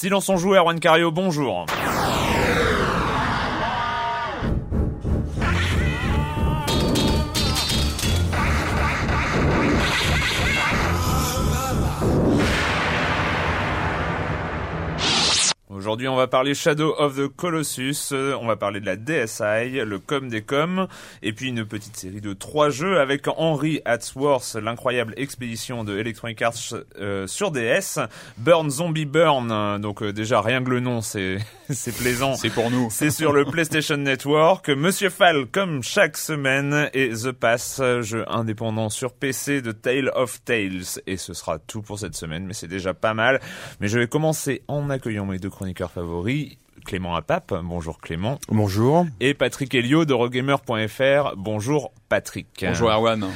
Silence 0.00 0.28
on 0.28 0.36
joue, 0.36 0.54
Erwan 0.54 0.78
Cario, 0.78 1.10
bonjour. 1.10 1.66
Aujourd'hui, 15.78 16.08
on 16.08 16.16
va 16.16 16.26
parler 16.26 16.54
Shadow 16.54 16.96
of 16.98 17.14
the 17.14 17.28
Colossus, 17.28 18.10
euh, 18.10 18.36
on 18.40 18.48
va 18.48 18.56
parler 18.56 18.80
de 18.80 18.86
la 18.86 18.96
DSi, 18.96 19.78
le 19.86 20.00
com 20.00 20.28
des 20.28 20.42
coms, 20.42 20.88
et 21.22 21.32
puis 21.32 21.50
une 21.50 21.64
petite 21.64 21.96
série 21.96 22.20
de 22.20 22.32
trois 22.32 22.68
jeux 22.68 22.98
avec 22.98 23.28
Henry 23.28 23.80
Hatsworth, 23.84 24.56
l'incroyable 24.60 25.14
expédition 25.16 25.84
de 25.84 25.96
Electronic 25.96 26.42
Arts 26.42 26.74
euh, 26.98 27.28
sur 27.28 27.52
DS, 27.52 28.00
Burn 28.38 28.68
Zombie 28.68 29.04
Burn, 29.04 29.80
donc 29.80 30.02
euh, 30.02 30.12
déjà 30.12 30.40
rien 30.40 30.64
que 30.64 30.70
le 30.70 30.80
nom, 30.80 31.00
c'est 31.00 31.38
c'est 31.74 31.94
plaisant. 31.94 32.34
C'est 32.34 32.50
pour 32.50 32.70
nous. 32.70 32.88
C'est 32.90 33.10
sur 33.10 33.32
le 33.32 33.44
PlayStation 33.44 33.96
Network. 33.96 34.68
Monsieur 34.70 35.10
Fall, 35.10 35.46
comme 35.46 35.82
chaque 35.82 36.16
semaine, 36.16 36.88
et 36.94 37.10
The 37.10 37.32
Pass, 37.32 37.82
jeu 38.00 38.24
indépendant 38.28 38.88
sur 38.88 39.12
PC 39.12 39.60
de 39.60 39.72
Tale 39.72 40.10
of 40.14 40.42
Tales. 40.44 41.00
Et 41.06 41.16
ce 41.16 41.34
sera 41.34 41.58
tout 41.58 41.82
pour 41.82 41.98
cette 41.98 42.14
semaine, 42.14 42.46
mais 42.46 42.54
c'est 42.54 42.68
déjà 42.68 42.94
pas 42.94 43.12
mal. 43.12 43.40
Mais 43.80 43.88
je 43.88 43.98
vais 43.98 44.06
commencer 44.06 44.62
en 44.68 44.88
accueillant 44.88 45.26
mes 45.26 45.38
deux 45.38 45.50
chroniqueurs 45.50 45.90
favoris. 45.90 46.56
Clément 46.86 47.14
Apap, 47.16 47.52
bonjour 47.64 47.98
Clément. 47.98 48.38
Bonjour. 48.48 49.06
Et 49.20 49.34
Patrick 49.34 49.74
Helio 49.74 50.06
de 50.06 50.14
Rogamer.fr, 50.14 51.34
bonjour 51.36 51.92
Patrick. 52.08 52.46
Bonjour 52.62 52.90
Erwan. 52.90 53.28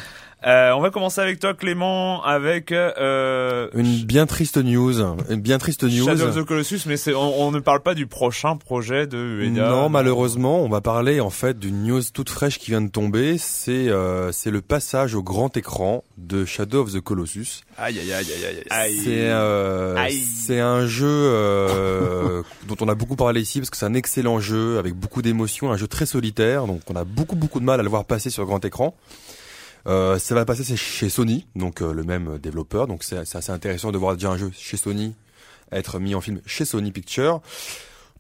Euh, 0.45 0.73
on 0.73 0.81
va 0.81 0.91
commencer 0.91 1.21
avec 1.21 1.39
toi 1.39 1.55
Clément, 1.55 2.23
avec 2.25 2.73
euh, 2.73 3.69
Une 3.75 4.05
bien 4.05 4.27
triste 4.27 4.57
news. 4.57 5.01
Une 5.31 5.41
bien 5.41 5.59
triste 5.59 5.85
news. 5.85 6.05
Shadow 6.05 6.25
of 6.27 6.37
the 6.37 6.45
Colossus, 6.45 6.81
mais 6.87 6.97
c'est, 6.97 7.15
on, 7.15 7.43
on 7.43 7.53
ne 7.53 7.61
parle 7.61 7.81
pas 7.81 7.95
du 7.95 8.07
prochain 8.07 8.57
projet 8.57 9.07
de 9.07 9.19
Ueda. 9.19 9.69
Non, 9.69 9.89
malheureusement, 9.89 10.61
on 10.61 10.69
va 10.69 10.81
parler 10.81 11.21
en 11.21 11.31
fait 11.31 11.59
d'une 11.59 11.85
news 11.85 12.03
toute 12.13 12.29
fraîche 12.29 12.59
qui 12.59 12.71
vient 12.73 12.81
de 12.81 12.91
tomber. 12.91 13.39
C'est 13.39 13.89
euh, 13.89 14.33
c'est 14.33 14.51
le 14.51 14.61
passage 14.61 15.15
au 15.15 15.23
grand 15.23 15.57
écran 15.57 16.03
de 16.19 16.45
Shadow 16.45 16.83
of 16.83 16.93
the 16.93 17.01
Colossus. 17.01 17.63
Aïe 17.79 17.99
aïe 18.01 18.13
aïe 18.13 18.27
aïe 18.33 18.65
aïe. 18.71 19.01
C'est 19.05 19.29
euh, 19.31 20.09
c'est 20.11 20.61
un 20.61 20.87
jeu 20.87 21.07
euh, 21.07 22.43
dont 22.67 22.77
on 22.81 22.89
a 22.89 22.95
beaucoup 22.95 23.17
parlé 23.17 23.41
ici 23.41 23.61
parce 23.61 23.71
que 23.71 23.77
c'est 23.77 23.87
un 23.87 23.95
excellent 23.95 24.41
jeu 24.41 24.79
avec 24.79 24.95
beaucoup 24.95 25.23
d'émotions, 25.23 25.71
un 25.71 25.77
jeu 25.77 25.87
très 25.87 26.07
solitaire, 26.07 26.67
donc 26.67 26.81
on 26.91 26.97
a 26.97 27.05
beaucoup 27.05 27.37
beaucoup 27.37 27.61
de 27.61 27.65
mal 27.65 27.79
à 27.79 27.83
le 27.83 27.89
voir 27.89 28.05
passer 28.05 28.31
sur 28.31 28.45
grand 28.45 28.65
écran. 28.65 28.95
Euh, 29.87 30.19
ça 30.19 30.35
va 30.35 30.45
passer 30.45 30.77
chez 30.77 31.09
Sony, 31.09 31.47
donc 31.57 31.83
euh, 31.83 31.93
le 31.93 32.05
même 32.05 32.39
développeur, 32.39 32.87
donc 32.87 33.03
c'est 33.03 33.17
assez 33.19 33.51
intéressant 33.51 33.91
de 33.91 33.99
voir 33.99 34.15
déjà 34.15 34.31
un 34.31 34.37
jeu 34.37 34.51
chez 34.57 34.77
Sony 34.77 35.15
être 35.73 35.99
mis 35.99 36.15
en 36.15 36.21
film 36.21 36.41
chez 36.47 36.65
Sony 36.65 36.93
Pictures. 36.93 37.41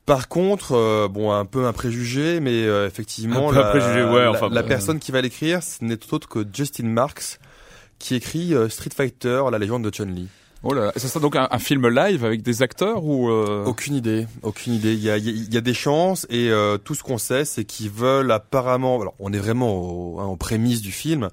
Par 0.07 0.27
contre, 0.29 0.73
euh, 0.73 1.07
bon, 1.09 1.31
un 1.33 1.45
peu 1.45 1.67
un 1.67 1.73
préjugé, 1.73 2.41
mais 2.41 2.65
euh, 2.65 2.89
effectivement, 2.89 3.51
Un 3.51 3.53
peu 3.53 3.59
un 3.59 3.63
la, 3.63 3.71
préjugé, 3.71 4.03
ouais, 4.05 4.23
la- 4.25 4.31
enfin, 4.33 4.49
la 4.49 4.63
personne 4.65 4.99
qui 4.99 5.13
va 5.13 5.21
l'écrire, 5.21 5.63
ce 5.63 5.85
n'est 5.85 5.99
autre 6.13 6.29
que 6.29 6.45
Justin 6.53 6.89
Marks, 6.89 7.39
qui 8.01 8.17
écrit 8.17 8.53
euh, 8.55 8.69
Street 8.69 8.91
Fighter, 8.97 9.43
la 9.53 9.59
légende 9.61 9.85
de 9.85 9.91
Chun-Li. 9.95 10.27
Oh 10.65 10.73
là 10.73 10.87
là. 10.87 10.93
Ça 10.97 11.09
sera 11.09 11.21
donc 11.21 11.35
un, 11.37 11.59
film 11.59 11.89
live 11.89 12.25
avec 12.25 12.43
des 12.43 12.63
acteurs 12.63 13.05
ou 13.05 13.29
euh... 13.31 13.65
Aucune 13.65 13.95
idée, 13.95 14.27
aucune 14.43 14.75
idée. 14.75 14.93
Il 14.93 15.03
y 15.03 15.11
a, 15.11 15.17
il 15.17 15.53
y 15.53 15.57
a- 15.57 15.61
des 15.61 15.75
chances 15.75 16.27
et 16.31 16.51
euh, 16.51 16.79
tout 16.79 16.95
ce 16.95 17.03
qu'on 17.03 17.19
sait, 17.19 17.45
c'est 17.45 17.65
qu'ils 17.65 17.91
veulent 17.91 18.31
apparemment. 18.31 19.01
Alors, 19.01 19.15
on 19.19 19.33
est 19.33 19.39
vraiment 19.39 19.75
au, 19.75 20.21
hein, 20.21 20.27
aux 20.27 20.37
prémices 20.37 20.81
du 20.81 20.93
film, 20.93 21.31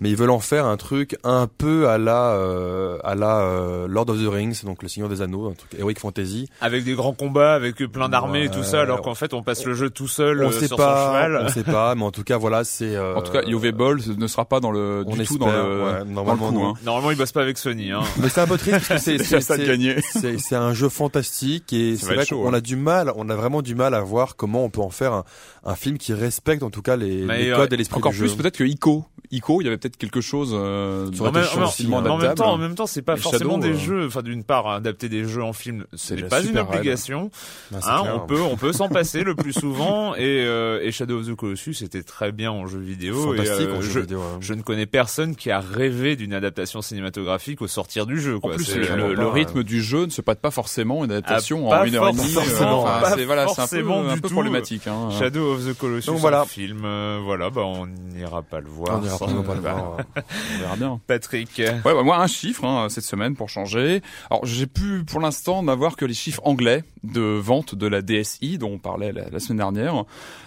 mais 0.00 0.10
ils 0.10 0.16
veulent 0.16 0.30
en 0.30 0.40
faire 0.40 0.66
un 0.66 0.76
truc 0.76 1.16
un 1.24 1.46
peu 1.46 1.88
à 1.88 1.98
la, 1.98 2.32
euh, 2.32 2.98
à 3.04 3.14
la 3.14 3.40
euh, 3.40 3.86
Lord 3.88 4.10
of 4.10 4.22
the 4.22 4.26
Rings, 4.28 4.62
donc 4.64 4.82
le 4.82 4.88
Seigneur 4.88 5.08
des 5.08 5.22
Anneaux, 5.22 5.48
un 5.48 5.54
truc 5.54 5.74
heroic 5.78 5.94
fantasy. 5.98 6.48
Avec 6.60 6.84
des 6.84 6.94
grands 6.94 7.12
combats, 7.12 7.54
avec 7.54 7.76
plein 7.90 8.08
d'armées 8.08 8.44
et 8.44 8.48
tout 8.50 8.62
ça, 8.64 8.80
alors 8.82 9.02
qu'en 9.02 9.14
fait 9.14 9.32
on 9.34 9.42
passe 9.42 9.64
le 9.64 9.74
jeu 9.74 9.90
tout 9.90 10.08
seul 10.08 10.42
on 10.44 10.48
euh, 10.48 10.52
sait 10.52 10.66
sur 10.66 10.76
pas, 10.76 11.06
son 11.06 11.12
cheval. 11.12 11.42
on 11.44 11.48
sait 11.48 11.62
pas, 11.64 11.94
mais 11.94 12.02
en 12.04 12.10
tout 12.10 12.24
cas, 12.24 12.36
voilà, 12.36 12.64
c'est. 12.64 12.94
euh, 12.96 13.14
En 13.16 13.22
tout 13.22 13.32
cas, 13.32 13.42
Yove 13.42 13.70
Ball 13.72 13.98
ne 14.16 14.26
sera 14.26 14.44
pas 14.44 14.60
dans 14.60 14.70
le 14.72 15.04
on 15.06 15.10
du 15.12 15.16
tout 15.24 15.34
espère, 15.34 15.38
dans 15.38 15.52
le, 15.52 15.84
ouais, 15.84 15.92
dans 15.92 16.04
le 16.04 16.10
normalement 16.10 16.48
coup. 16.48 16.54
non. 16.54 16.68
Hein. 16.70 16.74
Normalement 16.84 17.10
ils 17.12 17.16
bossent 17.18 17.32
pas 17.32 17.42
avec 17.42 17.58
Sony. 17.58 17.92
Hein. 17.92 18.00
Mais 18.18 18.28
c'est 18.28 18.40
un 18.40 18.46
peu 18.46 18.58
triste 18.58 18.88
parce 18.88 19.04
que 19.04 19.18
c'est 19.18 19.40
c'est- 19.40 20.38
c'est- 20.38 20.54
un 20.56 20.72
jeu 20.74 20.88
fantastique 20.88 21.72
et 21.72 21.96
c'est 21.96 22.14
vrai 22.14 22.26
qu'on 22.26 22.48
hein. 22.50 22.54
a 22.54 22.60
du 22.60 22.76
mal, 22.76 23.12
on 23.16 23.28
a 23.28 23.34
vraiment 23.36 23.62
du 23.62 23.74
mal 23.74 23.94
à 23.94 24.00
voir 24.00 24.36
comment 24.36 24.64
on 24.64 24.70
peut 24.70 24.80
en 24.80 24.90
faire 24.90 25.12
un, 25.12 25.24
un 25.64 25.74
film 25.74 25.98
qui 25.98 26.12
respecte 26.12 26.62
en 26.62 26.70
tout 26.70 26.82
cas 26.82 26.96
les, 26.96 27.26
les 27.26 27.52
codes 27.54 27.72
et 27.72 27.76
l'esprit 27.76 27.98
Encore 27.98 28.12
du 28.12 28.18
plus 28.18 28.28
jeu. 28.30 28.36
peut-être 28.36 28.56
que 28.56 28.64
Ico. 28.64 29.04
Ico, 29.30 29.60
il 29.60 29.64
y 29.64 29.68
avait 29.68 29.78
peut-être 29.84 29.96
quelque 29.98 30.20
chose 30.20 30.50
euh, 30.54 31.10
En 31.20 31.30
même, 31.30 31.44
en- 31.56 31.60
hein. 31.62 32.10
en 32.30 32.34
temps, 32.34 32.52
en 32.52 32.58
même 32.58 32.74
temps, 32.74 32.86
c'est 32.86 33.02
pas 33.02 33.14
Et 33.14 33.16
forcément 33.18 33.60
Shadow, 33.60 33.62
des 33.62 33.74
euh, 33.74 33.78
jeux. 33.78 34.06
Enfin, 34.06 34.22
d'une 34.22 34.42
part, 34.44 34.66
adapter 34.68 35.08
des 35.08 35.24
jeux 35.24 35.42
en 35.42 35.52
film, 35.52 35.84
C'est 35.94 36.28
pas 36.28 36.40
une 36.42 36.58
obligation. 36.58 37.30
Hein, 37.74 37.78
clair. 38.02 38.12
on 38.22 38.26
peut, 38.26 38.40
on 38.40 38.56
peut 38.56 38.72
s'en 38.72 38.88
passer 38.88 39.22
le 39.24 39.34
plus 39.34 39.52
souvent. 39.52 40.14
Et, 40.24 40.44
euh, 40.46 40.80
et 40.82 40.90
Shadow 40.92 41.18
of 41.20 41.26
the 41.26 41.34
Colossus 41.34 41.82
était 41.82 42.02
très 42.02 42.32
bien 42.32 42.50
en 42.50 42.66
jeu 42.66 42.78
vidéo. 42.78 43.34
et, 43.34 43.38
fantastique 43.38 43.68
euh, 43.68 43.76
en 43.78 43.80
jeu 43.82 43.90
je, 43.90 44.00
vidéo. 44.00 44.20
hein. 44.20 44.38
je 44.40 44.54
ne 44.54 44.62
connais 44.62 44.86
personne 44.86 45.34
qui 45.36 45.50
a 45.50 45.60
rêvé 45.60 46.16
d'une 46.16 46.32
adaptation 46.32 46.80
cinématographique 46.82 47.60
au 47.62 47.66
sortir 47.66 48.06
du 48.06 48.20
jeu. 48.20 48.36
En 48.36 48.40
Quoi. 48.40 48.54
plus, 48.54 48.64
C'est- 48.64 48.78
le, 48.96 49.26
rythme 49.28 49.58
euh, 49.58 49.64
du 49.64 49.82
jeu 49.82 50.06
ne 50.06 50.10
se 50.10 50.20
prête 50.22 50.40
pas 50.40 50.50
forcément 50.50 51.04
une 51.04 51.10
adaptation 51.10 51.68
Ah, 51.72 51.82
en 51.82 51.84
une 51.84 51.94
heure 51.96 52.08
et 52.08 52.12
demie. 52.12 52.22
c'est 52.24 53.24
voilà, 53.24 53.46
c'est 53.48 53.60
un 53.62 54.16
peu, 54.16 54.28
problématique. 54.28 54.86
Hein. 54.86 55.10
Shadow 55.18 55.52
of 55.54 55.64
the 55.66 55.76
Colossus, 55.76 56.06
Donc 56.06 56.18
voilà. 56.18 56.42
en 56.42 56.46
film, 56.46 56.82
euh, 56.84 57.20
voilà, 57.24 57.50
bah 57.50 57.62
on 57.64 57.86
n'ira 57.86 58.42
pas 58.42 58.60
le 58.60 58.68
voir. 58.68 59.00
On 59.00 59.04
ira 59.04 59.16
sans- 59.16 59.26
pas, 59.42 59.54
le 59.54 59.60
bah, 59.60 59.73
On 59.76 60.58
verra 60.60 60.76
bien. 60.76 61.00
Patrick, 61.06 61.50
Ouais, 61.58 61.80
bah, 61.84 62.02
moi 62.02 62.18
un 62.18 62.26
chiffre 62.26 62.64
hein, 62.64 62.88
cette 62.88 63.04
semaine 63.04 63.34
pour 63.36 63.48
changer. 63.48 64.02
Alors 64.30 64.44
j'ai 64.46 64.66
pu 64.66 65.04
pour 65.04 65.20
l'instant 65.20 65.62
n'avoir 65.62 65.96
que 65.96 66.04
les 66.04 66.14
chiffres 66.14 66.40
anglais 66.44 66.84
de 67.02 67.20
vente 67.20 67.74
de 67.74 67.86
la 67.86 68.02
DSi 68.02 68.58
dont 68.58 68.72
on 68.72 68.78
parlait 68.78 69.12
la, 69.12 69.28
la 69.30 69.38
semaine 69.40 69.58
dernière. 69.58 69.94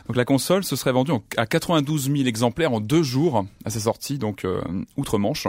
Donc 0.08 0.16
la 0.16 0.26
console 0.26 0.64
se 0.64 0.76
serait 0.76 0.92
vendue 0.92 1.12
en- 1.12 1.24
à 1.38 1.46
92 1.46 2.12
000 2.12 2.28
exemplaires 2.28 2.72
en 2.74 2.80
deux 2.80 3.04
jours 3.04 3.46
à 3.66 3.70
sa 3.70 3.80
sortie, 3.80 4.18
donc 4.18 4.46
euh, 4.46 4.62
outre-Manche. 4.98 5.48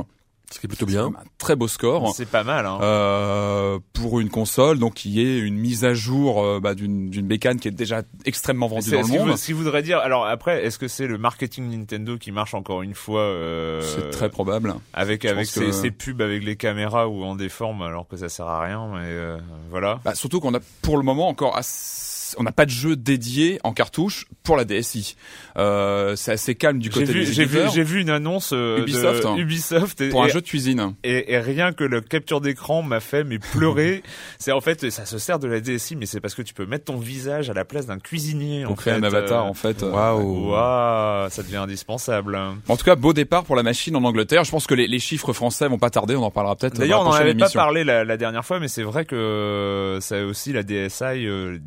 Ce 0.50 0.58
qui 0.60 0.66
est 0.66 0.68
plutôt 0.68 0.86
bien. 0.86 1.06
Un 1.08 1.24
très 1.36 1.56
beau 1.56 1.68
score. 1.68 2.14
c'est 2.16 2.24
pas 2.28 2.42
mal. 2.42 2.64
Hein. 2.64 2.78
Euh, 2.80 3.78
pour 3.92 4.18
une 4.18 4.30
console 4.30 4.78
donc 4.78 4.94
qui 4.94 5.20
est 5.20 5.38
une 5.38 5.56
mise 5.58 5.84
à 5.84 5.92
jour 5.92 6.42
euh, 6.42 6.58
bah, 6.58 6.74
d'une 6.74 7.10
d'une 7.10 7.26
bécane 7.26 7.60
qui 7.60 7.68
est 7.68 7.72
déjà 7.72 8.00
extrêmement 8.24 8.66
vendue 8.66 8.88
C'est- 8.88 8.96
dans 9.02 9.02
le 9.02 9.08
monde. 9.26 9.36
ce 9.36 9.44
qui 9.46 9.52
voudrait 9.52 9.82
dire, 9.82 9.98
alors 9.98 10.24
après, 10.26 10.64
est-ce 10.64 10.78
que 10.78 10.88
c'est 10.88 11.06
le 11.06 11.18
marketing 11.18 11.68
Nintendo 11.70 12.16
qui 12.16 12.32
marche 12.32 12.54
encore 12.54 12.80
une 12.82 12.94
fois 12.94 13.20
euh, 13.20 13.82
C'est 13.82 14.08
très 14.10 14.30
probable. 14.30 14.74
avec 14.94 15.24
je 15.24 15.28
avec 15.28 15.50
que- 15.52 15.70
ces 15.70 15.90
pubs 15.90 16.22
avec 16.22 16.42
les 16.42 16.56
caméras 16.56 17.08
ou 17.08 17.24
en 17.24 17.34
déforme 17.36 17.82
alors 17.82 18.08
que 18.08 18.16
ça 18.16 18.30
sert 18.30 18.46
à 18.46 18.62
rien, 18.62 18.86
mais 18.94 19.00
euh, 19.04 19.36
voilà. 19.70 20.00
Bah, 20.04 20.14
surtout 20.14 20.40
qu'on 20.40 20.54
a 20.54 20.60
pour 20.80 20.96
le 20.96 21.02
moment 21.02 21.28
encore 21.28 21.56
assez- 21.58 22.16
on 22.38 22.42
n'a 22.42 22.52
pas 22.52 22.64
de 22.66 22.70
jeu 22.70 22.96
dédié 22.96 23.58
en 23.64 23.72
cartouche 23.72 24.26
pour 24.42 24.56
la 24.56 24.64
DSi. 24.64 25.16
Euh, 25.56 26.16
c'est 26.16 26.32
assez 26.32 26.54
calme 26.54 26.78
du 26.78 26.90
côté 26.90 27.06
vu, 27.06 27.24
des 27.24 27.40
éditeurs 27.40 27.70
j'ai 27.72 27.82
vu 27.82 28.00
une 28.00 28.10
annonce 28.10 28.50
euh, 28.52 28.78
Ubisoft, 28.80 29.22
de 29.22 29.26
hein. 29.28 29.36
Ubisoft 29.36 30.00
et, 30.00 30.08
pour 30.10 30.22
un 30.22 30.26
et- 30.26 30.30
jeu 30.30 30.40
de 30.40 30.46
cuisine. 30.46 30.94
et, 31.04 31.32
et 31.32 31.38
rien 31.38 31.72
que 31.72 31.84
le 31.84 32.00
capture 32.00 32.40
d'écran 32.40 32.82
m'a 32.82 33.00
fait 33.00 33.24
mais 33.24 33.38
pleurer. 33.38 34.02
c'est 34.38 34.52
en 34.52 34.60
fait 34.60 34.90
ça 34.90 35.06
se 35.06 35.18
sert 35.18 35.38
de 35.38 35.48
la 35.48 35.60
DSi, 35.60 35.96
mais 35.96 36.06
c'est 36.06 36.20
parce 36.20 36.34
que 36.34 36.42
tu 36.42 36.54
peux 36.54 36.66
mettre 36.66 36.84
ton 36.86 36.96
visage 36.98 37.50
à 37.50 37.52
la 37.54 37.64
place 37.64 37.86
d'un 37.86 37.98
cuisinier. 37.98 38.64
On 38.66 38.70
en 38.72 38.74
crée 38.74 38.92
fait, 38.92 38.96
un 38.98 39.02
avatar 39.02 39.44
euh, 39.46 39.48
en 39.48 39.54
fait. 39.54 39.82
euh, 39.82 39.90
Waouh. 39.90 40.50
Waouh, 40.50 41.30
ça 41.30 41.42
devient 41.42 41.56
indispensable. 41.56 42.38
En 42.68 42.76
tout 42.76 42.84
cas, 42.84 42.96
beau 42.96 43.12
départ 43.12 43.44
pour 43.44 43.56
la 43.56 43.62
machine 43.62 43.94
en 43.96 44.04
Angleterre. 44.04 44.44
Je 44.44 44.50
pense 44.50 44.66
que 44.66 44.74
les, 44.74 44.86
les 44.86 44.98
chiffres 44.98 45.32
français 45.32 45.68
vont 45.68 45.78
pas 45.78 45.90
tarder. 45.90 46.16
On 46.16 46.22
en 46.22 46.30
parlera 46.30 46.56
peut-être. 46.56 46.74
D'ailleurs, 46.78 47.00
on 47.02 47.04
n'en 47.04 47.12
avait 47.12 47.34
pas 47.34 47.48
parlé 47.50 47.84
la, 47.84 48.04
la 48.04 48.16
dernière 48.16 48.44
fois, 48.44 48.60
mais 48.60 48.68
c'est 48.68 48.82
vrai 48.82 49.04
que 49.04 49.98
ça 50.00 50.16
a 50.18 50.24
aussi 50.24 50.52
la 50.52 50.62
DSi, 50.62 51.02
euh, 51.26 51.58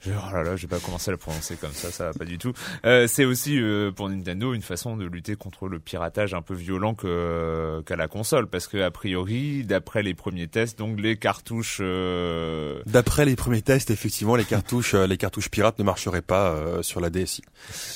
Je, 0.00 0.10
oh 0.10 0.34
là 0.34 0.42
là, 0.42 0.56
je 0.56 0.62
vais 0.62 0.68
pas 0.76 0.80
commencer 0.80 1.10
à 1.10 1.12
la 1.12 1.18
prononcer 1.18 1.56
comme 1.56 1.72
ça, 1.72 1.90
ça 1.92 2.06
va 2.06 2.12
pas 2.12 2.24
du 2.24 2.36
tout. 2.38 2.52
Euh, 2.84 3.06
c'est 3.06 3.24
aussi 3.24 3.60
euh, 3.60 3.92
pour 3.92 4.08
Nintendo 4.08 4.52
une 4.52 4.62
façon 4.62 4.96
de 4.96 5.04
lutter 5.04 5.36
contre 5.36 5.68
le 5.68 5.78
piratage 5.78 6.34
un 6.34 6.42
peu 6.42 6.54
violent 6.54 6.94
qu'à 6.94 7.96
la 7.96 8.08
console, 8.08 8.48
parce 8.48 8.66
que 8.66 8.78
a 8.82 8.90
priori, 8.90 9.64
d'après 9.64 10.02
les 10.02 10.14
premiers 10.14 10.48
tests, 10.48 10.78
donc 10.78 11.00
les 11.00 11.16
cartouches. 11.16 11.78
euh, 11.80 12.80
D'après 12.86 13.24
les 13.24 13.36
premiers 13.36 13.62
tests, 13.62 13.90
effectivement, 13.90 14.34
les 14.36 14.44
cartouches, 14.44 14.94
euh, 14.94 15.06
les 15.06 15.16
cartouches 15.16 15.50
pirates 15.50 15.78
ne 15.78 15.84
marcheraient 15.84 16.22
pas 16.22 16.50
euh, 16.50 16.82
sur 16.82 17.00
la 17.00 17.10
DSi. 17.10 17.42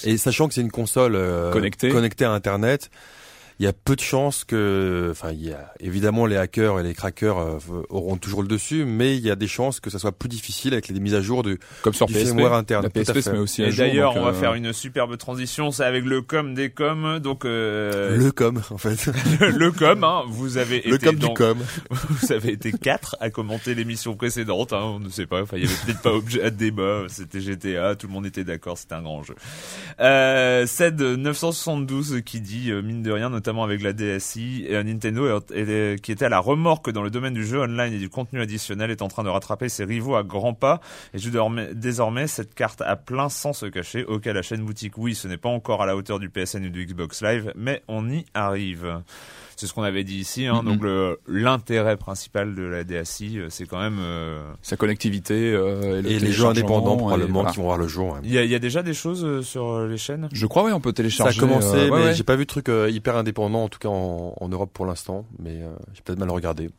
Et 0.05 0.17
sachant 0.17 0.49
que 0.49 0.55
c'est 0.55 0.61
une 0.61 0.71
console 0.71 1.15
euh, 1.17 1.51
Connectée. 1.53 1.89
connectée 1.91 2.25
à 2.25 2.31
Internet, 2.33 2.91
il 3.59 3.65
y 3.65 3.67
a 3.69 3.73
peu 3.73 3.97
de 3.97 4.01
chances 4.01 4.45
que, 4.45 5.09
enfin, 5.11 5.31
il 5.33 5.47
y 5.47 5.53
a 5.53 5.73
évidemment 5.81 6.27
les 6.27 6.37
hackers 6.37 6.79
et 6.79 6.83
les 6.83 6.93
crackers 6.95 7.39
euh, 7.39 7.59
auront 7.89 8.17
toujours 8.19 8.43
le 8.43 8.49
dessus, 8.49 8.85
mais 8.85 9.17
il 9.17 9.25
y 9.25 9.31
a 9.31 9.37
des 9.37 9.47
chances 9.49 9.81
que 9.81 9.89
ça 9.89 9.99
soit 9.99 10.13
plus 10.13 10.29
difficile 10.29 10.75
avec 10.75 10.89
les 10.89 11.01
mises 11.01 11.15
à 11.15 11.23
jour 11.23 11.43
de 11.43 11.59
Comme 11.83 11.95
sur 11.95 12.07
du 12.07 12.13
PSP. 12.13 12.27
firmware 12.27 12.53
interne. 12.53 12.83
La 12.85 12.91
Tout 12.91 12.99
à 13.01 13.03
PSP 13.05 13.15
se 13.17 13.21
fait. 13.23 13.33
met 13.33 13.39
aussi 13.39 13.63
à 13.63 13.69
Et 13.69 13.71
jour. 13.71 13.87
d'ailleurs, 13.87 14.17
on 14.17 14.23
va 14.23 14.31
euh, 14.31 14.33
faire 14.35 14.55
une 14.55 14.73
superbe 14.75 15.17
transition, 15.17 15.71
c'est 15.71 15.85
avec 15.85 16.05
le 16.05 16.21
com 16.23 16.55
des 16.55 16.71
coms, 16.71 17.19
donc 17.19 17.45
euh, 17.47 18.17
Le 18.17 18.31
com, 18.33 18.61
en 18.71 18.79
fait. 18.79 19.07
le, 19.41 19.49
le 19.51 19.73
com, 19.73 20.05
hein, 20.05 20.23
vous 20.29 20.59
avez 20.59 20.83
Le 20.83 20.95
été 20.97 21.07
com 21.07 21.17
dans- 21.17 21.29
du 21.29 21.35
com. 21.35 21.59
vous 21.91 22.33
avez 22.33 22.53
été 22.53 22.73
quatre 22.73 23.17
à 23.21 23.31
commenter 23.31 23.75
l'émission 23.75 24.17
précédente, 24.17 24.73
hein, 24.75 24.83
on 24.83 25.01
ne 25.01 25.09
sait 25.09 25.27
pas, 25.27 25.43
enfin 25.43 25.57
il 25.57 25.65
y 25.65 25.67
avait 25.67 25.75
peut-être 25.87 26.03
pas 26.03 26.13
objet 26.13 26.43
à 26.43 26.51
débat, 26.51 27.05
c'était 27.09 27.41
GTA, 27.41 27.97
tout 27.97 28.07
le 28.07 28.13
monde 28.13 28.27
était 28.27 28.45
d'accord, 28.45 28.77
c'était 28.77 28.95
un 28.95 29.03
grand 29.03 29.23
jeu. 29.23 29.35
Euh, 30.01 30.67
CED 30.67 31.01
972 31.01 32.21
qui 32.25 32.41
dit 32.41 32.71
euh, 32.71 32.83
mine 32.83 33.03
de 33.03 33.11
rien, 33.11 33.31
notamment 33.47 33.63
avec 33.63 33.81
la 33.81 33.93
DSI, 33.93 34.67
et 34.69 34.83
Nintendo 34.83 35.41
qui 36.03 36.11
était 36.11 36.25
à 36.25 36.29
la 36.29 36.41
remorque 36.41 36.91
dans 36.91 37.03
le 37.03 37.11
domaine 37.11 37.33
du 37.33 37.47
jeu 37.47 37.61
online 37.61 37.93
et 37.93 37.99
du 37.99 38.09
contenu 38.09 38.41
additionnel 38.41 38.91
est 38.91 39.03
en 39.03 39.09
train 39.09 39.23
de 39.23 39.29
rattraper 39.29 39.69
ses 39.69 39.85
rivaux 39.85 40.17
à 40.17 40.25
grands 40.25 40.53
pas 40.53 40.81
et 41.15 41.19
joue 41.19 41.31
désormais 41.73 42.27
cette 42.27 42.57
carte 42.57 42.83
à 42.83 42.97
plein 42.97 43.29
sans 43.29 43.53
se 43.53 43.67
cacher. 43.67 44.05
Ok, 44.05 44.25
la 44.25 44.43
chaîne 44.43 44.63
boutique, 44.63 44.99
oui, 44.99 45.15
ce 45.15 45.29
n'est 45.29 45.37
pas 45.37 45.49
encore 45.49 45.81
à 45.81 45.87
la 45.87 45.95
hauteur 45.95 46.19
du 46.19 46.29
PSN 46.29 46.65
ou 46.65 46.71
du 46.71 46.87
Xbox 46.87 47.23
Live, 47.23 47.53
mais 47.55 47.85
on 47.87 48.11
y 48.11 48.25
arrive. 48.35 49.01
C'est 49.57 49.67
ce 49.67 49.73
qu'on 49.73 49.83
avait 49.83 50.05
dit 50.05 50.19
ici. 50.19 50.47
Hein, 50.47 50.61
Mhm. 50.63 50.69
Donc 50.71 50.83
le- 50.83 51.19
l'intérêt 51.27 51.97
principal 51.97 52.55
de 52.55 52.63
la 52.63 52.85
DSI, 52.85 53.39
euh, 53.39 53.47
c'est 53.49 53.67
quand 53.67 53.79
même. 53.81 53.99
euh, 54.01 54.43
sa 54.63 54.77
connectivité 54.77 55.53
euh, 55.53 55.99
et, 56.01 56.03
le 56.03 56.11
Et 56.11 56.19
les 56.19 56.31
jeux 56.33 56.45
indépendants, 56.47 56.97
probablement, 56.97 57.41
voilà. 57.41 57.51
qui 57.51 57.57
vont 57.57 57.65
voir 57.65 57.79
le 57.79 57.89
jour. 57.89 58.13
ouais. 58.13 58.21
Il 58.23 58.33
y, 58.33 58.39
a, 58.39 58.45
il 58.45 58.51
y 58.51 58.55
a 58.55 58.59
déjà 58.59 58.83
des 58.83 58.95
choses 58.95 59.25
euh, 59.25 59.43
sur 59.43 59.81
les 59.87 59.97
chaînes? 59.97 60.29
Je 60.33 60.47
crois 60.47 60.65
oui, 60.65 60.73
on 60.73 60.81
peut 60.81 60.91
Ça 60.91 60.93
a 60.93 60.97
télécharger. 60.97 61.41
commencé, 61.41 61.67
euh, 61.75 61.89
ouais, 61.91 61.99
mais 61.99 62.05
ouais. 62.07 62.15
j'ai 62.15 62.23
pas 62.25 62.37
vu 62.37 62.45
de 62.45 62.49
truc 62.51 62.69
euh, 62.69 62.91
hyper 62.91 63.17
indépendant, 63.17 63.65
en 63.65 63.69
tout 63.69 63.79
cas 63.79 63.89
en, 63.89 64.35
en 64.39 64.49
Europe 64.49 64.71
pour 64.75 64.85
l'instant, 64.87 65.25
mais 65.39 65.63
euh, 65.63 65.71
j'ai 65.95 66.03
peut-être 66.03 66.19
mal 66.19 66.31
regardé. 66.31 66.71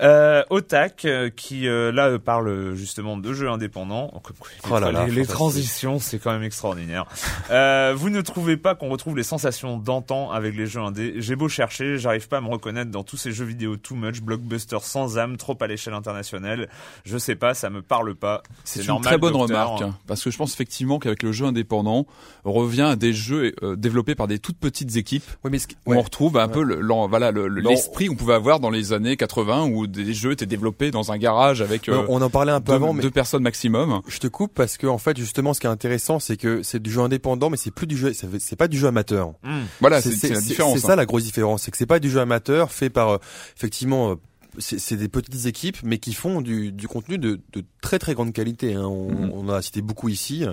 Euh, 0.00 0.42
Otak 0.50 1.04
euh, 1.04 1.30
qui 1.30 1.68
euh, 1.68 1.92
là 1.92 2.08
euh, 2.08 2.18
parle 2.18 2.74
justement 2.74 3.16
de 3.16 3.32
jeux 3.32 3.48
indépendants. 3.48 4.10
Oh, 4.12 4.20
quoi, 4.62 4.80
les, 4.80 4.90
là 4.92 5.24
transitions, 5.26 6.00
c'est 6.00 6.18
quand 6.18 6.32
même 6.32 6.42
extraordinaire. 6.42 7.06
Euh, 7.50 7.94
vous 7.96 8.10
ne 8.10 8.20
trouvez 8.20 8.56
pas 8.56 8.74
qu'on 8.74 8.88
retrouve 8.88 9.16
les 9.16 9.22
sensations 9.22 9.78
d'antan 9.78 10.32
avec 10.32 10.56
les 10.56 10.66
jeux 10.66 10.80
indés 10.80 11.14
J'ai 11.18 11.36
beau 11.36 11.48
chercher, 11.48 11.96
j'arrive 11.98 12.26
pas 12.26 12.38
à 12.38 12.40
me 12.40 12.48
reconnaître 12.48 12.90
dans 12.90 13.04
tous 13.04 13.16
ces 13.16 13.30
jeux 13.30 13.44
vidéo 13.44 13.76
too 13.76 13.94
much, 13.94 14.20
blockbuster 14.20 14.78
sans 14.82 15.16
âme, 15.16 15.36
trop 15.36 15.56
à 15.60 15.66
l'échelle 15.68 15.94
internationale. 15.94 16.68
Je 17.04 17.16
sais 17.16 17.36
pas, 17.36 17.54
ça 17.54 17.70
me 17.70 17.80
parle 17.80 18.16
pas. 18.16 18.42
C'est 18.64 18.80
une 18.80 18.86
normal, 18.88 19.04
très 19.04 19.18
bonne 19.18 19.32
docteur. 19.32 19.68
remarque 19.70 19.82
hein, 19.82 19.96
parce 20.08 20.24
que 20.24 20.30
je 20.32 20.36
pense 20.36 20.52
effectivement 20.54 20.98
qu'avec 20.98 21.22
le 21.22 21.30
jeu 21.30 21.46
indépendant, 21.46 22.06
on 22.44 22.52
revient 22.52 22.82
à 22.82 22.96
des 22.96 23.12
jeux 23.12 23.54
euh, 23.62 23.76
développés 23.76 24.16
par 24.16 24.26
des 24.26 24.40
toutes 24.40 24.58
petites 24.58 24.96
équipes 24.96 25.24
Oui, 25.44 25.50
mais 25.52 25.58
ce 25.60 25.68
qui- 25.68 25.76
où 25.86 25.92
ouais. 25.92 25.98
on 25.98 26.02
retrouve 26.02 26.36
un 26.36 26.46
Ouais. 26.46 26.52
peu 26.52 26.62
le- 26.64 26.80
voilà 27.08 27.30
le- 27.30 27.46
l'esprit 27.46 28.06
qu'on 28.06 28.16
pouvait 28.16 28.34
avoir 28.34 28.58
dans 28.58 28.70
les 28.70 28.92
années 28.92 29.16
80 29.16 29.83
où 29.84 29.86
des 29.86 30.12
jeux 30.12 30.32
étaient 30.32 30.46
développés 30.46 30.90
dans 30.90 31.12
un 31.12 31.18
garage 31.18 31.62
avec 31.62 31.88
euh, 31.88 32.04
on 32.08 32.20
en 32.20 32.30
parlait 32.30 32.52
un 32.52 32.60
peu 32.60 32.72
deux, 32.72 32.76
avant, 32.76 32.92
mais 32.92 33.02
deux 33.02 33.10
personnes 33.10 33.42
maximum. 33.42 34.00
je 34.08 34.18
te 34.18 34.26
coupe 34.26 34.52
parce 34.54 34.76
que 34.76 34.86
en 34.86 34.98
fait, 34.98 35.16
justement, 35.16 35.54
ce 35.54 35.60
qui 35.60 35.66
est 35.66 35.70
intéressant, 35.70 36.18
c'est 36.18 36.36
que 36.36 36.62
c'est 36.62 36.82
du 36.82 36.90
jeu 36.90 37.00
indépendant, 37.00 37.50
mais 37.50 37.56
c'est 37.56 37.70
plus 37.70 37.86
du 37.86 37.96
jeu, 37.96 38.12
c'est 38.12 38.56
pas 38.56 38.68
du 38.68 38.78
jeu 38.78 38.88
amateur. 38.88 39.28
Hmm. 39.42 39.62
Voilà, 39.80 40.02
c'est 40.02 40.10
la 40.30 40.40
différence. 40.40 40.78
C'est 40.78 40.84
hein. 40.86 40.88
ça 40.88 40.96
la 40.96 41.06
grosse 41.06 41.24
différence, 41.24 41.62
c'est 41.62 41.70
que 41.70 41.76
c'est 41.76 41.86
pas 41.86 42.00
du 42.00 42.10
jeu 42.10 42.20
amateur 42.20 42.72
fait 42.72 42.90
par 42.90 43.08
euh, 43.10 43.18
effectivement. 43.56 44.10
euh, 44.10 44.14
c'est 44.58 44.94
des 44.94 45.08
petites 45.08 45.46
équipes, 45.46 45.78
mais 45.82 45.98
qui 45.98 46.14
font 46.14 46.40
du, 46.40 46.70
du 46.70 46.86
contenu 46.86 47.18
de, 47.18 47.40
de 47.52 47.64
très 47.82 47.98
très 47.98 48.14
grande 48.14 48.32
qualité. 48.32 48.74
Hein. 48.74 48.84
On, 48.84 49.10
Mhm. 49.10 49.30
on 49.34 49.48
en 49.48 49.52
a 49.52 49.62
cité 49.62 49.82
beaucoup 49.82 50.08
ici. 50.08 50.44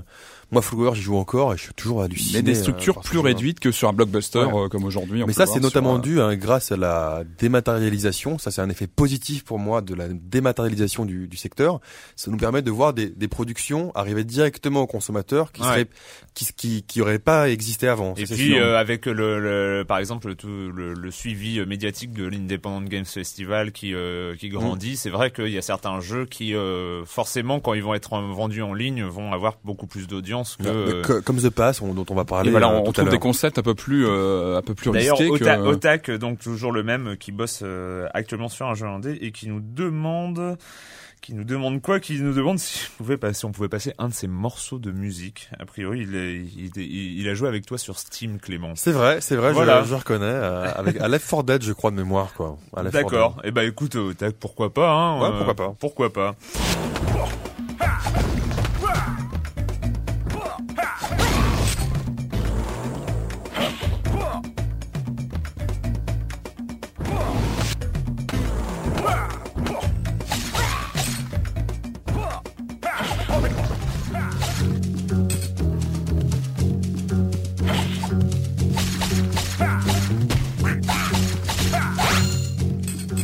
Moi, 0.51 0.61
Flower, 0.61 0.91
j'y 0.95 1.01
joue 1.01 1.15
encore 1.15 1.53
et 1.53 1.57
je 1.57 1.63
suis 1.63 1.73
toujours 1.73 2.01
halluciné. 2.01 2.39
mais 2.39 2.41
des 2.43 2.57
euh, 2.57 2.61
structures 2.61 2.99
ce 3.03 3.07
plus 3.09 3.19
réduites 3.19 3.59
que 3.59 3.71
sur 3.71 3.87
un 3.89 3.93
blockbuster 3.93 4.39
Ouais. 4.39 4.65
euh, 4.65 4.67
comme 4.69 4.83
aujourd'hui. 4.83 5.23
Mais 5.25 5.33
ça, 5.33 5.45
c'est 5.45 5.59
notamment 5.61 5.95
euh, 5.95 5.99
dû 5.99 6.19
hein, 6.21 6.35
grâce 6.35 6.71
à 6.71 6.77
la 6.77 7.23
dématérialisation. 7.39 8.37
Ça, 8.37 8.51
c'est 8.51 8.61
un 8.61 8.69
effet 8.69 8.87
positif 8.87 9.43
pour 9.43 9.59
moi 9.59 9.81
de 9.81 9.93
la 9.95 10.07
dématérialisation 10.09 11.05
du, 11.05 11.27
du 11.27 11.37
secteur. 11.37 11.79
Ça 12.15 12.31
nous 12.31 12.37
permet 12.37 12.61
de 12.61 12.71
voir 12.71 12.93
des, 12.93 13.09
des 13.09 13.27
productions 13.27 13.91
arriver 13.95 14.23
directement 14.23 14.81
aux 14.81 14.87
consommateurs 14.87 15.51
qui 15.51 15.61
Ouais. 15.61 15.67
seraient, 15.67 15.87
qui, 16.33 16.47
qui, 16.57 16.83
qui 16.83 17.01
auraient 17.01 17.19
pas 17.19 17.49
existé 17.49 17.87
avant. 17.87 18.13
Et 18.15 18.23
puis 18.25 18.57
euh, 18.57 18.77
avec 18.77 19.05
le, 19.05 19.39
le- 19.39 19.85
par 19.87 19.99
exemple 19.99 20.35
tout 20.35 20.47
le, 20.47 20.93
le 20.93 21.11
suivi 21.11 21.59
euh, 21.59 21.65
médiatique 21.65 22.13
de 22.13 22.25
l'Independent 22.25 22.89
Games 22.89 23.05
Festival 23.05 23.71
qui 23.71 23.93
euh, 23.93 24.35
qui 24.35 24.49
grandit, 24.49 24.97
c'est 24.97 25.09
vrai 25.09 25.31
qu'il 25.31 25.49
y 25.49 25.57
a 25.57 25.61
certains 25.61 25.99
jeux 25.99 26.25
qui 26.25 26.55
euh, 26.55 27.05
forcément 27.05 27.59
quand 27.59 27.73
ils 27.73 27.83
vont 27.83 27.93
être 27.93 28.13
euh, 28.13 28.33
vendus 28.33 28.63
en 28.63 28.73
ligne 28.73 29.03
vont 29.03 29.31
avoir 29.33 29.57
beaucoup 29.63 29.87
plus 29.87 30.07
d'audience 30.07 30.40
que. 30.57 30.63
Euh, 30.67 31.01
co- 31.01 31.21
comme 31.21 31.37
The 31.37 31.49
Pass, 31.49 31.81
on- 31.81 31.93
dont 31.93 32.05
on 32.09 32.15
va 32.15 32.21
et 32.23 32.25
parler. 32.25 32.51
voilà, 32.51 32.67
euh, 32.71 32.77
on 32.79 32.83
tout 32.83 32.89
à 32.91 32.93
trouve 33.03 33.09
des 33.09 33.19
concepts 33.19 33.57
un 33.57 33.63
peu 33.63 33.75
plus 33.75 34.05
euh, 34.07 34.57
un 34.57 34.61
peu 34.61 34.73
plus 34.75 34.91
D'ailleurs, 34.91 35.17
risqués 35.17 35.31
Ota- 35.43 35.57
que 35.57 35.61
Otak, 35.61 36.11
donc 36.11 36.39
toujours 36.39 36.71
le 36.71 36.83
même, 36.83 37.15
qui 37.17 37.31
bosse 37.31 37.61
euh, 37.63 38.07
actuellement 38.13 38.49
sur 38.49 38.67
un 38.67 38.73
jeu 38.75 38.85
indé 38.87 39.17
et 39.21 39.31
qui 39.31 39.47
nous 39.47 39.59
demande, 39.61 40.57
qui 41.21 41.33
nous 41.35 41.43
demande 41.43 41.81
quoi 41.81 41.99
Qui 41.99 42.19
nous 42.19 42.33
demande 42.33 42.57
si, 42.57 42.87
on 42.95 43.03
pouvait 43.03 43.17
passer, 43.17 43.45
on 43.45 43.51
pouvait 43.51 43.69
passer 43.69 43.93
un 43.99 44.07
de 44.09 44.13
ses 44.13 44.27
morceaux 44.27 44.79
de 44.79 44.91
musique. 44.91 45.49
A 45.59 45.65
priori, 45.65 46.01
il, 46.01 46.15
est- 46.15 46.37
il, 46.37 46.71
il- 46.77 47.19
il 47.21 47.29
a 47.29 47.33
joué 47.35 47.47
avec 47.47 47.65
toi 47.65 47.77
sur 47.77 47.99
Steam, 47.99 48.39
Clément. 48.39 48.73
C'est 48.75 48.91
vrai, 48.91 49.19
c'est 49.21 49.35
vrai, 49.35 49.51
Voilà. 49.53 49.83
je, 49.83 49.89
je 49.89 49.95
reconnais. 49.95 50.25
euh, 50.25 50.71
avec 50.75 50.99
à 50.99 51.07
Left 51.07 51.29
4 51.29 51.43
Dead, 51.43 51.61
je 51.63 51.73
crois 51.73 51.91
de 51.91 51.95
mémoire, 51.97 52.33
quoi. 52.33 52.57
À 52.75 52.81
Left 52.83 52.93
4 52.95 53.03
Dead. 53.03 53.11
D'accord. 53.19 53.41
Eh 53.43 53.51
ben 53.51 53.67
écoute, 53.67 53.95
Otak, 53.95 54.35
pourquoi 54.39 54.73
pas 54.73 54.89
hein, 54.91 55.21
Ouais, 55.21 55.29
pourquoi 55.37 55.55
pas. 55.55 55.75
Pourquoi 55.79 56.11
pas 56.11 56.35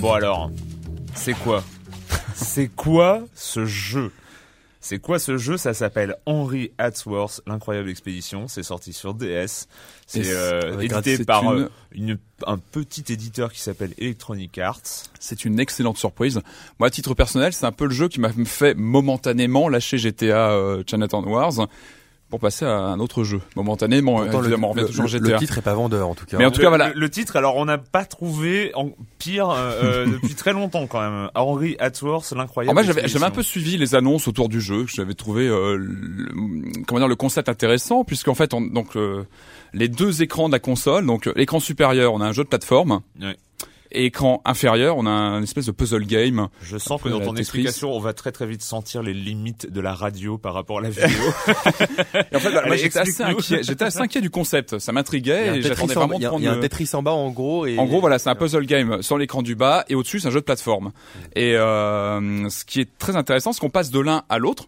Bon 0.07 0.13
alors, 0.13 0.49
c'est 1.15 1.33
quoi 1.33 1.61
C'est 2.33 2.69
quoi 2.69 3.25
ce 3.35 3.65
jeu? 3.65 4.13
C'est 4.79 4.99
quoi 4.99 5.19
ce 5.19 5.35
jeu? 5.37 5.57
Ça 5.57 5.73
s'appelle 5.73 6.15
Henry 6.25 6.71
Hatsworth, 6.77 7.41
l'incroyable 7.45 7.89
expédition. 7.89 8.47
C'est 8.47 8.63
sorti 8.63 8.93
sur 8.93 9.13
DS. 9.13 9.67
C'est 10.05 10.31
euh, 10.33 10.79
édité 10.79 11.25
par 11.25 11.43
une- 11.43 11.63
euh, 11.63 11.69
une- 11.91 12.17
un 12.45 12.57
petit 12.57 13.03
éditeur 13.11 13.51
qui 13.51 13.59
s'appelle 13.59 13.93
Electronic 13.97 14.57
Arts. 14.59 14.79
C'est 15.19 15.43
une 15.43 15.59
excellente 15.59 15.97
surprise. 15.97 16.39
Moi, 16.79 16.87
à 16.87 16.89
titre 16.89 17.13
personnel, 17.13 17.51
c'est 17.51 17.65
un 17.65 17.73
peu 17.73 17.83
le 17.83 17.93
jeu 17.93 18.07
qui 18.07 18.21
m'a 18.21 18.31
fait 18.45 18.75
momentanément 18.75 19.67
lâcher 19.67 19.97
GTA 19.97 20.51
euh, 20.51 20.83
Chinatown 20.89 21.25
Wars 21.25 21.67
pour 22.29 22.39
passer 22.39 22.65
à 22.65 22.71
un 22.77 22.99
autre 22.99 23.23
jeu. 23.23 23.39
Momentanément, 23.55 24.17
Pourtant, 24.17 24.39
le, 24.39 24.45
évidemment, 24.47 24.67
on 24.67 24.71
revient 24.71 24.81
le- 24.81 24.87
toujours 24.87 25.03
le- 25.03 25.09
GTA. 25.09 25.31
le 25.33 25.37
titre 25.37 25.57
est 25.57 25.61
pas 25.61 25.73
vendeur, 25.73 26.09
en 26.09 26.15
tout 26.15 26.25
cas. 26.25 26.37
Mais 26.37 26.45
en 26.45 26.51
tout 26.51 26.57
le, 26.59 26.63
cas, 26.63 26.69
voilà. 26.69 26.89
le- 26.89 26.99
le 26.99 27.09
titre, 27.09 27.35
alors 27.37 27.55
on 27.55 27.65
n'a 27.65 27.77
pas 27.77 28.03
trouvé 28.05 28.71
en 28.75 28.89
pire 29.17 29.49
euh, 29.49 29.81
euh, 29.83 30.05
depuis 30.21 30.35
très 30.35 30.51
longtemps 30.53 30.87
quand 30.87 30.99
même. 30.99 31.29
Henry 31.35 31.77
Hatsworth, 31.79 32.31
l'incroyable 32.35 32.73
moi, 32.73 32.83
j'avais, 32.83 33.23
un 33.23 33.31
peu 33.31 33.43
suivi 33.43 33.77
les 33.77 33.95
annonces 33.95 34.27
autour 34.27 34.49
du 34.49 34.59
jeu, 34.61 34.85
j'avais 34.87 35.13
trouvé, 35.13 35.47
euh, 35.47 35.77
le, 35.77 36.83
comment 36.85 36.99
dire, 36.99 37.07
le 37.07 37.15
concept 37.15 37.49
intéressant, 37.49 38.03
puisqu'en 38.03 38.35
fait, 38.35 38.53
on- 38.53 38.61
donc 38.61 38.95
euh, 38.97 39.23
les 39.73 39.87
deux 39.87 40.21
écrans 40.21 40.47
de 40.47 40.53
la 40.53 40.59
console, 40.59 41.05
donc 41.05 41.29
l'écran 41.35 41.59
supérieur, 41.59 42.13
on 42.13 42.21
a 42.21 42.25
un 42.25 42.31
jeu 42.33 42.43
de 42.43 42.49
plateforme, 42.49 43.01
Ouais. 43.21 43.37
Et 43.91 44.05
écran 44.05 44.41
inférieur, 44.45 44.97
on 44.97 45.05
a 45.05 45.09
un 45.09 45.41
espèce 45.43 45.65
de 45.65 45.71
puzzle 45.71 46.05
game. 46.05 46.47
Je 46.61 46.77
sens 46.77 47.01
que 47.01 47.09
dans 47.09 47.19
ton 47.19 47.27
Tetris. 47.31 47.41
explication, 47.41 47.91
on 47.93 47.99
va 47.99 48.13
très 48.13 48.31
très 48.31 48.45
vite 48.45 48.61
sentir 48.61 49.01
les 49.03 49.13
limites 49.13 49.71
de 49.71 49.81
la 49.81 49.93
radio 49.93 50.37
par 50.37 50.53
rapport 50.53 50.79
à 50.79 50.81
la 50.81 50.89
vidéo. 50.89 51.07
Et 52.31 52.35
en 52.35 52.39
fait, 52.39 52.55
Allez, 52.57 52.77
j'étais 52.77 52.99
assez 52.99 53.23
inquiet, 53.23 53.63
j'étais 53.63 53.85
assez 53.85 53.99
inquiet 53.99 54.21
du 54.21 54.29
concept, 54.29 54.79
ça 54.79 54.91
y 54.91 54.95
m'intriguait, 54.95 55.57
et 55.57 55.61
j'attendais 55.61 55.97
en- 55.97 56.07
vraiment 56.07 56.15
il 56.15 56.19
y 56.19 56.21
de 56.21 56.25
a- 56.25 56.29
prendre 56.29 56.43
il 56.43 56.45
y 56.45 56.49
a 56.49 56.53
un 56.53 56.59
Tetris 56.59 56.89
en 56.93 57.03
bas, 57.03 57.11
en 57.11 57.29
gros. 57.31 57.65
Et, 57.65 57.77
En 57.77 57.85
gros, 57.85 57.99
voilà, 58.01 58.19
c'est 58.19 58.29
un 58.29 58.35
puzzle 58.35 58.65
game 58.65 59.01
sur 59.01 59.17
l'écran 59.17 59.41
du 59.41 59.55
bas 59.55 59.85
et 59.89 59.95
au-dessus, 59.95 60.19
c'est 60.19 60.27
un 60.27 60.31
jeu 60.31 60.39
de 60.39 60.45
plateforme. 60.45 60.91
Et 61.35 61.55
euh, 61.55 62.49
ce 62.49 62.65
qui 62.65 62.81
est 62.81 62.97
très 62.97 63.15
intéressant, 63.15 63.53
c'est 63.53 63.59
qu'on 63.59 63.69
passe 63.69 63.91
de 63.91 63.99
l'un 63.99 64.23
à 64.29 64.37
l'autre. 64.37 64.65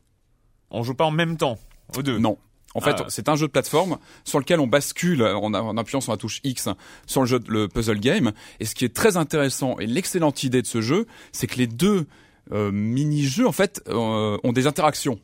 on 0.72 0.84
joue 0.84 0.94
pas 0.94 1.06
en 1.06 1.12
même 1.12 1.38
temps, 1.38 1.58
aux 1.98 2.02
deux. 2.04 2.18
Non. 2.20 2.38
En 2.76 2.82
fait, 2.82 2.96
Ah. 3.00 3.06
c'est 3.10 3.30
un 3.30 3.36
jeu 3.36 3.48
de 3.48 3.52
plateforme 3.52 3.98
sur 4.24 4.38
lequel 4.40 4.60
on 4.60 4.68
bascule 4.68 5.24
en, 5.24 5.54
en 5.54 5.78
appuyant 5.78 6.02
sur 6.02 6.12
la 6.12 6.18
touche 6.18 6.40
X 6.44 6.70
sur 7.08 7.22
le 7.22 7.28
jeu, 7.28 7.40
le 7.48 7.68
puzzle 7.68 8.00
game. 8.00 8.32
Et 8.60 8.66
ce 8.66 8.76
qui 8.76 8.86
est 8.86 8.96
très 8.96 9.18
intéressant 9.18 9.78
et 9.80 9.88
l'excellente 9.88 10.44
idée 10.44 10.62
de 10.62 10.68
ce 10.68 10.80
jeu, 10.82 11.08
c'est 11.32 11.48
que 11.48 11.56
les 11.58 11.68
deux 11.68 12.06
euh, 12.52 12.72
mini-jeux 12.72 13.48
en 13.48 13.52
fait 13.52 13.82
euh, 13.90 14.38
ont 14.44 14.52
des 14.52 14.68
interactions. 14.68 15.20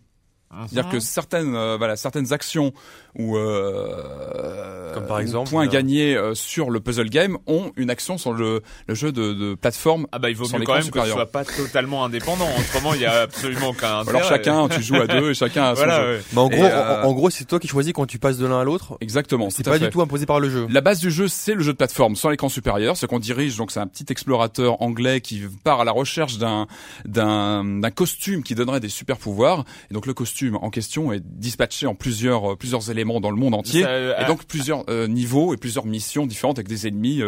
C'est-à-dire 0.70 0.92
que 0.92 1.00
certaines, 1.00 1.56
euh, 1.56 1.76
voilà, 1.78 1.96
certaines 1.96 2.34
actions 2.34 2.74
ou 3.18 3.38
euh, 3.38 4.94
Comme 4.94 5.06
par 5.08 5.20
exemple, 5.20 5.50
points 5.50 5.66
euh, 5.66 5.70
gagnés 5.70 6.16
euh, 6.16 6.34
sur 6.36 6.70
le 6.70 6.80
puzzle 6.80 7.10
game 7.10 7.38
ont 7.48 7.72
une 7.78 7.90
action 7.90 8.18
sur 8.18 8.34
le, 8.34 8.62
le 8.88 8.96
jeu 8.96 9.12
de, 9.12 9.34
de 9.34 9.56
plateforme. 9.56 10.08
Ah 10.12 10.20
bah 10.20 10.30
il 10.30 10.36
vaut 10.36 10.46
mieux 10.46 10.66
quand 10.66 10.74
même 10.74 10.80
que 10.80 10.82
ce 10.82 10.86
supérieur. 10.86 11.16
soit 11.16 11.26
pas 11.32 11.46
totalement 11.46 12.04
indépendant. 12.06 12.48
Autrement, 12.60 12.94
il 12.94 13.02
y 13.02 13.06
a 13.06 13.22
absolument 13.22 13.70
aucun 13.70 14.00
intérêt. 14.00 14.18
Alors 14.18 14.30
chacun, 14.30 14.68
tu 14.70 14.82
joues 14.84 14.96
à 14.96 15.08
deux 15.08 15.32
et 15.32 15.34
chacun 15.34 15.64
a 15.66 15.70
son 15.76 15.84
Voilà, 15.84 16.02
jeu. 16.02 16.16
ouais. 16.18 16.22
Mais 16.34 16.40
en 16.40 16.50
Et, 16.50 16.56
gros, 16.58 16.66
euh, 16.66 17.04
en, 17.04 17.08
en 17.08 17.14
gros, 17.14 17.30
c'est 17.30 17.46
toi 17.46 17.60
qui 17.60 17.68
choisis 17.68 17.94
quand 17.94 18.06
tu 18.06 18.20
passes 18.20 18.38
de 18.38 18.46
l'un 18.46 18.60
à 18.60 18.64
l'autre. 18.64 18.98
Exactement. 19.02 19.50
C'est 19.50 19.64
pas 19.64 19.74
fait. 19.80 19.86
du 19.86 19.90
tout 19.90 20.02
imposé 20.02 20.26
par 20.26 20.40
le 20.40 20.50
jeu. 20.50 20.68
La 20.70 20.82
base 20.82 21.00
du 21.00 21.10
jeu, 21.12 21.28
c'est 21.28 21.54
le 21.54 21.62
jeu 21.64 21.72
de 21.72 21.78
plateforme 21.78 22.16
sur 22.16 22.30
l'écran 22.30 22.50
supérieur, 22.50 22.98
ce 22.98 23.06
qu'on 23.06 23.20
dirige. 23.20 23.56
Donc, 23.58 23.72
c'est 23.72 23.80
un 23.80 23.88
petit 23.88 24.06
explorateur 24.10 24.82
anglais 24.82 25.22
qui 25.22 25.44
part 25.64 25.82
à 25.82 25.86
la 25.86 25.92
recherche 25.92 26.38
d'un 26.38 26.68
d'un 27.06 27.64
d'un 27.64 27.92
costume 27.92 28.44
qui 28.44 28.56
donnerait 28.56 28.80
des 28.82 28.90
super 28.90 29.18
pouvoirs. 29.18 29.64
Et 29.90 29.94
donc, 29.94 30.06
le 30.06 30.14
costume 30.14 30.45
en 30.54 30.70
question 30.70 31.12
est 31.12 31.22
dispatché 31.24 31.88
en 31.88 31.96
plusieurs 31.96 32.54
euh, 32.54 32.56
plusieurs 32.56 32.90
éléments 32.90 33.20
dans 33.20 33.32
le 33.32 33.38
monde 33.38 33.54
entier, 33.54 33.84
Ça, 33.84 33.90
euh, 33.90 34.18
et 34.20 34.26
donc 34.26 34.46
plusieurs 34.46 34.84
euh, 34.90 35.08
niveaux 35.08 35.54
et 35.54 35.58
plusieurs 35.58 35.86
missions 35.86 36.26
différentes 36.26 36.58
avec 36.60 36.68
des 36.68 36.88
ennemis 36.88 37.22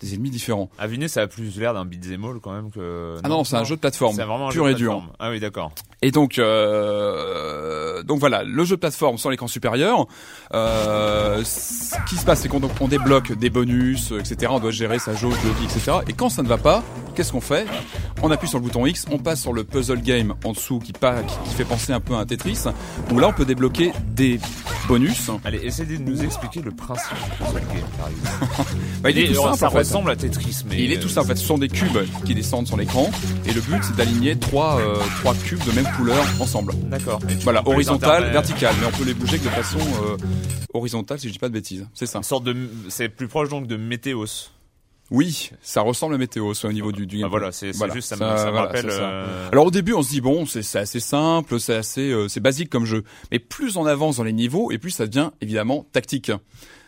des 0.00 0.14
ennemis 0.14 0.30
différents. 0.30 0.70
Nue, 0.88 1.08
ça 1.08 1.22
a 1.22 1.26
plus 1.26 1.58
l'air 1.58 1.74
d'un 1.74 1.84
beat'em 1.84 2.24
all 2.24 2.40
quand 2.40 2.52
même 2.52 2.70
que. 2.70 3.16
Ah 3.22 3.28
non, 3.28 3.44
c'est 3.44 3.56
un 3.56 3.64
jeu 3.64 3.76
de 3.76 3.80
plateforme 3.80 4.16
pur 4.50 4.68
et 4.68 4.74
dur. 4.74 5.02
Ah 5.18 5.30
oui, 5.30 5.40
d'accord. 5.40 5.72
Et 6.02 6.10
donc, 6.10 6.36
donc 6.36 8.18
voilà, 8.20 8.44
le 8.44 8.64
jeu 8.64 8.76
de 8.76 8.80
plateforme 8.80 9.18
sur 9.18 9.30
l'écran 9.30 9.46
supérieur. 9.46 10.06
Euh, 10.54 11.42
ce 11.44 11.96
qui 12.08 12.16
se 12.16 12.24
passe, 12.24 12.40
c'est 12.40 12.48
qu'on 12.48 12.60
on 12.80 12.88
débloque 12.88 13.32
des 13.32 13.50
bonus, 13.50 14.12
etc. 14.12 14.50
On 14.50 14.60
doit 14.60 14.70
gérer 14.70 14.98
sa 14.98 15.14
jauge 15.14 15.36
de 15.42 15.48
vie, 15.48 15.64
etc. 15.64 15.98
Et 16.08 16.12
quand 16.12 16.28
ça 16.28 16.42
ne 16.42 16.48
va 16.48 16.58
pas, 16.58 16.82
qu'est-ce 17.14 17.32
qu'on 17.32 17.40
fait? 17.40 17.66
On 18.22 18.30
appuie 18.30 18.48
sur 18.48 18.58
le 18.58 18.64
bouton 18.64 18.86
X, 18.86 19.06
on 19.10 19.18
passe 19.18 19.42
sur 19.42 19.52
le 19.52 19.64
puzzle 19.64 20.00
game 20.00 20.34
en 20.44 20.52
dessous 20.52 20.78
qui, 20.78 20.92
qui, 20.92 20.98
qui 21.44 21.54
fait 21.54 21.64
penser 21.64 21.92
un 21.92 22.00
peu 22.00 22.14
à 22.14 22.18
un 22.18 22.26
Tetris, 22.28 22.64
où 23.12 23.18
là 23.18 23.28
on 23.28 23.32
peut 23.32 23.44
débloquer 23.44 23.92
des 24.14 24.38
bonus. 24.86 25.30
Allez, 25.44 25.60
essayez 25.64 25.98
de 25.98 26.02
nous 26.02 26.22
expliquer 26.22 26.62
le 26.62 26.70
principe 26.70 27.14
du 27.14 27.30
puzzle 27.44 27.60
game, 27.74 27.84
par 27.98 28.08
exemple. 28.08 28.74
Bah, 29.02 29.10
il 29.10 29.18
est 29.18 29.24
Et, 29.24 29.28
tout 29.28 29.34
simple 29.42 29.56
ça 29.58 29.66
en 29.66 29.70
fait. 29.70 29.78
ressemble 29.78 30.10
à 30.10 30.16
Tetris, 30.16 30.62
mais. 30.68 30.82
Il 30.82 30.92
est 30.92 31.00
tout 31.00 31.08
ça 31.08 31.22
en 31.22 31.24
fait, 31.24 31.36
ce 31.36 31.44
sont 31.44 31.58
des 31.58 31.68
cubes 31.68 31.98
qui 32.24 32.34
descendent 32.34 32.66
sur 32.66 32.76
l'écran 32.76 33.10
et 33.46 33.52
le 33.52 33.60
but 33.60 33.78
c'est 33.82 33.96
d'aligner 33.96 34.36
trois, 34.38 34.78
euh, 34.80 34.96
trois 35.20 35.34
cubes 35.34 35.62
de 35.64 35.72
même 35.72 35.88
couleur 35.96 36.24
ensemble. 36.40 36.72
D'accord. 36.90 37.20
Voilà, 37.42 37.66
horizontal, 37.66 38.30
vertical, 38.30 38.74
mais 38.80 38.86
on 38.86 38.96
peut 38.96 39.04
les 39.04 39.14
bouger 39.14 39.38
que 39.38 39.44
de 39.44 39.48
façon 39.50 39.78
euh, 39.78 40.16
horizontale 40.74 41.18
si 41.18 41.28
je 41.28 41.32
dis 41.32 41.38
pas 41.38 41.48
de 41.48 41.54
bêtises. 41.54 41.86
C'est 41.94 42.06
ça. 42.06 42.18
Une 42.18 42.24
sorte 42.24 42.44
de. 42.44 42.54
C'est 42.88 43.08
plus 43.08 43.28
proche 43.28 43.48
donc 43.48 43.66
de 43.66 43.76
Météos. 43.76 44.50
Oui, 45.10 45.50
ça 45.62 45.80
ressemble 45.80 46.14
à 46.14 46.18
Météo, 46.18 46.52
soit 46.52 46.68
au 46.68 46.72
niveau 46.72 46.92
du, 46.92 47.06
du 47.06 47.22
Ah, 47.24 47.28
voilà, 47.28 47.50
c'est 47.50 47.70
Voilà, 47.72 47.94
juste, 47.94 48.08
ça, 48.08 48.16
me- 48.16 48.20
ça, 48.20 48.36
ça 48.36 48.44
me 48.46 48.50
voilà, 48.50 48.66
rappelle. 48.66 48.90
ça. 48.92 49.08
euh, 49.10 49.48
Alors 49.52 49.66
au 49.66 49.70
début, 49.70 49.94
on 49.94 50.02
se 50.02 50.10
dit 50.10 50.20
bon, 50.20 50.44
c'est 50.44 50.78
assez 50.78 51.00
simple, 51.00 51.58
c'est 51.58 51.74
assez, 51.76 52.10
euh, 52.10 52.28
c'est 52.28 52.40
basique 52.40 52.68
comme 52.68 52.84
jeu. 52.84 53.04
Mais 53.32 53.38
plus 53.38 53.76
on 53.78 53.86
avance 53.86 54.18
dans 54.18 54.24
les 54.24 54.34
niveaux, 54.34 54.70
et 54.70 54.76
plus 54.78 54.90
ça 54.90 55.06
devient 55.06 55.30
évidemment 55.40 55.86
tactique. 55.92 56.30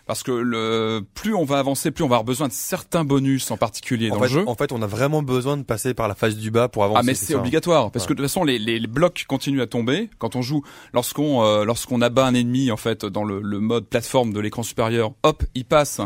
Parce 0.06 0.22
que 0.24 0.32
le 0.32 1.02
plus 1.14 1.34
on 1.34 1.44
va 1.44 1.60
avancer, 1.60 1.92
plus 1.92 2.02
on 2.02 2.08
va 2.08 2.16
avoir 2.16 2.24
besoin 2.24 2.48
de 2.48 2.52
certains 2.52 3.04
bonus 3.04 3.50
en 3.52 3.56
particulier 3.56 4.10
En 4.10 4.14
dans 4.14 4.20
fait, 4.22 4.26
le 4.26 4.40
jeu. 4.40 4.44
en 4.48 4.54
fait, 4.56 4.72
on 4.72 4.82
a 4.82 4.86
vraiment 4.86 5.22
besoin 5.22 5.56
de 5.56 5.62
passer 5.62 5.94
par 5.94 6.08
la 6.08 6.16
phase 6.16 6.36
du 6.36 6.50
bas 6.50 6.68
pour 6.68 6.82
avancer. 6.82 6.98
Ah 7.00 7.02
mais 7.04 7.14
c'est 7.14 7.32
ça 7.34 7.38
obligatoire 7.38 7.92
parce 7.92 8.06
que 8.06 8.12
de 8.14 8.18
toute 8.18 8.26
façon 8.26 8.42
les, 8.42 8.58
les, 8.58 8.80
les 8.80 8.86
blocs 8.88 9.24
continuent 9.28 9.60
à 9.62 9.68
tomber 9.68 10.10
quand 10.18 10.34
on 10.34 10.42
joue 10.42 10.62
lorsqu'on 10.94 11.44
euh, 11.44 11.64
lorsqu'on 11.64 12.02
abat 12.02 12.26
un 12.26 12.34
ennemi 12.34 12.72
en 12.72 12.76
fait 12.76 13.06
dans 13.06 13.22
le, 13.22 13.40
le 13.40 13.60
mode 13.60 13.86
plateforme 13.86 14.32
de 14.32 14.40
l'écran 14.40 14.64
supérieur 14.64 15.12
hop 15.22 15.44
il 15.54 15.64
passe 15.64 16.00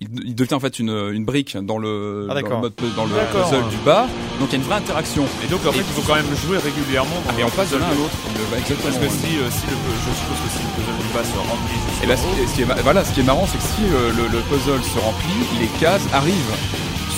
il, 0.00 0.08
il 0.24 0.34
devient 0.34 0.54
en 0.54 0.60
fait 0.60 0.78
une, 0.78 0.90
une 1.12 1.24
brique 1.24 1.56
dans 1.60 1.78
le, 1.78 2.26
Ah, 2.30 2.40
dans 2.40 2.48
le 2.48 2.56
mode 2.56 2.72
dans 2.96 3.04
le 3.04 3.10
puzzle 3.32 3.68
du 3.70 3.76
bas 3.84 4.06
donc 4.40 4.48
il 4.48 4.52
y 4.52 4.54
a 4.54 4.58
une 4.58 4.68
vraie 4.68 4.76
interaction 4.80 5.24
Et 5.44 5.48
donc 5.48 5.60
en 5.66 5.72
fait, 5.72 5.78
Et- 5.78 5.84
il 5.86 5.94
faut 5.94 6.02
quand 6.06 6.14
même 6.16 6.32
jouer 6.44 6.58
régulièrement. 6.58 7.20
dans 7.28 7.36
et 7.38 7.42
un 7.42 7.46
on 7.46 7.50
passe 7.50 7.70
de 7.70 7.76
puzzle 7.76 7.84
l'un 7.84 7.92
à 7.92 8.00
l'autre 8.00 8.16
va 8.50 8.58
exactement 8.58 8.90
Parce 8.90 8.96
que 8.98 9.04
ouais. 9.04 9.28
si, 9.28 9.36
euh, 9.36 9.50
si 9.52 9.64
le, 9.68 9.76
je 9.76 10.10
suppose 10.16 10.40
que 10.40 10.50
si 10.56 10.62
le 10.64 10.70
puzzle 10.76 10.98
du 11.04 11.10
bas 11.12 11.24
se 11.24 11.36
remplit 11.36 11.80
Et 12.02 12.06
ben, 12.06 12.16
ce, 12.16 12.26
ce 12.48 12.54
qui 12.56 12.62
est, 12.62 12.82
voilà, 12.82 13.04
ce 13.04 13.12
qui 13.12 13.20
est 13.20 13.28
marrant, 13.28 13.46
c'est 13.46 13.58
que 13.58 13.68
si 13.76 13.84
euh, 13.92 14.10
le, 14.16 14.24
le 14.32 14.40
puzzle 14.48 14.82
se 14.82 14.98
remplit, 14.98 15.40
les 15.60 15.68
cases 15.78 16.06
arrivent 16.12 16.56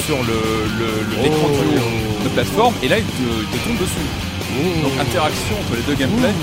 sur 0.05 0.19
le, 0.25 0.35
le, 0.79 0.89
le- 1.15 1.23
l'écran 1.23 1.49
de 2.25 2.29
plateforme, 2.31 2.75
et 2.83 2.89
là, 2.89 2.99
il 2.99 3.05
te, 3.05 3.23
il 3.23 3.47
te 3.47 3.59
tombe 3.69 3.79
dessus. 3.79 4.07
Donc, 4.83 4.93
interaction 5.01 5.55
entre 5.61 5.77
les 5.77 5.83
deux 5.83 5.95
gameplays. 5.95 6.35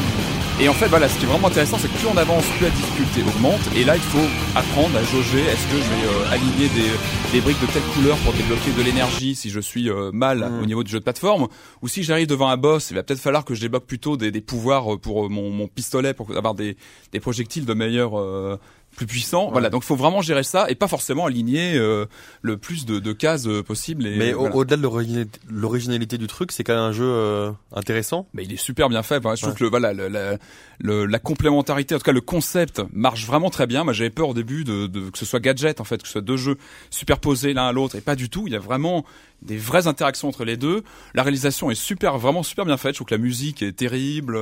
Et 0.62 0.68
en 0.68 0.74
fait, 0.74 0.88
voilà, 0.88 1.08
ce 1.08 1.18
qui 1.18 1.24
est 1.24 1.28
vraiment 1.28 1.48
intéressant, 1.48 1.78
c'est 1.78 1.88
que 1.88 1.98
plus 1.98 2.08
on 2.08 2.18
avance, 2.18 2.44
plus 2.58 2.66
la 2.66 2.72
difficulté 2.72 3.24
augmente. 3.24 3.62
Et 3.78 3.86
là, 3.86 3.96
il 3.96 4.02
faut 4.02 4.28
apprendre 4.56 4.94
à 4.98 5.04
jauger. 5.04 5.40
Est-ce 5.40 5.66
que 5.68 5.78
je 5.78 5.90
vais 5.90 6.08
euh, 6.08 6.34
aligner 6.34 6.68
des, 6.68 7.32
des 7.32 7.40
briques 7.40 7.62
de 7.62 7.68
telle 7.68 7.84
couleur 7.94 8.18
pour 8.18 8.34
débloquer 8.34 8.72
de 8.78 8.82
l'énergie 8.84 9.36
si 9.36 9.50
je 9.50 9.62
suis 9.62 9.90
euh, 9.90 10.12
mal 10.12 10.52
au 10.62 10.66
niveau 10.66 10.84
du 10.84 10.92
jeu 10.92 11.00
de 11.00 11.04
plateforme? 11.06 11.48
Ou 11.82 11.88
si 11.88 12.04
j'arrive 12.04 12.28
devant 12.28 12.50
un 12.50 12.58
boss, 12.58 12.92
il 12.92 12.96
va 12.96 13.04
peut-être 13.04 13.22
falloir 13.22 13.46
que 13.46 13.56
je 13.56 13.62
débloque 13.62 13.86
plutôt 13.86 14.18
des, 14.18 14.32
des 14.32 14.42
pouvoirs 14.42 14.96
euh, 14.96 14.98
pour 14.98 15.30
mon, 15.30 15.50
mon 15.50 15.70
pistolet, 15.70 16.14
pour 16.14 16.30
avoir 16.36 16.56
des, 16.56 16.76
des 17.14 17.22
projectiles 17.22 17.66
de 17.66 17.74
meilleur... 17.74 18.20
euh, 18.20 18.58
plus 19.00 19.08
puissants. 19.08 19.50
Voilà, 19.52 19.70
donc 19.70 19.84
il 19.84 19.86
faut 19.88 19.96
vraiment 19.96 20.22
gérer 20.22 20.44
ça 20.44 20.70
et 20.70 20.76
pas 20.76 20.90
forcément 20.90 21.26
aligner 21.26 21.76
euh, 21.78 22.06
le 22.42 22.58
plus 22.58 22.86
de, 22.86 23.00
de 23.00 23.14
cases 23.14 23.48
euh, 23.48 23.64
possible. 23.64 24.06
Et, 24.06 24.18
Mais 24.18 24.34
voilà. 24.34 24.54
au-delà 24.54 24.76
de 24.76 24.82
l'originalité- 24.82 26.18
du 26.18 26.28
truc, 26.28 26.52
c'est 26.52 26.66
quand 26.66 26.74
même 26.74 26.82
un 26.84 26.92
jeu 26.92 27.06
euh, 27.06 27.52
intéressant. 27.74 28.28
Mais 28.34 28.44
il 28.44 28.52
est 28.52 28.58
super 28.58 28.90
bien 28.90 29.02
fait. 29.02 29.24
Je 29.24 29.42
trouve 29.42 29.54
Ouais. 29.54 29.56
que 29.58 29.64
le, 29.64 29.70
voilà, 29.70 29.94
le- 29.94 30.10
la, 30.10 30.38
le- 30.80 31.06
la 31.06 31.20
complémentarité, 31.20 31.96
en 31.96 31.98
tout 31.98 32.04
cas 32.04 32.12
le 32.12 32.20
concept 32.20 32.82
marche 32.92 33.26
vraiment 33.26 33.50
très 33.50 33.68
bien. 33.68 33.86
Moi, 33.86 33.94
j'avais 33.94 34.10
peur 34.10 34.28
au 34.30 34.34
début 34.34 34.66
de, 34.66 34.88
de- 34.88 35.10
que 35.10 35.18
ce 35.18 35.26
soit 35.26 35.40
gadget, 35.40 35.80
en 35.80 35.86
fait, 35.86 36.02
que 36.02 36.08
ce 36.08 36.12
soit 36.14 36.22
deux 36.22 36.36
jeux 36.38 36.58
superposés 36.90 37.54
l'un 37.54 37.68
à 37.68 37.72
l'autre, 37.72 37.96
et 37.96 38.02
pas 38.02 38.16
du 38.16 38.30
tout. 38.30 38.44
Il 38.48 38.54
y 38.54 38.56
a 38.58 38.60
vraiment 38.60 39.06
des 39.42 39.56
vraies 39.58 39.88
interactions 39.88 40.28
entre 40.28 40.44
les 40.44 40.58
deux. 40.58 40.84
La 41.14 41.24
réalisation 41.24 41.72
est 41.72 41.76
super, 41.76 42.18
vraiment 42.18 42.44
super 42.44 42.66
bien 42.66 42.76
faite. 42.76 42.92
Je 42.92 42.98
trouve 42.98 43.08
que 43.08 43.16
la 43.16 43.22
musique 43.22 43.62
est 43.62 43.72
terrible. 43.72 44.38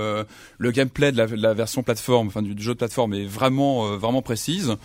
le 0.58 0.72
gameplay 0.72 1.12
de 1.12 1.18
la, 1.18 1.28
de 1.28 1.36
la 1.36 1.54
version 1.54 1.84
plateforme, 1.84 2.28
enfin 2.28 2.42
du, 2.42 2.60
jeu 2.60 2.74
de 2.74 2.78
plateforme, 2.80 3.14
est 3.14 3.26
vraiment, 3.26 3.96
vraiment 3.98 4.24
précise. 4.48 4.76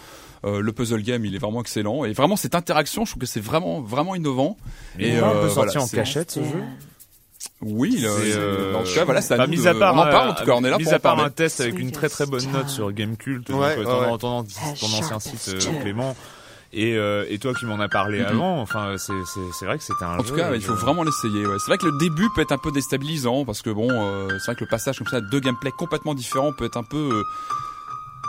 Euh, 0.45 0.61
le 0.61 0.73
puzzle 0.73 1.03
game, 1.03 1.25
il 1.25 1.35
est 1.37 1.39
vraiment 1.39 1.61
excellent. 1.61 2.05
Et 2.05 2.13
vraiment 2.13 2.35
cette 2.37 2.55
interaction, 2.57 3.05
je 3.05 3.13
trouve 3.13 3.21
que 3.21 3.27
c'est 3.27 3.41
vraiment, 3.41 3.81
vraiment 3.81 4.15
innovant. 4.17 4.57
Et 4.99 5.21
on 5.21 5.29
euh, 5.29 5.43
peut 5.43 5.49
sortir 5.49 5.81
voilà, 5.81 5.85
en 5.85 5.89
cachette 5.89 6.33
ce 6.33 6.41
jeu 6.41 6.63
Oui, 7.61 7.97
le- 8.01 8.09
euh, 8.11 8.75
en 8.75 8.83
tout 8.83 8.93
cas, 8.93 9.05
voilà, 9.05 9.21
c'est 9.23 9.35
à 9.35 9.37
bah, 9.37 9.47
mis 9.47 9.69
à 9.69 9.75
part, 9.75 9.95
on 9.95 9.99
en 9.99 10.03
parle, 10.11 10.31
en 10.31 10.35
tout 10.35 10.45
cas, 10.45 10.53
on 10.57 10.65
est 10.65 10.71
là 10.71 10.79
mis 10.79 10.85
pour 10.85 10.95
à 10.95 10.99
part 10.99 11.15
parler. 11.15 11.29
un 11.29 11.31
test 11.31 11.61
avec 11.61 11.79
une 11.79 11.93
très 11.93 12.09
très 12.09 12.27
bonne 12.27 12.51
note 12.53 12.69
sur 12.69 12.91
Gamecult, 12.93 13.49
Ouais, 13.51 13.57
ouais, 13.77 13.85
ton, 13.85 14.01
ouais. 14.01 14.19
ton, 14.19 14.43
ton 14.45 14.87
ancien 14.99 15.21
site 15.21 15.55
euh, 15.55 15.81
Clément. 15.81 16.17
Et, 16.75 16.97
euh, 16.97 17.27
et 17.29 17.39
toi 17.39 17.53
qui 17.53 17.67
m'en 17.67 17.79
as 17.81 17.89
parlé 17.91 18.21
Mhm. 18.21 18.27
avant, 18.29 18.59
enfin 18.63 18.95
c'est 18.97 19.13
c'est 19.27 19.41
c'est 19.59 19.67
vrai 19.67 19.77
que 19.77 19.85
c'était 19.85 20.05
un 20.05 20.15
En 20.19 20.23
jeu, 20.23 20.31
tout 20.31 20.35
cas, 20.35 20.55
il 20.55 20.63
faut 20.63 20.73
euh, 20.73 20.77
vraiment 20.77 21.03
l'essayer. 21.05 21.47
Ouais. 21.47 21.57
C'est 21.59 21.67
vrai 21.67 21.77
que 21.77 21.85
le 21.85 21.99
début 21.99 22.29
peut 22.35 22.41
être 22.41 22.53
un 22.53 22.57
peu 22.59 22.73
déstabilisant 22.73 23.45
parce 23.45 23.61
que 23.61 23.69
bon, 23.69 23.89
euh, 23.91 24.29
c'est 24.39 24.47
vrai 24.47 24.55
que 24.55 24.65
le 24.65 24.71
passage 24.71 24.97
comme 24.97 25.07
ça, 25.07 25.21
de 25.21 25.29
deux 25.29 25.41
gameplays 25.41 25.71
complètement 25.71 26.15
différents 26.15 26.53
peut 26.55 26.65
être 26.65 26.79
un 26.79 26.83
peu 26.83 26.97
euh, 27.13 27.23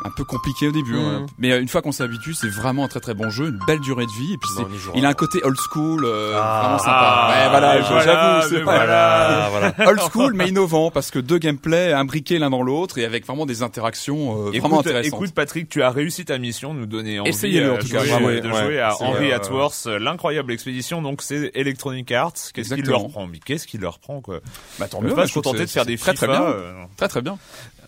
un 0.06 0.10
peu 0.10 0.24
compliqué 0.24 0.68
au 0.68 0.72
début. 0.72 0.96
Ouais. 0.96 1.26
Mais 1.38 1.52
euh, 1.52 1.62
une 1.62 1.68
fois 1.68 1.82
qu'on 1.82 1.92
s'habitue, 1.92 2.34
c'est 2.34 2.50
vraiment 2.50 2.84
un 2.86 2.88
très 2.88 3.00
très 3.00 3.14
bon 3.14 3.30
jeu, 3.30 3.48
une 3.50 3.60
belle 3.68 3.80
durée 3.80 4.06
de 4.06 4.12
vie. 4.12 4.34
Et 4.34 4.38
puis 4.38 4.50
jouera. 4.80 4.98
il 4.98 5.06
a 5.06 5.10
un 5.10 5.14
côté 5.14 5.40
old 5.44 5.58
school, 5.58 6.04
euh, 6.06 6.38
Ah. 6.42 6.60
vraiment 6.64 6.78
sympa. 6.80 7.00
Ah, 7.02 7.30
ouais, 7.44 7.50
voilà, 7.50 7.82
j'avoue, 7.82 8.50
c'est 8.50 8.62
voilà. 8.62 9.46
Ah, 9.46 9.50
voilà. 9.50 9.74
old 9.90 10.00
school 10.12 10.34
mais 10.34 10.50
innovant 10.50 10.92
parce 10.92 11.10
que 11.12 11.20
deux 11.20 11.38
gameplays 11.38 11.94
imbriqués 11.94 12.40
l'un 12.40 12.50
dans 12.50 12.64
l'autre 12.64 12.98
et 12.98 13.06
avec 13.06 13.26
vraiment 13.26 13.46
des 13.46 13.64
interactions 13.64 14.32
euh, 14.48 14.50
vraiment 14.52 14.68
Écoute, 14.68 14.80
intéressantes. 14.88 15.14
écoute 15.14 15.34
Patrick, 15.34 15.70
tu 15.70 15.82
as 15.84 15.90
réussi 15.92 16.26
ta 16.26 16.38
mission, 16.38 16.74
nous 16.74 16.86
donner 16.86 17.20
envie 17.20 17.30
Essayez-le, 17.30 17.68
euh, 17.70 17.76
en 17.76 17.78
tout 17.78 17.88
cas, 17.88 18.00
jouer- 18.00 18.10
vraiment, 18.10 18.28
de 18.28 18.54
ouais. 18.54 18.64
jouer 18.66 18.80
à 18.82 18.96
Henry 19.02 19.32
euh, 19.32 19.36
Atworth, 19.36 19.86
l'incroyable 19.86 20.52
expédition. 20.52 21.02
Donc 21.02 21.22
c'est 21.22 21.52
Electronic 21.56 22.12
Arts. 22.12 22.34
Qu'est-ce 22.34 22.52
qu'il 22.52 22.80
Exactement. 22.80 23.00
leur 23.00 23.10
prend 23.10 23.28
Mais 23.28 23.40
qu'est-ce 23.40 23.68
qu'il 23.68 23.82
leur 23.82 24.00
prend 24.00 24.22
quoi? 24.22 24.40
Bah, 24.80 24.88
tant 24.88 24.98
On 24.98 25.02
peut 25.02 25.08
mieux, 25.08 25.14
pas 25.14 25.22
moi, 25.22 25.28
se 25.28 25.34
contenter 25.34 25.60
de 25.66 25.70
faire 25.70 25.86
des 25.86 25.98
très 25.98 26.14
très 26.14 26.28
bien, 26.28 26.42
euh, 26.44 26.74
très 26.98 27.08
très 27.08 27.22
bien. 27.22 27.38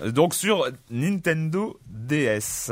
Donc 0.04 0.34
sur 0.34 0.68
Nintendo 0.90 1.80
DS. 1.90 2.72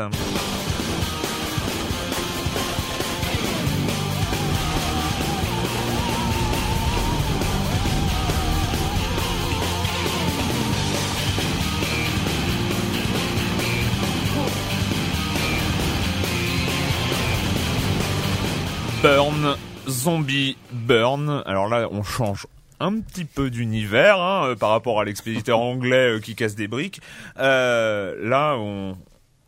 Burn, 19.04 19.58
Zombie, 19.90 20.56
Burn. 20.72 21.44
Alors 21.46 21.68
là, 21.68 21.90
on 21.92 22.04
change 22.04 22.48
un 22.86 23.00
petit 23.00 23.26
peu 23.26 23.50
d'univers 23.50 24.20
hein, 24.20 24.48
euh, 24.50 24.56
par 24.56 24.70
rapport 24.70 25.00
à 25.00 25.06
l'expéditeur 25.06 25.60
anglais 25.62 26.16
euh, 26.16 26.20
qui 26.20 26.36
casse 26.36 26.56
des 26.56 26.68
briques. 26.68 27.00
Euh, 27.40 28.16
là, 28.28 28.56
on, 28.58 28.98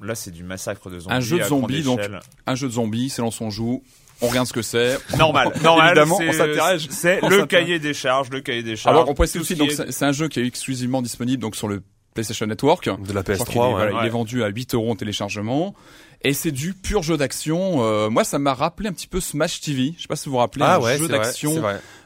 là, 0.01 0.15
c'est 0.15 0.32
du 0.32 0.44
massacre 0.44 0.89
de 0.89 1.00
zombies. 1.00 1.15
Un 1.15 1.20
jeu 1.20 1.39
de 1.39 1.44
zombies, 1.44 1.84
donc. 1.84 2.00
Un 2.48 2.56
jeu 2.56 2.68
de 2.68 2.74
zombies, 2.74 3.10
c'est 3.10 3.22
on 3.22 3.50
joue, 3.50 3.84
on 4.22 4.27
regarde 4.27 4.48
ce 4.48 4.54
que 4.54 4.62
c'est. 4.62 4.98
normal, 5.18 5.51
normal. 5.63 5.88
Évidemment, 5.89 6.18
c'est- 6.18 6.30
on 6.30 6.34
s'intéresse. 6.34 6.88
C'est 6.89 7.20
On 7.24 7.30
le 7.30 7.46
cahier 7.46 7.80
des 7.80 7.94
charges, 7.94 8.30
le 8.30 8.42
cahier 8.42 8.63
des 8.63 8.75
charges. 8.75 8.96
Alors 8.96 9.10
on 9.10 9.13
précise 9.13 9.36
tout 9.36 9.42
aussi 9.42 9.56
donc 9.56 9.72
est- 9.72 9.92
c'est 9.92 10.06
un 10.06 10.12
jeu 10.13 10.27
qui 10.30 10.39
est 10.39 10.46
exclusivement 10.48 11.01
disponible 11.01 11.42
donc 11.42 11.56
sur 11.56 11.68
le 11.68 11.82
PlayStation 12.13 12.46
Network. 12.46 12.86
De 12.86 13.12
la 13.12 13.22
Je 13.27 13.34
crois 13.34 13.36
PS3, 13.36 13.46
qu'il 13.51 13.58
est, 13.58 13.60
ouais. 13.65 13.72
voilà, 13.72 13.92
il 13.92 13.96
Ouais. 13.98 14.06
est 14.06 14.10
vendu 14.10 14.42
à 14.44 14.48
8 14.48 14.74
euros 14.74 14.89
en 14.92 14.96
téléchargement. 14.96 15.75
Et 16.24 16.34
c'est 16.34 16.52
du 16.52 16.74
pur 16.74 17.04
jeu 17.04 17.18
d'action. 17.18 17.84
Euh, 17.84 18.10
moi, 18.10 18.24
ça 18.24 18.40
m'a 18.40 18.54
rappelé 18.54 18.90
un 18.90 18.94
petit 18.94 19.08
peu 19.08 19.20
Smash 19.20 19.62
TV. 19.62 19.94
Je 19.98 20.02
sais 20.04 20.08
pas 20.08 20.16
si 20.16 20.26
vous 20.26 20.32
vous 20.34 20.38
rappelez, 20.40 20.64
Ah 20.68 20.76
un 20.76 20.80
ouais, 20.80 20.98
jeu 20.98 21.06
c'est 21.08 21.14
vrai, 21.16 21.26
d'action 21.26 21.64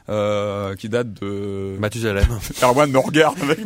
euh, 0.08 0.74
qui 0.74 0.88
date 0.88 1.12
de. 1.22 1.76
Mathusalem. 1.78 2.26
Erwan 2.62 2.90
me 2.90 2.98
regarde 2.98 3.36
avec. 3.42 3.58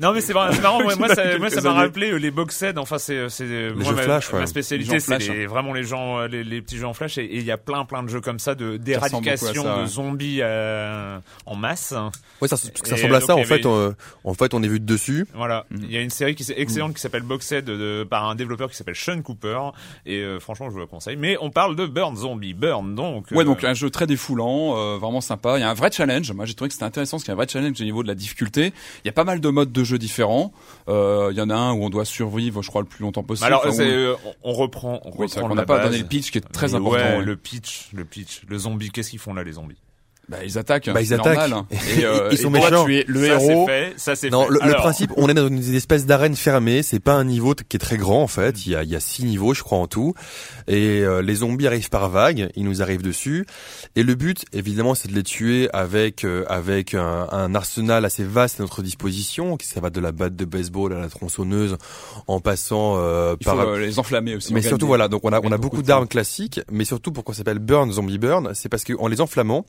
Non 0.00 0.12
mais 0.12 0.20
c'est 0.20 0.34
marrant, 0.34 0.52
c'est 0.52 0.60
marrant. 0.60 0.82
Moi, 0.82 0.96
moi, 0.96 1.08
ça, 1.14 1.24
moi, 1.38 1.48
ça 1.50 1.56
quelques 1.56 1.64
m'a 1.64 1.72
rappelé 1.74 2.10
euh, 2.10 2.16
les 2.16 2.30
box. 2.30 2.64
Enfin, 2.76 2.98
c'est 2.98 3.28
c'est 3.28 3.70
moi, 3.74 3.92
ma, 3.92 4.02
Flash, 4.02 4.32
ouais. 4.32 4.40
ma 4.40 4.46
spécialité, 4.46 4.98
c'est 5.00 5.06
Flash, 5.06 5.28
les- 5.28 5.46
vraiment 5.46 5.72
les 5.72 5.84
gens, 5.84 6.26
les, 6.26 6.42
les 6.44 6.60
petits 6.62 6.76
jeux 6.78 6.86
en 6.86 6.94
Flash. 6.94 7.18
Et 7.18 7.28
il 7.36 7.44
y 7.44 7.50
a 7.52 7.56
plein, 7.58 7.84
plein 7.84 8.02
de 8.02 8.08
jeux 8.08 8.20
comme 8.20 8.38
ça 8.38 8.54
de 8.54 8.76
d'éradication 8.76 9.82
de 9.82 9.86
zombies 9.86 10.38
euh, 10.40 11.18
en 11.46 11.54
masse. 11.54 11.94
Ouais, 12.40 12.48
ça, 12.48 12.56
ça 12.56 12.68
Et 12.86 12.92
ressemble 12.92 13.14
à 13.14 13.20
ça. 13.20 13.36
En 13.36 13.44
fait, 13.44 13.64
euh, 13.66 13.92
en 14.24 14.34
fait, 14.34 14.52
on 14.54 14.62
est 14.62 14.68
vu 14.68 14.80
de 14.80 14.86
dessus. 14.86 15.26
Voilà, 15.34 15.64
Mm. 15.70 15.76
il 15.84 15.92
y 15.92 15.96
a 15.96 16.00
une 16.00 16.10
série 16.10 16.34
qui 16.34 16.50
est 16.50 16.58
excellente 16.58 16.94
qui 16.94 17.00
s'appelle 17.00 17.22
Boxed 17.22 17.64
de, 17.64 17.76
de- 17.76 18.04
par 18.08 18.28
un 18.28 18.34
développeur 18.34 18.68
qui 18.70 18.76
s'appelle 18.76 18.96
Sean 18.96 19.19
Cooper 19.22 19.58
et 20.06 20.18
euh, 20.18 20.40
franchement 20.40 20.66
je 20.68 20.74
vous 20.74 20.80
la 20.80 20.86
conseille. 20.86 21.16
Mais 21.16 21.36
on 21.40 21.50
parle 21.50 21.76
de 21.76 21.86
Burn 21.86 22.16
Zombie, 22.16 22.54
Burn 22.54 22.94
donc. 22.94 23.26
Ouais, 23.30 23.38
euh, 23.40 23.44
donc 23.44 23.64
un 23.64 23.74
jeu 23.74 23.90
très 23.90 24.06
défoulant, 24.06 24.76
euh, 24.76 24.96
vraiment 24.98 25.20
sympa. 25.20 25.58
Il 25.58 25.60
y 25.60 25.64
a 25.64 25.70
un 25.70 25.74
vrai 25.74 25.90
challenge. 25.92 26.30
Moi, 26.32 26.44
j'ai 26.46 26.54
trouvé 26.54 26.68
que 26.68 26.74
c'était 26.74 26.84
intéressant 26.84 27.16
parce 27.16 27.24
qu'il 27.24 27.30
y 27.30 27.32
a 27.32 27.34
un 27.34 27.36
vrai 27.36 27.48
challenge 27.48 27.80
au 27.80 27.84
niveau 27.84 28.02
de 28.02 28.08
la 28.08 28.14
difficulté. 28.14 28.72
Il 29.04 29.06
y 29.06 29.10
a 29.10 29.12
pas 29.12 29.24
mal 29.24 29.40
de 29.40 29.48
modes 29.48 29.72
de 29.72 29.84
jeu 29.84 29.98
différents. 29.98 30.52
Euh, 30.88 31.28
il 31.32 31.36
y 31.38 31.40
en 31.40 31.50
a 31.50 31.54
un 31.54 31.72
où 31.72 31.84
on 31.84 31.90
doit 31.90 32.04
survivre, 32.04 32.62
je 32.62 32.68
crois, 32.68 32.82
le 32.82 32.86
plus 32.88 33.02
longtemps 33.02 33.22
possible. 33.22 33.46
alors 33.46 33.64
Enfin, 33.66 33.82
euh, 33.82 34.14
on 34.42 34.50
on 34.50 34.52
reprend, 34.52 35.00
on 35.04 35.10
Oui, 35.16 35.26
reprend 35.26 35.48
la 35.48 35.54
n'a 35.54 35.64
pas 35.64 35.76
base. 35.78 35.86
donné 35.86 35.98
le 35.98 36.08
pitch 36.08 36.30
qui 36.30 36.38
est 36.38 36.52
très 36.52 36.68
Mais 36.68 36.74
important. 36.74 36.96
Ouais. 37.18 37.24
le 37.24 37.36
pitch, 37.36 37.88
le 37.92 38.04
pitch, 38.04 38.42
le 38.48 38.58
zombie. 38.58 38.90
Qu'est-ce 38.90 39.10
qu'ils 39.10 39.18
font 39.18 39.34
là 39.34 39.44
les 39.44 39.52
zombies? 39.52 39.76
Bah, 40.30 40.38
ils 40.44 40.58
attaquent. 40.58 40.88
Bah, 40.90 41.02
ils 41.02 41.12
attaquent. 41.12 41.48
normal. 41.50 41.64
Et, 41.98 42.04
euh, 42.04 42.28
Ils 42.30 42.38
sont 42.38 42.54
et 42.54 42.60
toi, 42.60 42.70
méchants. 42.70 42.84
tu 42.84 42.96
es 42.98 43.04
le 43.08 43.20
ça, 43.26 43.34
héros. 43.34 43.66
fait, 43.66 43.92
ça 43.96 44.14
c'est 44.14 44.30
Non, 44.30 44.44
fait. 44.46 44.52
le, 44.52 44.68
le 44.68 44.74
principe, 44.74 45.10
on 45.16 45.28
est 45.28 45.34
dans 45.34 45.48
une 45.48 45.74
espèce 45.74 46.06
d'arène 46.06 46.36
fermée. 46.36 46.82
C'est 46.82 47.00
pas 47.00 47.14
un 47.14 47.24
niveau 47.24 47.54
qui 47.54 47.76
est 47.76 47.80
très 47.80 47.96
grand 47.96 48.22
en 48.22 48.26
fait. 48.28 48.64
Il 48.64 48.72
y 48.72 48.76
a, 48.76 48.82
il 48.84 48.90
y 48.90 48.96
a 48.96 49.00
six 49.00 49.24
niveaux, 49.24 49.54
je 49.54 49.62
crois 49.62 49.78
en 49.78 49.86
tout. 49.88 50.14
Et 50.68 51.00
euh, 51.02 51.20
les 51.20 51.34
zombies 51.36 51.66
arrivent 51.66 51.90
par 51.90 52.08
vagues. 52.10 52.50
Ils 52.54 52.64
nous 52.64 52.80
arrivent 52.82 53.02
dessus. 53.02 53.44
Et 53.96 54.02
le 54.04 54.14
but, 54.14 54.44
évidemment, 54.52 54.94
c'est 54.94 55.08
de 55.08 55.14
les 55.14 55.22
tuer 55.24 55.68
avec 55.72 56.24
euh, 56.24 56.44
avec 56.48 56.94
un, 56.94 57.26
un 57.32 57.54
arsenal 57.54 58.04
assez 58.04 58.22
vaste 58.24 58.60
à 58.60 58.62
notre 58.62 58.82
disposition. 58.82 59.56
qui 59.56 59.66
Ça 59.66 59.80
va 59.80 59.90
de 59.90 60.00
la 60.00 60.12
batte 60.12 60.36
de 60.36 60.44
baseball 60.44 60.92
à 60.92 61.00
la 61.00 61.08
tronçonneuse, 61.08 61.76
en 62.28 62.38
passant 62.40 62.94
euh, 62.98 63.34
Il 63.40 63.44
faut 63.44 63.56
par 63.56 63.66
euh, 63.66 63.78
les 63.80 63.98
enflammer 63.98 64.36
aussi. 64.36 64.54
mais 64.54 64.62
surtout 64.62 64.86
voilà, 64.86 65.08
donc 65.08 65.22
on 65.24 65.32
a 65.32 65.40
on 65.42 65.50
a 65.52 65.56
Beaucoup 65.56 65.76
beaucoup 65.76 65.82
d'armes 65.86 66.06
classiques, 66.08 66.60
mais 66.70 66.84
surtout 66.84 67.12
pourquoi 67.12 67.34
ça 67.34 67.38
s'appelle 67.38 67.58
Burn 67.58 67.90
Zombie 67.92 68.18
Burn, 68.18 68.50
c'est 68.54 68.68
parce 68.68 68.84
qu'en 68.84 69.06
les 69.08 69.20
enflammant, 69.20 69.66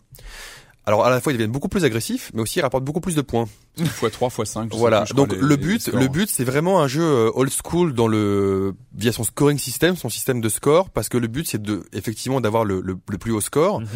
alors 0.86 1.06
à 1.06 1.10
la 1.10 1.22
fois 1.22 1.32
ils 1.32 1.36
deviennent 1.36 1.52
beaucoup 1.52 1.70
plus 1.70 1.84
agressifs, 1.86 2.32
mais 2.34 2.42
aussi 2.42 2.60
ils 2.60 2.62
rapportent 2.62 2.84
beaucoup 2.84 3.02
plus 3.02 3.16
de 3.16 3.22
points. 3.22 3.48
x3, 3.78 4.30
x5. 4.30 4.66
je 4.70 4.74
sais 4.74 4.78
Voilà. 4.80 5.02
plus, 5.02 5.10
je 5.10 5.14
crois, 5.14 5.26
Donc 5.28 5.36
les- 5.36 5.42
le 5.42 5.48
les 5.50 5.58
but, 5.58 5.88
le 5.94 6.08
but, 6.08 6.30
c'est 6.30 6.44
vraiment 6.44 6.82
un 6.82 6.88
jeu 6.88 7.04
euh, 7.04 7.32
old 7.36 7.52
school 7.52 7.94
dans 7.94 8.08
le 8.08 8.74
via 8.96 9.12
son 9.12 9.24
scoring 9.24 9.58
system, 9.58 9.96
son 9.96 10.10
système 10.10 10.42
de 10.42 10.50
score, 10.50 10.90
parce 10.90 11.08
que 11.10 11.18
le 11.18 11.28
but 11.28 11.48
c'est 11.48 11.62
de 11.62 11.84
effectivement 11.94 12.42
d'avoir 12.42 12.66
le, 12.66 12.82
le, 12.82 12.98
le 13.10 13.18
plus 13.18 13.32
haut 13.32 13.42
score. 13.42 13.80
mhm. 13.82 13.88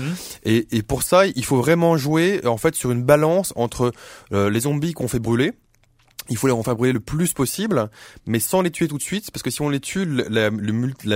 Et, 0.44 0.68
et 0.78 0.82
pour 0.84 1.04
ça, 1.04 1.26
il 1.28 1.44
faut 1.46 1.58
vraiment 1.58 1.98
jouer 1.98 2.46
en 2.46 2.58
fait 2.58 2.76
sur 2.76 2.92
une 2.92 3.04
balance 3.04 3.52
entre 3.56 3.92
euh, 4.32 4.50
les 4.50 4.62
zombies 4.62 4.94
qu'on 4.94 5.08
fait 5.08 5.20
brûler. 5.20 5.54
Il 6.30 6.38
faut 6.38 6.48
les 6.48 6.54
en 6.54 6.64
faire 6.64 6.76
brûler 6.76 6.94
le 6.94 7.00
plus 7.00 7.34
possible, 7.34 7.90
mais 8.26 8.40
sans 8.40 8.62
les 8.62 8.72
tuer 8.72 8.88
tout 8.88 8.98
de 8.98 9.04
suite, 9.04 9.30
parce 9.32 9.44
que 9.44 9.50
si 9.52 9.62
on 9.62 9.70
les 9.70 9.80
tue, 9.80 10.06
la, 10.06 10.50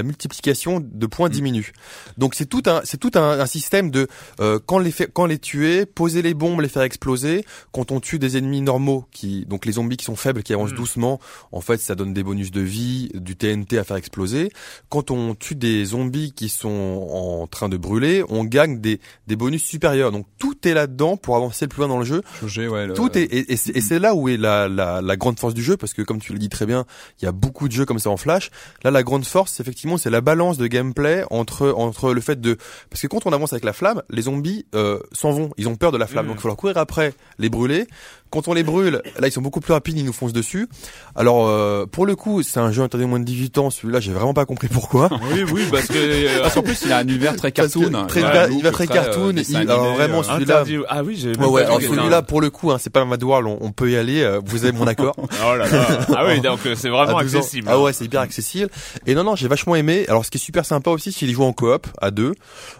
multiplication 0.03 0.79
de 0.83 1.05
points 1.07 1.29
Mm. 1.29 1.31
diminue. 1.31 1.71
Donc 2.17 2.35
c'est 2.35 2.45
tout 2.45 2.63
un, 2.65 2.81
c'est 2.83 2.97
tout 2.97 3.11
un, 3.15 3.39
un 3.39 3.45
système 3.45 3.91
de 3.91 4.07
euh, 4.39 4.59
quand 4.65 4.79
les 4.79 4.91
quand 5.13 5.25
les 5.25 5.39
tuer, 5.39 5.85
poser 5.85 6.21
les 6.21 6.33
bombes, 6.33 6.61
les 6.61 6.69
faire 6.69 6.83
exploser. 6.83 7.45
Quand 7.71 7.91
on 7.91 7.99
tue 7.99 8.19
des 8.19 8.37
ennemis 8.37 8.61
normaux, 8.61 9.05
qui 9.11 9.45
donc 9.45 9.65
les 9.65 9.73
zombies 9.73 9.97
qui 9.97 10.05
sont 10.05 10.15
faibles, 10.15 10.43
qui 10.43 10.53
avancent 10.53 10.73
Mm. 10.73 10.75
doucement, 10.75 11.19
en 11.51 11.61
fait 11.61 11.79
ça 11.79 11.95
donne 11.95 12.13
des 12.13 12.23
bonus 12.23 12.51
de 12.51 12.61
vie, 12.61 13.09
du 13.15 13.35
TNT 13.35 13.77
à 13.77 13.83
faire 13.83 13.97
exploser. 13.97 14.51
Quand 14.89 15.11
on 15.11 15.35
tue 15.35 15.55
des 15.55 15.85
zombies 15.85 16.33
qui 16.33 16.49
sont 16.49 17.07
en 17.11 17.47
train 17.47 17.69
de 17.69 17.77
brûler, 17.77 18.23
on 18.29 18.43
gagne 18.43 18.79
des, 18.79 18.99
des 19.27 19.35
bonus 19.35 19.63
supérieurs. 19.63 20.11
Donc 20.11 20.25
tout 20.37 20.55
est 20.67 20.73
là-dedans 20.73 21.17
pour 21.17 21.35
avancer 21.35 21.65
le 21.65 21.69
plus 21.69 21.79
loin 21.79 21.87
dans 21.87 21.99
le 21.99 22.05
jeu. 22.05 22.21
Jauger, 22.41 22.67
ouais, 22.67 22.87
le- 22.87 22.93
Tout 22.93 23.17
est 23.17 23.23
et, 23.23 23.51
et 23.53 23.57
c'est 23.81 23.99
là 23.99 24.13
où 24.15 24.29
est 24.29 24.37
la, 24.37 24.67
la, 24.67 24.98
la 25.01 25.15
grande 25.17 25.39
force 25.39 25.53
du 25.53 25.63
jeu 25.63 25.77
parce 25.77 25.93
que 25.93 26.01
comme 26.01 26.19
tu 26.19 26.33
le 26.33 26.39
dis 26.39 26.49
très 26.49 26.65
bien, 26.65 26.85
il 27.21 27.25
y 27.25 27.27
a 27.27 27.31
beaucoup 27.31 27.67
de 27.67 27.73
jeux 27.73 27.85
comme 27.85 27.99
ça 27.99 28.09
en 28.09 28.17
flash. 28.17 28.51
Là, 28.83 28.91
la 28.91 29.03
grande 29.03 29.25
force, 29.25 29.59
effectivement, 29.59 29.97
c'est 29.97 30.09
la 30.09 30.21
balance 30.21 30.57
de 30.57 30.67
gameplay 30.67 31.23
entre 31.29 31.71
entre 31.75 32.13
le 32.13 32.21
fait 32.21 32.39
de 32.39 32.57
parce 32.89 33.01
que 33.01 33.07
quand 33.07 33.25
on 33.25 33.33
avance 33.33 33.53
avec 33.53 33.63
la 33.63 33.73
flamme, 33.73 34.01
les 34.09 34.23
zombies 34.23 34.65
euh, 34.75 34.99
s'en 35.11 35.31
vont, 35.31 35.51
ils 35.57 35.67
ont 35.67 35.75
peur 35.75 35.91
de 35.91 35.97
la 35.97 36.07
flamme, 36.07 36.25
Mm. 36.25 36.29
donc 36.29 36.37
il 36.37 36.41
faut 36.41 36.47
leur 36.47 36.57
courir 36.57 36.77
après, 36.77 37.13
les 37.37 37.49
brûler. 37.49 37.87
Quand 38.31 38.47
on 38.47 38.53
les 38.53 38.63
brûle, 38.63 39.01
là 39.19 39.27
ils 39.27 39.31
sont 39.31 39.41
beaucoup 39.41 39.59
plus 39.59 39.73
rapides, 39.73 39.97
ils 39.97 40.05
nous 40.05 40.13
foncent 40.13 40.33
dessus. 40.33 40.67
Alors 41.15 41.47
euh, 41.47 41.85
pour 41.85 42.05
le 42.05 42.15
coup, 42.15 42.43
c'est 42.43 42.59
un 42.59 42.71
jeu 42.71 42.83
interdit 42.83 43.05
moins 43.05 43.19
de 43.19 43.25
18 43.25 43.57
ans. 43.57 43.69
Celui-là, 43.69 43.99
j'ai 43.99 44.11
vraiment 44.13 44.33
pas 44.33 44.45
compris 44.45 44.67
pourquoi. 44.67 45.09
Oui, 45.33 45.43
oui, 45.51 45.63
parce 45.71 45.87
que 45.87 45.93
euh, 45.97 46.41
Parce 46.41 46.53
qu'en 46.55 46.61
plus, 46.63 46.81
il 46.85 46.91
a 46.91 46.97
un 46.97 47.01
univers 47.03 47.35
très 47.35 47.51
cartoon. 47.51 48.05
très- 48.07 48.19
il 48.21 48.25
va- 48.25 48.47
va 48.63 48.71
très 48.71 48.87
cartoon, 48.87 49.33
dessin 49.33 49.51
il- 49.63 49.69
animé, 49.69 49.73
alors 49.73 49.93
vraiment, 49.95 50.19
euh, 50.19 50.23
celui-là-. 50.23 50.63
Ah 50.89 51.03
oui, 51.03 51.17
j'ai. 51.19 51.35
Ouais, 51.37 51.45
ouais, 51.45 51.63
alors 51.63 51.79
celui-là, 51.81 52.21
pour 52.21 52.41
le 52.41 52.49
coup, 52.49 52.71
hein, 52.71 52.77
c'est 52.79 52.89
pas 52.89 53.03
Mad 53.05 53.21
World, 53.23 53.47
on, 53.47 53.57
on 53.61 53.71
peut 53.71 53.89
y 53.91 53.95
aller. 53.97 54.21
euh, 54.21 54.39
vous 54.45 54.63
avez 54.65 54.77
mon 54.77 54.87
accord. 54.87 55.15
Oh 55.45 55.55
là 55.55 55.67
là. 55.67 55.87
Ah 56.15 56.25
oui, 56.27 56.41
donc 56.41 56.59
euh, 56.65 56.75
c'est 56.75 56.89
vraiment 56.89 57.17
à 57.17 57.23
12 57.23 57.35
ans. 57.35 57.39
accessible. 57.39 57.67
Ah 57.69 57.79
ouais, 57.79 57.93
c'est 57.93 58.05
hyper 58.05 58.21
accessible. 58.21 58.69
Et 59.07 59.15
non, 59.15 59.23
non, 59.23 59.35
j'ai 59.35 59.47
vachement 59.47 59.75
aimé. 59.75 60.05
Alors, 60.07 60.25
ce 60.25 60.31
qui 60.31 60.37
est 60.37 60.41
super 60.41 60.65
sympa 60.65 60.91
aussi, 60.91 61.11
c'est 61.11 61.19
qu'il 61.19 61.31
joue 61.33 61.43
en 61.43 61.53
coop 61.53 61.87
à 62.01 62.11
deux. 62.11 62.33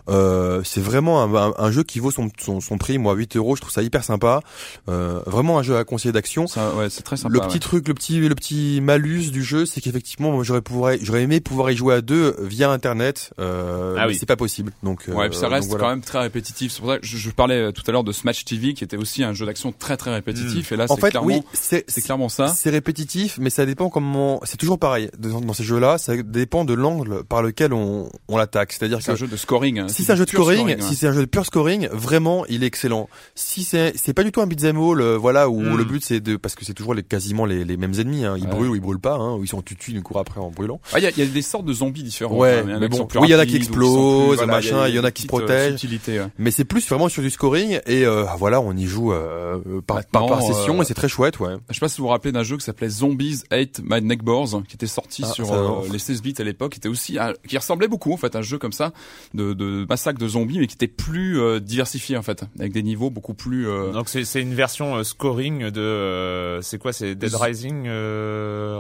Euh, 0.09 0.61
c'est 0.63 0.81
vraiment 0.81 1.21
un, 1.23 1.33
un- 1.35 1.53
un 1.57 1.71
jeu 1.71 1.83
qui 1.83 1.99
vaut 1.99 2.11
son, 2.11 2.29
son, 2.39 2.59
son 2.61 2.77
prix. 2.77 2.97
Moi, 2.97 3.13
8 3.13 3.35
euros, 3.37 3.55
je 3.55 3.61
trouve 3.61 3.71
ça 3.73 3.81
hyper 3.81 4.03
sympa. 4.03 4.41
Euh, 4.89 5.19
vraiment 5.39 5.59
un 5.59 5.63
jeu 5.63 5.77
à 5.77 5.83
conseiller 5.83 6.11
d'action. 6.11 6.45
Ouais, 6.75 6.89
c'est 6.89 7.01
très 7.03 7.17
sympa. 7.17 7.33
Le 7.33 7.39
ouais. 7.39 7.47
petit 7.47 7.59
truc, 7.59 7.87
le 7.87 7.93
petit, 7.93 8.19
le 8.19 8.35
petit 8.35 8.79
malus 8.81 9.31
du 9.31 9.43
jeu, 9.43 9.65
c'est 9.65 9.81
qu'effectivement, 9.81 10.43
j'aurais 10.43 10.61
pourrais, 10.61 10.99
j'aurais 11.01 11.23
aimé 11.23 11.39
pouvoir 11.39 11.71
y 11.71 11.75
jouer 11.77 11.95
à 11.95 12.01
deux 12.01 12.35
via 12.41 12.69
Internet. 12.71 13.31
Euh, 13.39 13.95
Ah 13.99 14.07
oui. 14.07 14.15
c'est 14.19 14.25
pas 14.25 14.35
possible. 14.35 14.71
Donc, 14.83 15.03
euh, 15.09 15.13
Ouais, 15.13 15.29
puis 15.29 15.37
ça 15.37 15.43
donc 15.47 15.53
reste 15.53 15.69
voilà. 15.69 15.83
quand 15.85 15.89
même 15.89 16.01
très 16.01 16.19
répétitif. 16.19 16.71
C'est 16.71 16.81
pour 16.81 16.89
ça 16.91 16.99
que 16.99 17.05
je, 17.05 17.17
je 17.17 17.29
parlais 17.29 17.55
euh, 17.55 17.71
tout 17.71 17.83
à 17.87 17.91
l'heure 17.91 18.03
de 18.03 18.11
Smash 18.11 18.45
TV, 18.45 18.73
qui 18.73 18.83
était 18.83 18.97
aussi 18.97 19.23
un 19.23 19.33
jeu 19.33 19.45
d'action 19.45 19.71
très 19.71 19.97
très 19.97 20.13
répétitif. 20.13 20.71
Et 20.71 20.75
là, 20.75 20.85
En 20.89 20.97
fait, 20.97 21.09
clairement, 21.11 21.27
oui, 21.27 21.41
c'est 21.53 21.83
clairement 22.01 22.29
ça. 22.29 22.47
C'est 22.49 22.69
répétitif, 22.69 23.37
mais 23.39 23.49
ça 23.49 23.65
dépend 23.65 23.89
comment. 23.89 24.39
C'est 24.43 24.57
toujours 24.57 24.79
pareil 24.79 25.09
dans, 25.17 25.41
dans 25.41 25.53
ces 25.53 25.63
jeux-là. 25.63 25.97
Ça 25.97 26.15
dépend 26.17 26.65
de 26.65 26.73
l'angle 26.73 27.23
par 27.23 27.41
lequel 27.41 27.73
on, 27.73 28.09
on 28.27 28.37
l'attaque. 28.37 28.71
C'est-à-dire 28.73 28.99
C'est 29.01 29.11
un 29.11 29.15
jeu 29.15 29.27
de 29.27 29.37
scoring. 29.37 29.79
hein. 29.79 29.87
si 29.87 30.03
c'est 30.03 30.11
un 30.13 30.15
jeu 30.15 30.25
de 30.25 30.29
scoring, 30.29 30.67
ouais. 30.67 30.81
si 30.81 30.95
c'est 30.95 31.07
un 31.07 31.13
jeu 31.13 31.21
de 31.21 31.25
pur 31.25 31.45
scoring, 31.45 31.87
vraiment, 31.91 32.45
il 32.47 32.63
est 32.63 32.67
excellent. 32.67 33.09
Si 33.35 33.63
c'est 33.63 33.93
c'est 33.95 34.13
pas 34.13 34.23
du 34.23 34.31
tout 34.31 34.41
un 34.41 34.47
beat'em 34.47 34.77
all, 34.77 35.01
euh, 35.01 35.15
voilà, 35.31 35.47
où 35.49 35.61
Mm. 35.61 35.77
le 35.77 35.83
but 35.83 36.03
c'est 36.03 36.19
de 36.19 36.35
parce 36.37 36.55
que 36.55 36.65
c'est 36.65 36.73
toujours 36.73 36.93
les, 36.95 37.03
quasiment 37.03 37.45
les, 37.45 37.63
les 37.63 37.77
mêmes 37.77 37.93
ennemis. 37.99 38.25
Hein. 38.25 38.35
Ils 38.37 38.45
Ouais. 38.45 38.49
brûlent 38.49 38.69
ou 38.69 38.75
ils 38.75 38.81
brûlent 38.81 38.99
pas. 38.99 39.15
Hein. 39.15 39.35
Ou 39.35 39.43
ils 39.43 39.47
sont 39.47 39.61
tutus, 39.61 39.89
ils 39.93 39.95
nous 39.97 40.01
courent 40.01 40.19
après 40.19 40.39
en 40.41 40.49
brûlant. 40.49 40.81
Ah, 40.93 40.97
Il 40.99 41.03
y, 41.03 41.07
a, 41.07 41.11
il 41.11 41.19
y 41.19 41.21
a 41.21 41.25
des 41.25 41.41
sortes 41.43 41.65
de 41.65 41.73
zombies 41.73 42.01
différents. 42.03 42.35
Ouais, 42.35 42.59
hein. 42.59 42.63
Il 42.65 42.69
y 42.71 42.73
en 42.73 42.77
a 42.77 42.79
mais 42.79 42.89
qui 42.89 42.97
bon. 42.99 43.07
Oui, 43.15 43.27
il 43.27 43.31
y 43.31 43.35
en 43.35 43.39
a 43.39 43.45
qui 43.45 43.55
explosent, 43.57 44.37
voilà, 44.37 44.51
machin, 44.53 44.87
il 44.87 44.95
y 44.95 44.99
en 44.99 45.03
a 45.03 45.11
qui 45.11 45.27
petite, 45.27 45.33
euh, 45.33 45.45
protègent. 45.45 45.69
subtilité, 45.77 46.19
ouais. 46.19 46.27
Mais 46.39 46.51
c'est 46.51 46.65
plus 46.65 46.87
vraiment 46.89 47.09
sur 47.09 47.21
du 47.21 47.29
scoring 47.29 47.79
et 47.85 48.05
euh, 48.05 48.23
voilà, 48.37 48.59
on 48.61 48.75
y 48.75 48.85
joue 48.85 49.13
euh, 49.13 49.59
par, 49.85 50.03
par, 50.05 50.41
session 50.41 50.79
euh, 50.79 50.81
et 50.81 50.85
c'est 50.85 50.93
très 50.93 51.09
chouette, 51.09 51.39
ouais. 51.39 51.53
Je 51.69 51.73
sais 51.75 51.79
pas 51.79 51.89
si 51.89 51.97
vous 51.97 52.03
vous 52.05 52.09
rappelez 52.09 52.31
d'un 52.31 52.43
jeu 52.43 52.57
qui 52.57 52.63
s'appelait 52.63 52.89
Zombies 52.89 53.43
Hate 53.51 53.81
My 53.83 54.01
Neighbors, 54.01 54.63
qui 54.67 54.75
était 54.75 54.87
sorti 54.87 55.23
Ah, 55.25 55.31
sur 55.31 55.51
euh, 55.53 55.81
les 55.91 55.99
16 55.99 56.21
bits 56.21 56.33
à 56.39 56.43
l'époque, 56.43 56.71
qui 56.73 56.77
était 56.79 56.89
aussi 56.89 57.17
un- 57.19 57.33
qui 57.47 57.57
ressemblait 57.57 57.87
beaucoup 57.87 58.11
en 58.13 58.17
fait 58.17 58.35
à 58.35 58.39
un 58.39 58.41
jeu 58.41 58.57
comme 58.57 58.71
ça 58.73 58.91
de, 59.33 59.53
de 59.53 59.85
massacre 59.87 60.19
de 60.19 60.27
zombies, 60.27 60.59
mais 60.59 60.67
qui 60.67 60.75
était 60.75 60.87
plus 60.87 61.39
euh, 61.39 61.59
diversifié 61.59 62.17
en 62.17 62.21
fait, 62.21 62.43
avec 62.59 62.71
des 62.71 62.83
niveaux 62.83 63.09
beaucoup 63.09 63.33
plus. 63.33 63.67
euh, 63.67 63.91
Donc 63.91 64.09
c'est 64.09 64.23
c'est 64.25 64.41
une 64.41 64.53
version 64.53 64.97
euh, 64.97 65.03
scoring 65.23 65.69
de 65.69 65.81
euh, 65.81 66.61
c'est 66.61 66.77
quoi 66.77 66.93
c'est 66.93 67.13
Dead 67.15 67.33
Rising 67.35 67.83
euh, 67.87 68.79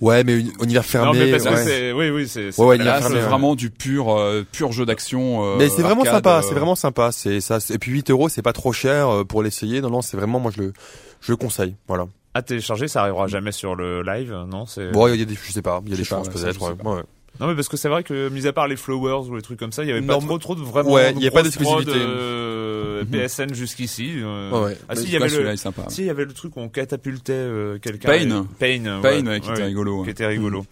Ouais, 0.00 0.24
mais 0.24 0.32
uni- 0.40 0.52
univers 0.62 0.82
Non 1.04 1.12
mais 1.12 1.18
fermé. 1.18 1.30
parce 1.30 1.44
que 1.44 1.50
ouais. 1.50 1.64
c'est 1.64 1.92
oui 1.92 2.10
oui 2.10 2.26
c'est 2.26 2.50
c'est 2.52 2.60
Ouais, 2.60 2.68
ouais, 2.68 2.78
Là, 2.78 3.00
c'est 3.02 3.12
ouais. 3.12 3.20
vraiment 3.20 3.54
du 3.54 3.70
pur, 3.70 4.10
euh, 4.12 4.44
pur 4.50 4.72
jeu 4.72 4.84
d'action. 4.86 5.44
euh, 5.44 5.56
Mais 5.58 5.68
c'est 5.68 5.82
vraiment 5.82 6.04
sympa, 6.04 6.38
euh, 6.38 6.42
c'est 6.42 6.54
vraiment 6.54 6.74
sympa. 6.74 7.12
C'est 7.12 7.40
ça. 7.40 7.60
c'est- 7.60 7.74
Et 7.74 7.78
puis 7.78 7.92
8 7.92 8.10
euros, 8.10 8.28
c'est 8.28 8.42
pas 8.42 8.52
trop 8.54 8.72
cher 8.72 9.08
euh, 9.08 9.24
pour 9.24 9.42
l'essayer. 9.42 9.80
Non, 9.80 9.90
non, 9.90 10.00
c'est 10.02 10.16
vraiment, 10.16 10.40
moi, 10.40 10.50
je 10.56 10.62
le, 10.62 10.72
je 11.20 11.30
le 11.32 11.36
conseille. 11.36 11.76
Voilà. 11.86 12.06
à 12.34 12.42
télécharger 12.42 12.88
ça 12.88 13.02
arrivera 13.02 13.26
jamais 13.26 13.50
sur 13.52 13.74
le 13.74 14.02
live 14.02 14.32
non 14.48 14.64
c'est 14.64 14.90
Bon, 14.92 15.06
il 15.08 15.18
y 15.18 15.22
a 15.22 15.24
des, 15.26 15.34
je 15.34 15.52
sais 15.52 15.62
pas, 15.62 15.80
il 15.84 15.90
y 15.90 15.92
a 15.92 15.96
Je 15.96 16.00
des 16.00 16.04
chances 16.04 16.28
peut-être. 16.28 16.60
ouais. 16.62 17.02
Non 17.38 17.46
mais 17.46 17.54
parce 17.54 17.68
que 17.68 17.76
c'est 17.76 17.88
vrai 17.88 18.02
que 18.02 18.28
mis 18.28 18.46
à 18.46 18.52
part 18.52 18.68
les 18.68 18.76
flowers 18.76 19.28
ou 19.28 19.36
les 19.36 19.42
trucs 19.42 19.58
comme 19.58 19.72
ça 19.72 19.82
il 19.84 19.88
y 19.88 19.92
avait 19.92 20.02
pas 20.02 20.18
trop 20.18 20.38
trop 20.38 20.54
de 20.54 20.60
vraiment 20.60 20.90
ouais, 20.90 21.12
il 21.16 21.22
y 21.22 21.28
a 21.28 21.30
pas 21.30 21.42
d'exclusivité. 21.42 21.92
euh, 21.94 23.04
PSN 23.04 23.54
jusqu'ici 23.54 24.14
euh. 24.16 24.50
Ouais, 24.50 24.64
ouais. 24.66 24.78
ah 24.88 24.96
si 24.96 25.04
il 25.04 25.12
y 25.12 25.16
avait 25.16 25.28
le 25.28 25.56
sympa. 25.56 25.84
si 25.88 26.02
il 26.02 26.06
y 26.06 26.10
avait 26.10 26.24
le 26.24 26.32
truc 26.32 26.56
où 26.56 26.60
on 26.60 26.68
catapultait 26.68 27.32
euh, 27.32 27.78
quelqu'un 27.78 28.08
Pain. 28.08 28.46
Pain 28.58 28.84
euh, 28.86 29.00
Pain, 29.00 29.24
ouais, 29.24 29.28
ouais, 29.28 29.40
qui 29.40 29.50
était 29.50 29.64
rigolo. 29.64 29.98
ouais. 29.98 30.04
qui 30.04 30.10
était 30.10 30.26
rigolo. 30.26 30.64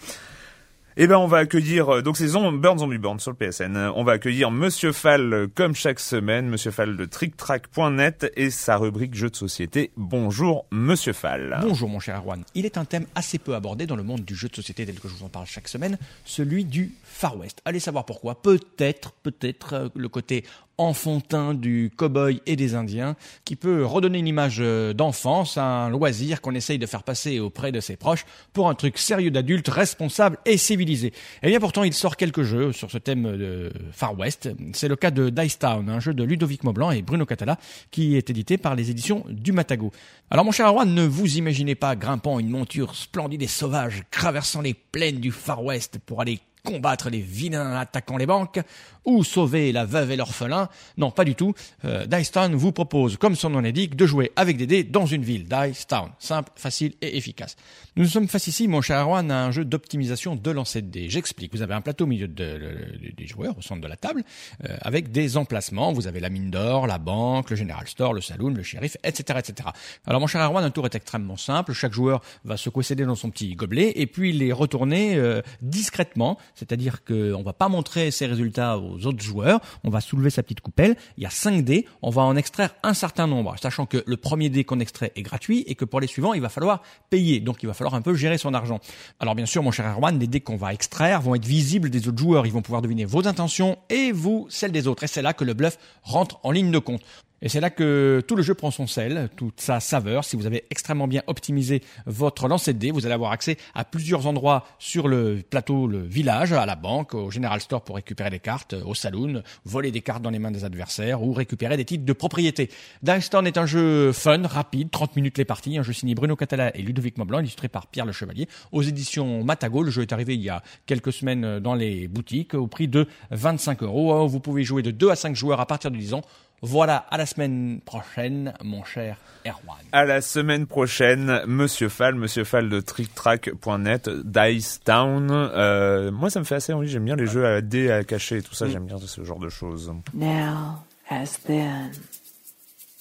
Eh 1.01 1.07
ben, 1.07 1.17
on 1.17 1.29
va 1.29 1.37
accueillir, 1.37 1.89
euh, 1.95 2.03
donc 2.03 2.17
c'est 2.17 2.27
Burn 2.27 2.77
Zombie 2.77 2.99
Burn 2.99 3.21
sur 3.21 3.31
le 3.31 3.37
PSN. 3.37 3.77
Euh, 3.77 3.93
On 3.95 4.03
va 4.03 4.15
accueillir 4.15 4.51
Monsieur 4.51 4.91
Fall, 4.91 5.33
euh, 5.33 5.47
comme 5.47 5.73
chaque 5.73 6.01
semaine, 6.01 6.49
Monsieur 6.49 6.73
Fall 6.73 6.97
de 6.97 7.05
TrickTrack.net 7.05 8.33
et 8.35 8.51
sa 8.51 8.79
rubrique 8.79 9.15
jeux 9.15 9.31
de 9.31 9.37
société. 9.37 9.93
Bonjour, 9.97 10.67
Monsieur 10.73 11.13
Fall. 11.13 11.57
Bonjour 11.63 11.89
mon 11.89 12.01
cher 12.01 12.17
Erwan. 12.17 12.43
Il 12.57 12.67
est 12.67 12.79
un 12.79 12.85
thème 12.85 13.07
assez 13.15 13.39
peu 13.39 13.55
abordé 13.55 13.87
dans 13.87 13.95
le 13.95 14.03
monde 14.03 14.25
du 14.25 14.35
jeu 14.35 14.49
de 14.49 14.57
société 14.57 14.85
tel 14.87 14.99
que 14.99 15.07
je 15.07 15.15
vous 15.15 15.25
en 15.25 15.29
parle 15.29 15.47
chaque 15.47 15.69
semaine, 15.69 15.99
celui 16.25 16.65
du 16.65 16.93
Far 17.05 17.39
West. 17.39 17.63
Allez 17.65 17.79
savoir 17.79 18.05
pourquoi. 18.05 18.43
Peut-être, 18.43 19.13
peut-être 19.13 19.93
le 19.95 20.09
côté 20.09 20.43
enfantin 20.79 21.55
du 21.55 21.91
cow-boy 21.97 22.41
et 22.47 22.57
des 22.57 22.75
Indiens, 22.75 23.17
qui 23.45 23.57
peut 23.57 23.85
redonner 23.85 24.19
une 24.19 24.29
image 24.29 24.59
euh, 24.61 24.93
d'enfance, 24.93 25.59
un 25.59 25.91
loisir 25.91 26.41
qu'on 26.41 26.55
essaye 26.55 26.79
de 26.79 26.87
faire 26.87 27.03
passer 27.03 27.41
auprès 27.41 27.73
de 27.73 27.81
ses 27.81 27.97
proches 27.97 28.25
pour 28.53 28.69
un 28.69 28.75
truc 28.75 28.97
sérieux 28.97 29.31
d'adulte, 29.31 29.69
responsable 29.69 30.39
et 30.47 30.57
civilisé. 30.57 31.13
Et 31.43 31.49
bien 31.49 31.61
pourtant, 31.61 31.83
il 31.83 31.93
sort 31.93 32.17
quelques 32.17 32.43
jeux 32.43 32.73
sur 32.73 32.91
ce 32.91 32.99
thème 32.99 33.37
de 33.37 33.73
Far 33.93 34.19
West. 34.19 34.49
C'est 34.73 34.89
le 34.89 34.97
cas 34.97 35.11
de 35.11 35.31
Dice 35.31 35.59
Town, 35.59 35.89
un 35.91 36.01
jeu 36.01 36.15
de 36.15 36.23
Ludovic 36.23 36.63
Maublanc 36.63 36.93
et 36.93 37.03
Bruno 37.03 37.27
Catala, 37.27 37.59
qui 37.91 38.17
est 38.17 38.31
édité 38.31 38.57
par 38.57 38.75
les 38.75 38.91
éditions 38.91 39.25
du 39.29 39.53
Matago. 39.53 39.93
Alors 40.31 40.45
mon 40.45 40.53
cher 40.53 40.67
Arwan, 40.67 40.93
ne 40.93 41.05
vous 41.05 41.39
imaginez 41.39 41.75
pas 41.75 41.97
grimpant 41.97 42.39
une 42.39 42.49
monture 42.49 42.95
splendide 42.95 43.43
et 43.43 43.49
sauvage, 43.49 44.05
traversant 44.11 44.61
les 44.61 44.75
plaines 44.75 45.21
du 45.21 45.33
Far 45.33 45.65
West 45.65 45.99
pour 46.07 46.21
aller 46.21 46.41
combattre 46.65 47.11
les 47.11 47.21
vilains 47.21 47.77
attaquant 47.77 48.17
les 48.17 48.27
banques, 48.27 48.61
ou 49.05 49.25
sauver 49.25 49.73
la 49.73 49.87
veuve 49.87 50.11
et 50.11 50.17
l'orphelin. 50.17 50.69
Non, 50.99 51.11
pas 51.11 51.25
du 51.25 51.35
tout. 51.35 51.55
Euh, 51.87 52.05
Dice 52.07 52.31
Town 52.31 52.55
vous 52.55 52.73
propose, 52.73 53.17
comme 53.17 53.37
son 53.37 53.49
nom 53.51 53.61
l'indique, 53.61 53.97
de 53.97 54.05
jouer 54.05 54.33
avec 54.37 54.59
des 54.59 54.67
dés 54.67 54.85
dans 54.85 55.07
une 55.07 55.23
ville. 55.23 55.45
Dice 55.49 55.87
Town. 55.87 56.11
Simple, 56.19 56.51
facile 56.57 56.93
et 57.01 57.17
efficace. 57.17 57.57
Nous 57.97 58.05
sommes 58.05 58.29
face 58.29 58.47
ici, 58.49 58.69
mon 58.69 58.83
cher 58.83 58.99
Arwan, 58.99 59.31
à 59.31 59.45
un 59.47 59.51
jeu 59.51 59.65
d'optimisation 59.65 60.37
de 60.37 60.51
lancer 60.51 60.83
de 60.83 60.89
dés. 60.91 61.09
J'explique. 61.09 61.53
Vous 61.55 61.63
avez 61.63 61.73
un 61.75 61.81
plateau 61.81 62.05
au 62.05 62.07
milieu 62.07 62.29
de, 62.29 62.35
de- 62.35 63.13
des 63.17 63.27
joueurs, 63.27 63.57
au 63.57 63.63
centre 63.63 63.81
de 63.81 63.89
la 63.89 63.97
table, 63.97 64.23
euh, 64.69 64.77
avec 64.83 65.11
des 65.11 65.37
emplacements. 65.39 65.93
Vous 65.93 66.07
avez 66.07 66.21
la 66.21 66.29
mine 66.29 66.51
d'or, 66.51 66.87
la 66.87 66.99
banque, 66.99 67.49
le 67.51 67.57
General 67.57 67.87
Store, 67.89 68.13
le 68.13 68.21
saloon, 68.21 68.51
le 68.51 68.63
shérif, 68.63 68.97
etc., 69.05 69.39
etc. 69.39 69.71
Alors, 70.07 70.21
mon 70.21 70.27
cher 70.27 70.43
Arwan, 70.43 70.63
un 70.65 70.71
tour 70.71 70.85
est 70.85 70.95
extrêmement 70.95 71.37
simple. 71.39 71.73
Chaque 71.73 71.95
joueur 71.95 72.21
va 72.45 72.57
secouer 72.59 72.83
ses 72.85 72.95
dés 72.95 73.07
dans 73.07 73.15
son 73.15 73.31
petit 73.31 73.55
gobelet 73.55 73.93
et 73.97 74.07
puis 74.07 74.33
les 74.33 74.53
retourner 74.53 75.17
euh, 75.17 75.41
discrètement. 75.63 76.37
C'est-à-dire 76.59 77.05
qu'on 77.05 77.43
va 77.43 77.53
pas 77.53 77.69
montrer 77.69 78.11
ses 78.11 78.27
résultats 78.27 78.79
aux 78.79 79.07
autres 79.07 79.23
joueurs. 79.23 79.61
On 79.85 79.91
va 79.91 80.01
soulever 80.01 80.31
sa 80.31 80.43
petite 80.43 80.61
coupelle. 80.61 80.97
Il 81.17 81.23
y 81.23 81.27
a 81.27 81.31
5 81.31 81.65
dés. 81.65 81.87
On 82.03 82.11
va 82.11 82.23
en 82.23 82.37
extraire 82.37 82.75
un 82.83 82.95
certain 82.95 83.27
nombre, 83.27 83.55
sachant 83.61 83.87
que 83.87 84.03
le 84.07 84.17
premier 84.17 84.49
dé 84.49 84.65
qu'on 84.65 84.81
extrait 84.81 85.13
est 85.17 85.23
gratuit 85.23 85.65
et 85.67 85.75
que 85.75 85.85
pour 85.85 86.01
les 86.01 86.07
suivants, 86.07 86.35
il 86.35 86.41
va 86.41 86.49
falloir 86.49 86.83
payer. 87.11 87.41
Donc, 87.41 87.63
il 87.63 87.67
va 87.67 87.75
falloir 87.75 87.95
un 87.95 88.03
peu 88.03 88.15
gérer 88.15 88.39
son 88.39 88.55
argent. 88.55 88.81
Alors, 89.21 89.35
bien 89.35 89.47
sûr, 89.47 89.63
mon 89.63 89.71
cher 89.71 89.87
Erwan, 89.87 90.19
les 90.19 90.27
dés 90.27 90.41
qu'on 90.41 90.57
va 90.57 90.75
extraire 90.75 91.21
vont 91.21 91.35
être 91.35 91.47
visibles 91.47 91.91
des 91.91 92.09
autres 92.09 92.19
joueurs. 92.19 92.47
Ils 92.47 92.53
vont 92.53 92.63
pouvoir 92.63 92.83
deviner 92.83 93.05
vos 93.05 93.27
intentions 93.27 93.79
et 93.91 94.13
vous, 94.13 94.47
celles 94.51 94.73
des 94.73 94.87
autres. 94.87 95.05
Et 95.05 95.07
c'est 95.07 95.23
là 95.23 95.33
que 95.33 95.45
le 95.45 95.55
bluff 95.55 95.79
rentre 96.03 96.41
en 96.43 96.51
ligne 96.51 96.71
de 96.71 96.79
compte. 96.79 97.03
Et 97.41 97.49
c'est 97.49 97.61
là 97.61 97.71
que 97.71 98.23
tout 98.27 98.35
le 98.35 98.43
jeu 98.43 98.55
prend 98.55 98.73
son 98.73 98.87
sel, 98.89 99.29
toute 99.37 99.61
sa 99.61 99.79
saveur. 99.79 100.25
Si 100.25 100.35
vous 100.35 100.47
avez 100.47 100.65
extrêmement 100.71 101.07
bien 101.07 101.23
optimisé 101.29 101.83
votre 102.07 102.49
lancer 102.49 102.73
de 102.73 102.79
dés, 102.79 102.91
vous 102.91 103.07
allez 103.07 103.15
avoir 103.15 103.31
accès 103.31 103.57
à 103.75 103.85
plusieurs 103.85 104.27
endroits 104.27 104.65
sur 104.81 105.07
le 105.07 105.43
plateau, 105.49 105.87
le 105.87 106.03
village, 106.03 106.53
à 106.53 106.67
la 106.67 106.75
banque, 106.75 107.15
au 107.15 107.31
General 107.31 107.61
Store 107.61 107.83
pour 107.83 107.97
récupérer 107.97 108.31
des 108.31 108.41
cartes, 108.41 108.75
au 108.85 108.95
saloon, 108.95 109.43
voler 109.65 109.93
des 109.93 110.01
cartes 110.01 110.23
dans 110.23 110.31
les 110.31 110.41
mains 110.41 110.51
des 110.51 110.65
adversaires 110.65 111.23
ou 111.23 111.33
récupérer 111.33 111.77
des 111.77 111.85
titres 111.85 112.05
de 112.05 112.13
propriété. 112.13 112.71
Dice 113.03 113.31
Town 113.31 113.47
est 113.47 113.57
un 113.57 113.67
jeu 113.67 114.13
fun, 114.13 114.43
rapide, 114.45 114.91
30 114.91 115.15
minutes 115.15 115.39
les 115.39 115.45
parties, 115.45 115.79
un 115.79 115.83
jeu 115.83 115.93
signé 115.93 116.17
Bruno 116.17 116.35
Catala 116.35 116.77
et 116.77 116.83
Ludovic 116.83 117.19
Maublanc, 117.19 117.39
illustré 117.39 117.69
par 117.69 117.87
Pierre 117.87 118.07
Le 118.07 118.13
Chevalier, 118.13 118.49
aux 118.73 118.83
éditions 118.83 119.45
Matago. 119.45 119.85
Le 119.85 119.91
jeu 119.91 120.03
est 120.03 120.13
arrivé 120.13 120.35
il 120.35 120.43
y 120.43 120.49
a 120.49 120.63
quelques 120.87 121.13
semaines 121.13 121.61
dans 121.61 121.75
les 121.75 122.09
boutiques 122.09 122.55
au 122.55 122.67
prix 122.67 122.89
de 122.89 123.07
25 123.31 123.85
euros. 123.85 124.27
Vous 124.27 124.41
pouvez 124.41 124.65
jouer 124.65 124.83
de 124.83 124.91
2 124.91 125.11
à 125.11 125.17
5 125.17 125.37
joueurs 125.37 125.61
à 125.61 125.67
partir 125.67 125.93
de 125.93 125.97
10 125.97 126.15
ans. 126.15 126.23
Voilà, 126.61 126.97
à 127.11 127.17
la 127.17 127.27
semaine 127.27 127.81
prochaine, 127.85 128.53
mon 128.65 128.83
cher 128.85 129.17
Erwan. 129.47 129.79
À 129.93 130.05
la 130.05 130.21
semaine 130.21 130.67
prochaine, 130.67 131.43
Monsieur 131.47 131.89
Fall, 131.89 132.17
Monsieur 132.17 132.43
Fall 132.45 132.69
de 132.69 132.81
TrickTrack.net, 132.81 134.09
Dice 134.25 134.81
Town. 134.85 135.29
Euh, 135.31 136.11
moi, 136.11 136.31
ça 136.31 136.41
me 136.41 136.45
fait 136.45 136.57
assez 136.57 136.73
envie. 136.73 136.89
J'aime 136.89 137.05
bien 137.05 137.15
les 137.17 137.27
jeux 137.27 137.47
à 137.47 137.61
dés 137.61 137.91
à 137.93 138.03
cacher 138.03 138.39
et 138.39 138.43
tout 138.43 138.55
ça. 138.55 138.69
J'aime 138.69 138.87
bien 138.87 138.99
ce 138.99 139.23
genre 139.23 139.39
de 139.39 139.49
choses. 139.49 139.93
Now, 140.15 140.83
as 141.09 141.39
then, 141.47 141.93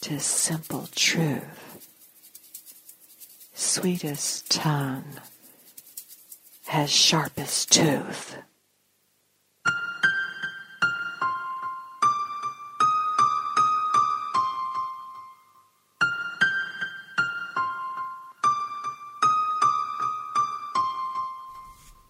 'tis 0.01 0.19
simple 0.19 0.87
truth. 0.95 1.41
Sweetest 3.55 4.61
tongue 4.61 5.01
has 6.67 6.87
sharpest 6.91 7.71
tooth. 7.71 8.37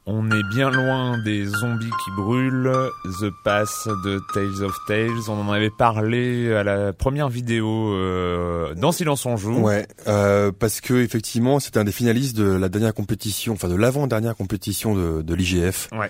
On 0.09 0.31
est 0.31 0.43
bien 0.43 0.69
loin 0.71 1.17
des 1.17 1.45
zombies 1.45 1.91
qui 2.05 2.11
brûlent. 2.15 2.71
The 3.19 3.29
Pass 3.43 3.89
de 4.05 4.21
Tales 4.33 4.63
of 4.63 4.73
Tales. 4.87 5.29
On 5.29 5.41
en 5.41 5.51
avait 5.51 5.69
parlé 5.69 6.53
à 6.53 6.63
la 6.63 6.93
première 6.93 7.27
vidéo 7.27 7.91
euh, 7.93 8.73
dans 8.75 8.93
Silence 8.93 9.25
on 9.25 9.35
joue. 9.35 9.59
Ouais, 9.59 9.85
euh, 10.07 10.53
parce 10.57 10.79
que 10.79 10.93
effectivement, 10.93 11.59
c'est 11.59 11.75
un 11.75 11.83
des 11.83 11.91
finalistes 11.91 12.37
de 12.37 12.49
la 12.49 12.69
dernière 12.69 12.93
compétition, 12.93 13.51
enfin 13.51 13.67
de 13.67 13.75
l'avant-dernière 13.75 14.37
compétition 14.37 14.95
de, 14.95 15.21
de 15.21 15.35
l'IGF. 15.35 15.89
Ouais. 15.91 16.09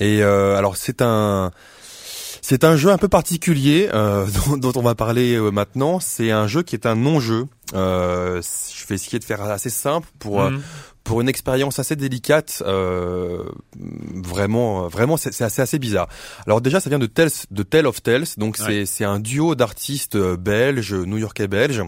Et 0.00 0.22
euh, 0.22 0.56
alors 0.56 0.76
c'est 0.76 1.00
un 1.00 1.50
c'est 2.50 2.64
un 2.64 2.76
jeu 2.76 2.90
un 2.90 2.98
peu 2.98 3.06
particulier 3.06 3.88
euh, 3.94 4.26
dont, 4.48 4.56
dont 4.56 4.72
on 4.74 4.82
va 4.82 4.96
parler 4.96 5.34
euh, 5.36 5.50
maintenant. 5.50 6.00
C'est 6.00 6.32
un 6.32 6.48
jeu 6.48 6.64
qui 6.64 6.74
est 6.74 6.84
un 6.84 6.96
non-jeu. 6.96 7.46
Euh, 7.74 8.42
je 8.42 8.86
vais 8.88 8.96
essayer 8.96 9.20
de 9.20 9.24
faire 9.24 9.40
assez 9.42 9.70
simple 9.70 10.08
pour 10.18 10.42
euh, 10.42 10.50
Mhm. 10.50 10.60
pour 11.04 11.20
une 11.20 11.28
expérience 11.28 11.78
assez 11.78 11.94
délicate. 11.94 12.60
Euh, 12.66 13.44
vraiment, 14.24 14.88
vraiment, 14.88 15.16
c'est 15.16 15.40
assez 15.42 15.62
assez 15.62 15.78
bizarre. 15.78 16.08
Alors 16.44 16.60
déjà, 16.60 16.80
ça 16.80 16.90
vient 16.90 16.98
de 16.98 17.06
Tales, 17.06 17.30
de 17.52 17.62
Tale 17.62 17.86
of 17.86 18.02
Tales. 18.02 18.26
Donc 18.36 18.56
c'est 18.56 18.80
Ouais. 18.80 18.84
c'est 18.84 19.04
un 19.04 19.20
duo 19.20 19.54
d'artistes 19.54 20.16
belges, 20.18 20.92
new-yorkais 20.94 21.46
belges 21.46 21.84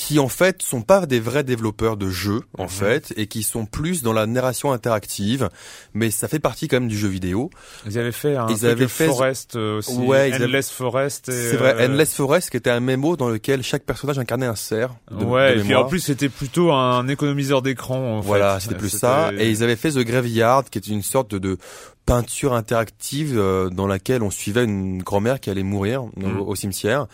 qui 0.00 0.18
en 0.18 0.28
fait 0.28 0.62
sont 0.62 0.80
pas 0.80 1.04
des 1.04 1.20
vrais 1.20 1.44
développeurs 1.44 1.98
de 1.98 2.08
jeux 2.08 2.40
en 2.56 2.62
Mhm. 2.62 2.68
fait 2.70 3.12
et 3.18 3.26
qui 3.26 3.42
sont 3.42 3.66
plus 3.66 4.02
dans 4.02 4.14
la 4.14 4.24
narration 4.26 4.72
interactive 4.72 5.50
mais 5.92 6.10
ça 6.10 6.26
fait 6.26 6.38
partie 6.38 6.68
quand 6.68 6.76
même 6.80 6.88
du 6.88 6.96
jeu 6.96 7.08
vidéo 7.08 7.50
Ils 7.84 7.98
avaient 7.98 8.10
fait 8.10 8.34
un 8.34 8.46
Ils 8.48 8.64
avaient 8.64 8.88
fait- 8.88 9.08
Forest 9.08 9.56
euh, 9.56 9.76
aussi. 9.78 9.92
Ouais, 9.98 10.32
avaient- 10.32 10.46
Endless 10.46 10.70
Forest. 10.70 11.30
c'est 11.30 11.56
vrai 11.56 11.74
euh, 11.76 11.86
Endless 11.86 12.14
Forest 12.14 12.48
qui 12.48 12.56
était 12.56 12.70
un 12.70 12.80
MMO 12.80 13.16
dans 13.16 13.28
lequel 13.28 13.62
chaque 13.62 13.84
personnage 13.84 14.18
incarnait 14.18 14.46
un 14.46 14.56
cerf 14.56 14.94
de, 15.10 15.22
ouais, 15.22 15.56
de 15.56 15.60
et 15.60 15.64
puis 15.64 15.74
en 15.74 15.84
plus 15.84 16.00
c'était 16.00 16.30
plutôt 16.30 16.72
un 16.72 17.06
économiseur 17.08 17.60
d'écran. 17.60 18.16
en 18.18 18.20
voilà 18.20 18.58
c'était 18.58 18.76
plus 18.76 18.88
ça 18.88 19.32
et 19.36 19.50
ils 19.50 19.62
avaient 19.62 19.76
fait 19.76 19.90
The 19.90 19.98
Graveyard 19.98 20.64
qui 20.70 20.78
était 20.78 20.92
une 20.92 21.02
sorte 21.02 21.30
de, 21.32 21.38
de 21.38 21.58
peinture 22.06 22.54
interactive 22.54 23.38
euh, 23.38 23.68
dans 23.70 23.86
laquelle 23.86 24.22
on 24.22 24.30
suivait 24.30 24.64
une 24.64 25.02
grand-mère 25.02 25.38
qui 25.40 25.50
allait 25.50 25.62
mourir 25.62 26.04
au- 26.04 26.10
Mhm. 26.16 26.40
au 26.40 26.54
cimetière 26.54 27.06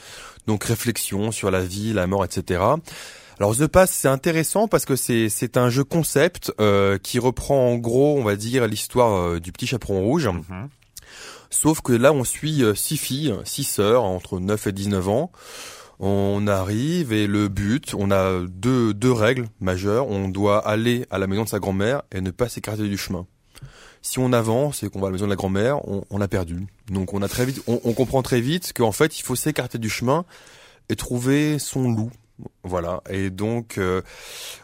donc 0.46 0.64
réflexion 0.64 1.32
sur 1.32 1.50
la 1.50 1.60
vie 1.62 1.92
la 1.92 2.06
mort 2.06 2.24
etc 2.24 2.62
Alors 3.38 3.54
The 3.56 3.66
Pass 3.66 3.90
c'est 3.90 4.08
intéressant 4.08 4.68
parce 4.68 4.84
que 4.86 4.96
c'est 4.96 5.28
c'est 5.28 5.56
un 5.58 5.68
jeu 5.68 5.84
concept 5.84 6.52
euh, 6.60 6.96
qui 6.98 7.18
reprend 7.18 7.68
en 7.72 7.76
gros 7.76 8.16
on 8.18 8.24
va 8.24 8.36
dire 8.36 8.66
l'histoire 8.66 9.12
euh, 9.14 9.40
du 9.40 9.52
petit 9.52 9.66
chaperon 9.66 10.00
rouge. 10.02 10.28
Mhm. 10.28 10.68
Sauf 11.50 11.80
que 11.82 11.92
là 11.92 12.12
on 12.12 12.24
suit 12.24 12.62
euh, 12.62 12.74
six 12.74 12.96
filles, 12.96 13.34
six 13.44 13.64
sœurs 13.64 14.04
entre 14.04 14.40
9 14.40 14.66
et 14.66 14.72
19 14.72 15.08
ans. 15.08 15.30
On 15.98 16.46
arrive 16.46 17.12
et 17.14 17.26
le 17.26 17.48
but, 17.48 17.94
on 17.96 18.10
a 18.10 18.40
deux 18.48 18.92
deux 18.92 19.12
règles 19.12 19.46
majeures, 19.60 20.08
on 20.08 20.28
doit 20.28 20.66
aller 20.66 21.06
à 21.10 21.18
la 21.18 21.26
maison 21.26 21.44
de 21.44 21.48
sa 21.48 21.58
grand-mère 21.58 22.02
et 22.12 22.20
ne 22.20 22.30
pas 22.30 22.48
s'écarter 22.48 22.88
du 22.88 22.98
chemin. 22.98 23.26
Si 24.06 24.20
on 24.20 24.32
avance 24.32 24.84
et 24.84 24.88
qu'on 24.88 25.00
va 25.00 25.08
à 25.08 25.10
la 25.10 25.14
maison 25.14 25.24
de 25.24 25.30
la 25.30 25.36
grand-mère, 25.36 25.80
on, 25.88 26.20
a 26.20 26.28
perdu. 26.28 26.64
Donc 26.88 27.12
on 27.12 27.22
a 27.22 27.28
très 27.28 27.44
vite, 27.44 27.60
on, 27.66 27.92
comprend 27.92 28.22
très 28.22 28.40
vite 28.40 28.72
qu'en 28.72 28.92
fait 28.92 29.18
il 29.18 29.24
faut 29.24 29.34
s'écarter 29.34 29.78
du 29.78 29.90
chemin 29.90 30.24
et 30.88 30.94
trouver 30.94 31.58
son 31.58 31.90
loup. 31.90 32.12
Voilà. 32.62 33.02
Et 33.10 33.30
donc, 33.30 33.78
euh, 33.78 34.02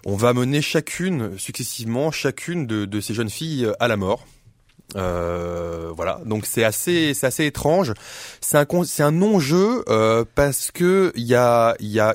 on 0.06 0.14
va 0.14 0.32
mener 0.32 0.62
chacune, 0.62 1.36
successivement, 1.40 2.12
chacune 2.12 2.68
de, 2.68 3.00
ces 3.00 3.14
jeunes 3.14 3.30
filles 3.30 3.68
à 3.80 3.88
la 3.88 3.96
mort. 3.96 4.28
Euh, 4.94 5.90
voilà. 5.92 6.20
Donc 6.24 6.46
c'est 6.46 6.62
assez, 6.62 7.12
c'est 7.12 7.26
assez 7.26 7.44
étrange. 7.44 7.94
C'est 8.40 8.58
un, 8.58 8.84
c'est 8.84 9.02
un 9.02 9.10
non-jeu 9.10 9.82
euh, 9.88 10.24
parce 10.36 10.70
que 10.70 11.12
il 11.16 11.24
y 11.24 11.34
a, 11.34 11.74
il 11.80 11.88
y 11.88 11.98
a, 11.98 12.14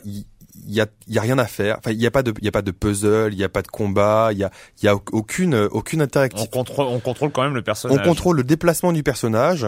il 0.67 0.73
y 0.73 0.82
a, 0.82 0.88
il 1.08 1.13
y 1.15 1.17
a 1.17 1.21
rien 1.21 1.38
à 1.39 1.45
faire. 1.45 1.77
Enfin, 1.80 1.91
il 1.91 1.99
y 2.01 2.06
a 2.06 2.12
pas 2.12 2.21
de, 2.23 2.34
il 2.39 2.45
y 2.45 2.47
a 2.47 2.51
pas 2.51 2.62
de 2.62 2.71
puzzle, 2.71 3.34
il 3.34 3.39
y 3.39 3.43
a 3.43 3.49
pas 3.49 3.62
de 3.62 3.67
combat, 3.67 4.30
il 4.34 4.38
y 4.39 4.43
a, 4.43 4.51
il 4.82 4.86
y 4.86 4.89
a 4.89 4.95
aucune, 4.95 5.56
aucune 5.71 6.01
On 6.01 6.03
interactivité. 6.03 6.49
contrôle, 6.51 6.88
on 6.88 6.99
contrôle 6.99 7.32
quand 7.32 7.41
même 7.43 7.56
le 7.56 7.62
personnage. 7.63 7.97
On 7.99 8.03
contrôle 8.03 8.38
le 8.38 8.43
déplacement 8.43 8.91
du 8.91 9.01
personnage, 9.01 9.65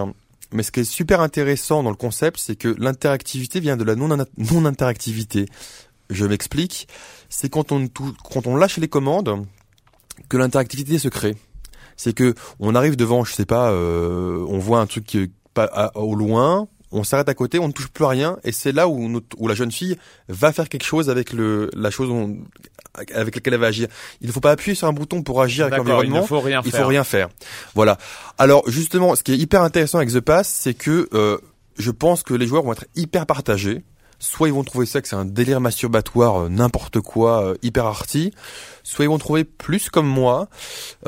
mais 0.52 0.62
ce 0.64 0.72
qui 0.72 0.82
est 0.82 0.84
super 0.84 1.22
intéressant 1.22 1.82
dans 1.84 1.90
le 1.90 1.96
concept, 1.96 2.40
c'est 2.40 2.56
que 2.56 2.76
l'interactivité 2.78 3.60
vient 3.60 3.78
de 3.78 3.84
la 3.84 3.96
non- 3.96 4.26
non-interactivité. 4.38 5.46
Je 6.10 6.26
m'explique. 6.26 6.88
C'est 7.30 7.50
quand 7.50 7.72
on, 7.72 7.88
quand 8.32 8.48
on 8.48 8.56
lâche 8.56 8.78
les 8.78 8.88
commandes 8.88 9.46
que 10.28 10.38
l'interactivité 10.38 10.98
se 11.00 11.08
crée. 11.08 11.36
C'est 11.98 12.14
que 12.14 12.34
on 12.60 12.76
arrive 12.76 12.96
devant, 12.96 13.24
je 13.24 13.34
sais 13.34 13.46
pas, 13.46 13.72
euh, 13.72 14.44
on 14.50 14.58
voit 14.58 14.80
un 14.80 14.86
truc 14.88 15.06
qui 15.06 15.32
pas 15.54 15.66
à- 15.66 15.98
au 15.98 16.16
loin, 16.16 16.68
on 16.92 17.04
s'arrête 17.04 17.30
à 17.30 17.34
côté, 17.34 17.60
on 17.60 17.68
ne 17.68 17.72
touche 17.74 17.88
plus 17.90 18.06
à 18.06 18.10
rien, 18.10 18.38
et 18.44 18.52
c'est 18.52 18.72
là 18.72 18.88
où, 18.88 19.08
notre- 19.10 19.36
où 19.40 19.48
la 19.48 19.54
jeune 19.56 19.72
fille 19.72 19.96
va 20.28 20.52
faire 20.52 20.70
quelque 20.70 20.86
chose 20.86 21.10
avec 21.10 21.34
le, 21.34 21.70
la 21.76 21.92
chose 21.92 22.10
dont- 22.10 22.38
avec 23.14 23.36
laquelle 23.36 23.54
elle 23.54 23.60
va 23.60 23.68
agir. 23.68 23.88
Il 24.22 24.28
ne 24.28 24.32
faut 24.32 24.40
pas 24.40 24.52
appuyer 24.52 24.76
sur 24.76 24.88
un 24.88 24.94
bouton 24.94 25.22
pour 25.22 25.42
agir 25.42 25.66
avec 25.66 25.74
D'accord, 25.78 25.86
il 25.88 25.92
l'environnement 25.92 26.22
ne 26.22 26.28
faut 26.28 26.40
rien 26.40 26.62
il 26.66 26.72
faire. 26.72 26.82
faut 26.82 26.88
rien 26.88 27.04
faire. 27.04 27.30
Voilà. 27.76 27.98
Alors 28.38 28.68
justement, 28.70 29.16
ce 29.16 29.24
qui 29.24 29.34
est 29.34 29.38
hyper 29.38 29.62
intéressant 29.62 30.00
avec 30.00 30.12
The 30.12 30.20
Pass, 30.20 30.48
c'est 30.48 30.74
que 30.74 31.08
euh, 31.14 31.38
je 31.78 31.92
pense 31.92 32.24
que 32.24 32.34
les 32.34 32.48
joueurs 32.48 32.64
vont 32.64 32.74
être 32.74 32.86
hyper 32.96 33.26
partagés. 33.26 33.84
Soit 34.22 34.50
ils 34.50 34.54
vont 34.54 34.66
trouver 34.66 34.86
ça 34.86 35.02
que 35.02 35.08
c'est 35.08 35.16
un 35.16 35.24
délire 35.24 35.62
masturbatoire, 35.62 36.42
euh, 36.44 36.50
n'importe 36.50 37.00
quoi, 37.00 37.42
euh, 37.46 37.56
hyper 37.62 37.86
arty. 37.86 38.34
Soit 38.84 39.06
ils 39.06 39.08
vont 39.08 39.18
trouver 39.18 39.46
plus 39.46 39.90
comme 39.90 40.08
moi 40.08 40.50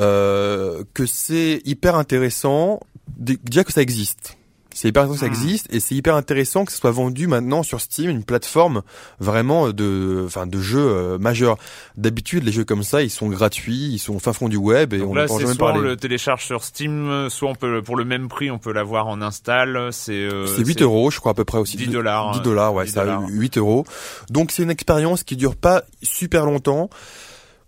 euh, 0.00 0.82
que 0.94 1.04
c'est 1.04 1.60
hyper 1.66 1.96
intéressant. 1.96 2.80
Déjà 3.18 3.64
que 3.64 3.72
ça 3.72 3.82
existe. 3.82 4.38
C'est 4.74 4.88
hyper 4.88 5.02
intéressant 5.02 5.14
que 5.14 5.20
ça 5.20 5.26
existe 5.26 5.72
et 5.72 5.80
c'est 5.80 5.94
hyper 5.94 6.16
intéressant 6.16 6.64
que 6.64 6.72
ça 6.72 6.78
soit 6.78 6.90
vendu 6.90 7.26
maintenant 7.26 7.62
sur 7.62 7.80
Steam, 7.80 8.10
une 8.10 8.24
plateforme 8.24 8.82
vraiment 9.20 9.70
de, 9.70 10.24
enfin, 10.26 10.46
de 10.46 10.58
jeux 10.60 10.80
euh, 10.80 11.18
majeurs. 11.18 11.56
D'habitude, 11.96 12.44
les 12.44 12.52
jeux 12.52 12.64
comme 12.64 12.82
ça, 12.82 13.02
ils 13.02 13.10
sont 13.10 13.28
gratuits, 13.28 13.90
ils 13.92 13.98
sont 13.98 14.14
au 14.14 14.18
fin 14.18 14.32
fond 14.32 14.48
du 14.48 14.56
web 14.56 14.92
et 14.92 14.98
Donc 14.98 15.10
on 15.10 15.14
là, 15.14 15.28
c'est 15.28 15.40
jamais 15.40 15.54
soit 15.54 15.72
on 15.74 15.78
le 15.78 15.96
télécharge 15.96 16.44
sur 16.44 16.64
Steam, 16.64 17.28
soit 17.28 17.50
on 17.50 17.54
peut, 17.54 17.82
pour 17.82 17.96
le 17.96 18.04
même 18.04 18.28
prix, 18.28 18.50
on 18.50 18.58
peut 18.58 18.72
l'avoir 18.72 19.06
en 19.06 19.22
install. 19.22 19.92
C'est 19.92 20.12
euh, 20.12 20.46
C'est 20.46 20.64
8 20.64 20.82
euros, 20.82 21.10
je 21.10 21.20
crois 21.20 21.32
à 21.32 21.34
peu 21.34 21.44
près 21.44 21.58
aussi. 21.58 21.76
10 21.76 21.88
dollars. 21.88 22.32
10 22.32 22.40
dollars, 22.40 22.74
ouais, 22.74 22.84
10 22.84 22.92
ça, 22.92 23.00
dollars. 23.04 23.22
8 23.28 23.58
euros. 23.58 23.84
Donc 24.30 24.50
c'est 24.52 24.62
une 24.62 24.70
expérience 24.70 25.22
qui 25.22 25.36
dure 25.36 25.56
pas 25.56 25.82
super 26.02 26.44
longtemps. 26.44 26.90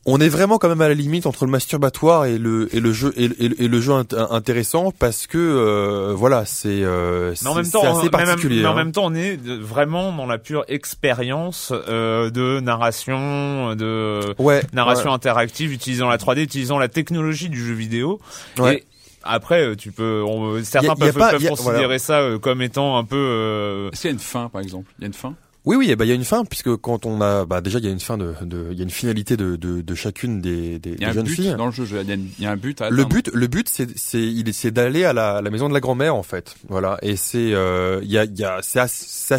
On 0.07 0.21
est 0.21 0.29
vraiment 0.29 0.59
quand 0.59 0.69
même 0.69 0.83
à 0.83 0.88
la 0.88 0.95
limite 0.95 1.25
entre 1.25 1.47
le 1.47 1.51
masturbatoire 1.51 2.27
et 2.27 2.37
le 2.37 2.69
et 2.77 2.81
le 2.81 2.93
jeu 2.93 3.14
et, 3.17 3.29
le- 3.29 3.43
et 3.43 3.49
le- 3.49 3.62
et 3.62 3.69
le 3.69 3.81
jeu 3.81 3.93
int- 3.93 4.14
intéressant 4.33 4.90
parce 4.90 5.27
que 5.27 5.38
euh, 5.38 6.12
voilà 6.14 6.45
c'est 6.45 6.69
euh, 6.83 7.33
Mais 7.43 7.49
en 7.49 7.55
c'est- 7.55 7.62
même 7.62 7.71
temps, 7.71 7.81
c'est 7.81 7.88
on- 7.88 7.97
assez 7.97 8.05
mais 8.05 8.11
particulier. 8.11 8.61
mais 8.62 8.69
en 8.69 8.73
hein. 8.73 8.77
même 8.77 8.93
temps, 8.93 9.07
on 9.07 9.14
est 9.14 9.38
vraiment 9.43 10.12
dans 10.12 10.27
la 10.27 10.37
pure 10.37 10.64
expérience 10.69 11.73
euh, 11.88 12.29
de 12.31 12.61
narration, 12.61 13.75
de 13.75 14.35
Ouais, 14.38 14.62
narration 14.75 15.09
ouais. 15.09 15.14
interactive, 15.14 15.73
utilisant 15.73 16.09
la 16.11 16.19
3D, 16.19 16.43
utilisant 16.43 16.79
la 16.79 16.88
technologie 16.88 17.49
du 17.49 17.64
jeu 17.64 17.73
vidéo. 17.75 18.21
Ouais. 18.59 18.77
Et 18.81 18.85
après, 19.23 19.62
euh, 19.62 19.75
tu 19.75 19.90
peux, 19.90 20.23
on- 20.23 20.62
certains 20.64 20.88
Y 20.88 20.90
a- 20.90 21.07
y 21.07 21.09
a 21.09 21.12
peuvent, 21.12 21.14
pas- 21.19 21.31
peuvent 21.31 21.43
y 21.43 21.47
a- 21.47 21.51
considérer 21.51 21.85
voilà. 21.85 21.99
ça 21.99 22.21
euh, 22.21 22.38
comme 22.38 22.61
étant 22.61 22.99
un 22.99 23.05
peu. 23.05 23.17
euh, 23.17 23.90
Est-ce 23.90 24.03
qu'il 24.03 24.11
y 24.11 24.12
a 24.12 24.14
une 24.14 24.19
fin, 24.21 24.51
par 24.51 24.61
exemple? 24.61 24.90
Il 24.99 25.03
y 25.03 25.05
a 25.05 25.07
une 25.09 25.14
fin? 25.14 25.35
Oui, 25.66 25.77
oui, 25.77 25.87
eh 25.90 25.96
ben, 25.96 26.05
il 26.05 26.09
y 26.09 26.12
a 26.12 26.14
une 26.14 26.24
fin 26.24 26.44
puisque 26.44 26.77
quand 26.77 27.07
on 27.07 27.22
a, 27.22 27.46
bah, 27.46 27.62
déjà 27.62 27.79
il 27.79 27.87
y 27.87 27.88
a 27.88 27.90
une 27.90 27.98
fin 28.00 28.18
de, 28.18 28.35
de- 28.42 28.68
il 28.72 28.77
y 28.77 28.81
a 28.81 28.85
une 28.85 28.90
finalité 28.90 29.37
de, 29.38 29.57
de, 29.57 29.81
de 29.81 29.94
chacune 29.94 30.42
des, 30.42 30.79
des, 30.79 30.90
Il 30.90 30.94
y 30.96 30.98
des 30.98 31.05
a 31.07 31.09
un 31.09 31.12
jeunes 31.12 31.24
but 31.24 31.35
filles. 31.35 31.55
dans 31.57 31.66
le 31.66 31.72
jeu. 31.72 31.87
Il 32.03 32.09
y 32.09 32.12
a, 32.12 32.16
y 32.38 32.46
un 32.46 32.57
but 32.57 32.83
à 32.83 32.90
Le 32.90 33.05
but, 33.07 33.31
le 33.33 33.46
but, 33.46 33.66
c'est, 33.68 33.88
c'est, 33.96 34.20
il 34.22 34.46
est, 34.48 34.53
c'est 34.53 34.70
d'aller 34.72 35.05
à 35.05 35.14
la, 35.14 35.40
la 35.40 35.50
maison 35.50 35.68
de 35.70 35.74
la 35.74 35.81
grand-mère 35.81 36.14
en 36.16 36.22
fait, 36.22 36.55
voilà. 36.68 36.98
Et 37.00 37.16
c'est, 37.16 37.55
euh, 37.55 38.00
il 38.03 38.11
y 38.11 38.18
a, 38.18 38.24
il 38.24 38.38
y 38.38 38.44
a, 38.44 38.59
c'est 38.62 38.85
c'est 38.88 39.35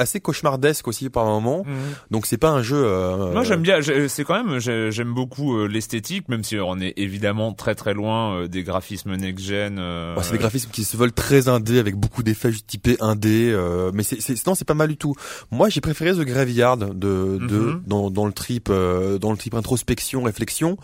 assez, 0.00 0.20
cauchemardesque 0.20 0.88
aussi 0.88 1.10
par 1.10 1.24
moment. 1.26 1.64
Donc 2.10 2.26
c'est 2.26 2.38
pas 2.38 2.50
un 2.50 2.62
jeu. 2.62 2.82
euh, 2.84 3.32
Moi 3.32 3.44
j'aime 3.44 3.62
bien, 3.62 3.80
j'ai- 3.80 4.08
c'est 4.08 4.24
quand 4.24 4.42
même, 4.42 4.58
j'ai- 4.58 4.90
j'aime 4.90 5.12
beaucoup 5.14 5.56
euh, 5.56 5.66
l'esthétique, 5.66 6.28
même 6.28 6.42
si 6.44 6.56
on 6.58 6.78
est 6.80 6.94
évidemment 6.96 7.52
très 7.52 7.74
très 7.74 7.94
loin 7.94 8.34
euh, 8.34 8.48
des 8.48 8.62
graphismes 8.62 9.10
euh, 9.12 10.14
Ouais, 10.16 10.22
c'est 10.22 10.32
des 10.32 10.38
graphismes 10.38 10.70
qui 10.70 10.84
se 10.84 10.96
veulent 10.96 11.12
très 11.12 11.48
indé 11.48 11.78
avec 11.78 11.94
beaucoup 11.96 12.22
d'effets 12.22 12.50
typés 12.66 12.96
indé, 13.00 13.50
euh, 13.52 13.90
mais 13.94 14.02
c'est, 14.02 14.20
c'est, 14.20 14.46
non, 14.46 14.54
c'est 14.54 14.64
pas 14.64 14.74
mal 14.74 14.88
du 14.88 14.96
tout. 14.96 15.14
Moi, 15.50 15.68
j'ai 15.68 15.80
préféré 15.80 16.12
The 16.12 16.20
Graveyard 16.26 16.76
de, 16.78 16.92
de 16.94 17.38
Mhm. 17.38 17.82
dans, 17.86 18.10
dans 18.10 18.26
le 18.26 18.32
trip, 18.32 18.68
euh, 18.70 19.18
dans 19.18 19.30
le 19.30 19.36
trip 19.36 19.54
introspection, 19.54 20.22
réflexion. 20.22 20.76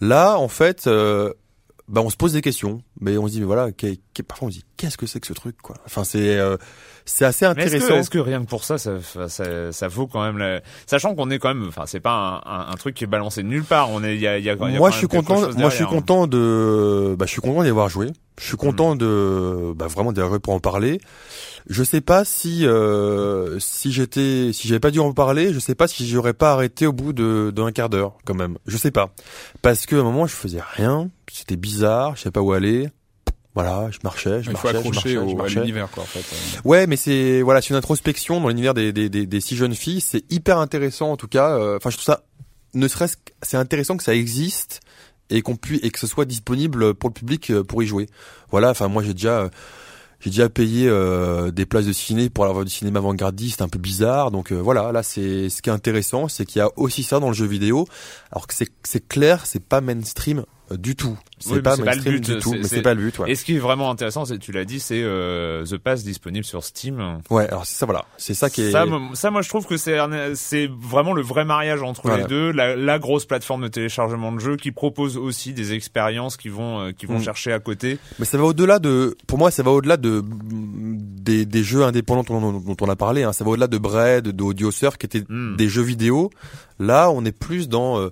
Là, 0.00 0.38
en 0.38 0.48
fait, 0.48 0.86
euh, 0.86 1.32
bah, 1.88 2.00
on 2.04 2.10
se 2.10 2.16
pose 2.16 2.32
des 2.34 2.42
questions, 2.42 2.82
mais 3.00 3.16
on 3.18 3.26
se 3.26 3.32
dit, 3.32 3.40
mais 3.40 3.46
voilà, 3.46 3.72
qu'est- 3.72 4.00
qu'est- 4.14 4.22
parfois 4.22 4.48
on 4.48 4.50
se 4.50 4.58
dit, 4.58 4.64
qu'est-ce 4.78 4.96
que 4.96 5.06
c'est 5.06 5.20
que 5.20 5.26
ce 5.26 5.34
truc, 5.34 5.56
quoi? 5.60 5.76
Enfin, 5.84 6.04
c'est, 6.04 6.38
euh, 6.38 6.56
c'est 7.04 7.26
assez 7.26 7.44
Mais 7.44 7.50
est-ce 7.64 7.70
que, 7.72 7.76
intéressant. 7.76 7.94
est-ce 8.00 8.10
que 8.10 8.18
rien 8.18 8.40
que 8.42 8.48
pour 8.48 8.64
ça, 8.64 8.78
ça, 8.78 8.92
ça, 9.28 9.72
ça 9.72 9.88
vaut 9.88 10.06
quand 10.06 10.22
même 10.22 10.38
la... 10.38 10.60
Sachant 10.86 11.14
qu'on 11.14 11.30
est 11.30 11.38
quand 11.38 11.48
même, 11.52 11.66
enfin, 11.68 11.84
c'est 11.86 12.00
pas 12.00 12.42
un, 12.46 12.50
un, 12.50 12.70
un 12.72 12.74
truc 12.76 12.94
qui 12.94 13.04
est 13.04 13.08
balancé 13.08 13.42
de 13.42 13.48
nulle 13.48 13.64
part. 13.64 13.90
On 13.90 14.02
est, 14.02 14.14
il 14.14 14.20
y 14.22 14.26
a, 14.26 14.38
y 14.38 14.48
a, 14.48 14.54
a 14.54 14.56
moi 14.56 14.88
quand 14.88 14.90
je 14.92 14.96
suis 14.98 15.08
content 15.08 15.40
moi 15.58 15.68
je 15.70 15.74
suis 15.74 15.84
hein. 15.84 15.88
content 15.88 16.26
de 16.26 17.14
bah 17.18 17.26
je 17.26 17.32
suis 17.32 17.40
content 17.40 17.62
d'y 17.62 17.68
avoir 17.68 17.88
joué 17.88 18.08
je 18.40 18.44
suis 18.46 18.56
content 18.56 18.94
Mm. 18.94 18.98
de 18.98 19.72
bah 19.74 19.86
vraiment 19.88 20.12
d'y 20.12 20.20
avoir 20.20 20.32
joué 20.34 20.38
pour 20.38 20.54
en 20.54 20.60
parler 20.60 21.00
je 21.68 21.82
sais 21.82 22.00
pas 22.00 22.24
si 22.24 22.66
euh, 22.66 23.58
si 23.58 23.92
j'étais 23.92 24.50
si 24.52 24.68
j'avais 24.68 24.80
pas 24.80 24.90
dû 24.90 25.00
en 25.00 25.12
parler 25.12 25.52
je 25.52 25.58
sais 25.58 25.74
pas 25.74 25.88
si 25.88 26.06
j'aurais 26.08 26.34
pas 26.34 26.52
arrêté 26.52 26.86
au 26.86 26.92
bout 26.92 27.12
de 27.12 27.52
d'un 27.54 27.72
quart 27.72 27.88
d'heure 27.88 28.18
quand 28.24 28.34
même 28.34 28.58
je 28.66 28.76
sais 28.76 28.90
pas 28.90 29.10
parce 29.62 29.86
que 29.86 29.96
à 29.96 30.00
un 30.00 30.04
moment 30.04 30.26
je 30.26 30.34
faisais 30.34 30.60
rien 30.76 31.10
c'était 31.30 31.56
bizarre 31.56 32.16
je 32.16 32.22
savais 32.22 32.32
pas 32.32 32.40
où 32.42 32.52
aller 32.52 32.88
voilà 33.58 33.88
je 33.90 33.98
marchais 34.04 34.42
je 34.42 34.50
Il 34.50 34.56
faut 34.56 34.68
marchais 34.68 34.72
je 34.72 34.76
accrocher 34.78 35.14
marchais, 35.14 35.14
je 35.14 35.18
au, 35.18 35.30
à 35.38 35.42
marchais. 35.42 35.60
l'univers, 35.60 35.90
quoi, 35.90 36.04
en 36.04 36.06
fait. 36.06 36.24
Ouais, 36.64 36.86
mais 36.86 36.96
c'est 36.96 37.42
voilà, 37.42 37.60
c'est 37.60 37.70
une 37.70 37.76
introspection 37.76 38.40
dans 38.40 38.48
l'univers 38.48 38.74
des, 38.74 38.92
des, 38.92 39.08
des, 39.08 39.26
des 39.26 39.40
six 39.40 39.56
jeunes 39.56 39.74
filles. 39.74 40.00
C'est 40.00 40.24
hyper 40.32 40.58
intéressant 40.58 41.10
en 41.12 41.16
tout 41.16 41.28
cas. 41.28 41.50
Euh, 41.50 41.76
Enfin, 41.76 41.90
je 41.90 41.96
trouve 41.96 42.04
ça, 42.06 42.22
ne 42.74 42.86
serait-ce, 42.88 43.16
que- 43.16 43.32
c'est 43.42 43.56
intéressant 43.56 43.96
que 43.96 44.04
ça 44.04 44.14
existe 44.14 44.80
et 45.30 45.42
qu'on 45.42 45.56
puisse 45.56 45.80
et 45.82 45.90
que 45.90 45.98
ce 45.98 46.06
soit 46.06 46.24
disponible 46.24 46.94
pour 46.94 47.10
le 47.10 47.14
public 47.14 47.50
euh, 47.50 47.64
pour 47.64 47.82
y 47.82 47.86
jouer. 47.86 48.06
Voilà. 48.50 48.70
Enfin, 48.70 48.88
moi 48.88 49.02
j'ai 49.02 49.12
déjà 49.14 49.40
euh, 49.40 49.48
j'ai 50.20 50.30
déjà 50.30 50.48
payé 50.48 50.88
euh, 50.88 51.50
des 51.52 51.64
places 51.66 51.86
de 51.86 51.92
ciné 51.92 52.28
pour 52.28 52.44
aller 52.44 52.52
voir 52.52 52.64
du 52.64 52.70
cinéma 52.72 52.98
avant-gardiste, 52.98 53.62
un 53.62 53.68
peu 53.68 53.78
bizarre. 53.78 54.30
Donc 54.30 54.50
euh, 54.52 54.56
voilà, 54.56 54.90
là 54.92 55.02
c'est 55.02 55.48
ce 55.48 55.62
qui 55.62 55.68
est 55.70 55.72
intéressant, 55.72 56.28
c'est 56.28 56.44
qu'il 56.46 56.58
y 56.58 56.62
a 56.62 56.70
aussi 56.76 57.02
ça 57.02 57.20
dans 57.20 57.28
le 57.28 57.34
jeu 57.34 57.46
vidéo. 57.46 57.86
Alors 58.32 58.46
que 58.46 58.54
c'est 58.54 58.68
c'est 58.84 59.06
clair, 59.06 59.46
c'est 59.46 59.62
pas 59.62 59.80
mainstream 59.80 60.44
du 60.76 60.96
tout. 60.96 61.16
C'est 61.38 61.52
Oui, 61.52 61.60
pas 61.62 61.76
pas 61.76 61.94
le 61.94 62.02
but, 62.02 62.20
du 62.24 62.38
tout, 62.38 62.52
mais 62.52 62.64
c'est- 62.64 62.82
pas 62.82 62.94
le 62.94 63.02
but. 63.02 63.18
Ouais. 63.20 63.30
Et 63.30 63.34
ce 63.36 63.44
qui 63.44 63.54
est 63.54 63.58
vraiment 63.60 63.90
intéressant, 63.90 64.24
c'est, 64.24 64.38
tu 64.38 64.50
l'as 64.52 64.64
dit, 64.64 64.80
c'est 64.80 65.00
euh, 65.02 65.64
The 65.64 65.76
Pass 65.78 66.02
disponible 66.02 66.44
sur 66.44 66.64
Steam. 66.64 67.20
Ouais. 67.30 67.46
Alors 67.48 67.64
c'est 67.64 67.76
ça, 67.76 67.86
voilà, 67.86 68.04
c'est 68.16 68.34
ça 68.34 68.50
qui 68.50 68.62
est. 68.62 68.72
Ça, 68.72 68.84
mo- 68.86 69.14
ça, 69.14 69.30
moi, 69.30 69.42
je 69.42 69.48
trouve 69.48 69.66
que 69.66 69.76
c'est 69.76 69.96
vraiment 70.80 71.12
le 71.12 71.22
vrai 71.22 71.44
mariage 71.44 71.82
entre 71.82 72.02
Voilà. 72.02 72.22
les 72.24 72.28
deux. 72.28 72.50
La, 72.52 72.74
la 72.76 72.98
grosse 72.98 73.24
plateforme 73.24 73.62
de 73.62 73.68
téléchargement 73.68 74.32
de 74.32 74.40
jeux 74.40 74.56
qui 74.56 74.72
propose 74.72 75.16
aussi 75.16 75.52
des 75.52 75.72
expériences 75.74 76.36
qui 76.36 76.48
vont 76.48 76.80
euh, 76.80 76.92
qui 76.92 77.06
vont 77.06 77.18
Mm. 77.18 77.22
chercher 77.22 77.52
à 77.52 77.60
côté. 77.60 77.98
Mais 78.18 78.24
ça 78.24 78.36
va 78.36 78.44
au-delà 78.44 78.78
de, 78.78 79.16
pour 79.26 79.38
moi, 79.38 79.50
ça 79.50 79.62
va 79.62 79.70
au-delà 79.70 79.96
de 79.96 80.22
des, 80.24 81.44
des 81.46 81.62
jeux 81.62 81.82
indépendants 81.84 82.24
dont, 82.40 82.40
dont- 82.52 82.60
dont 82.60 82.76
on 82.80 82.88
a 82.88 82.96
parlé. 82.96 83.22
Hein. 83.22 83.32
Ça 83.32 83.44
va 83.44 83.50
au-delà 83.50 83.66
de 83.66 83.78
Braid, 83.78 84.24
de 84.28 84.42
AudioSurf, 84.42 84.96
qui 84.98 85.06
étaient 85.06 85.24
Mm. 85.28 85.56
des 85.56 85.68
jeux 85.68 85.82
vidéo. 85.82 86.30
Là, 86.78 87.10
on 87.10 87.24
est 87.24 87.32
plus 87.36 87.68
dans, 87.68 87.98
euh, 87.98 88.10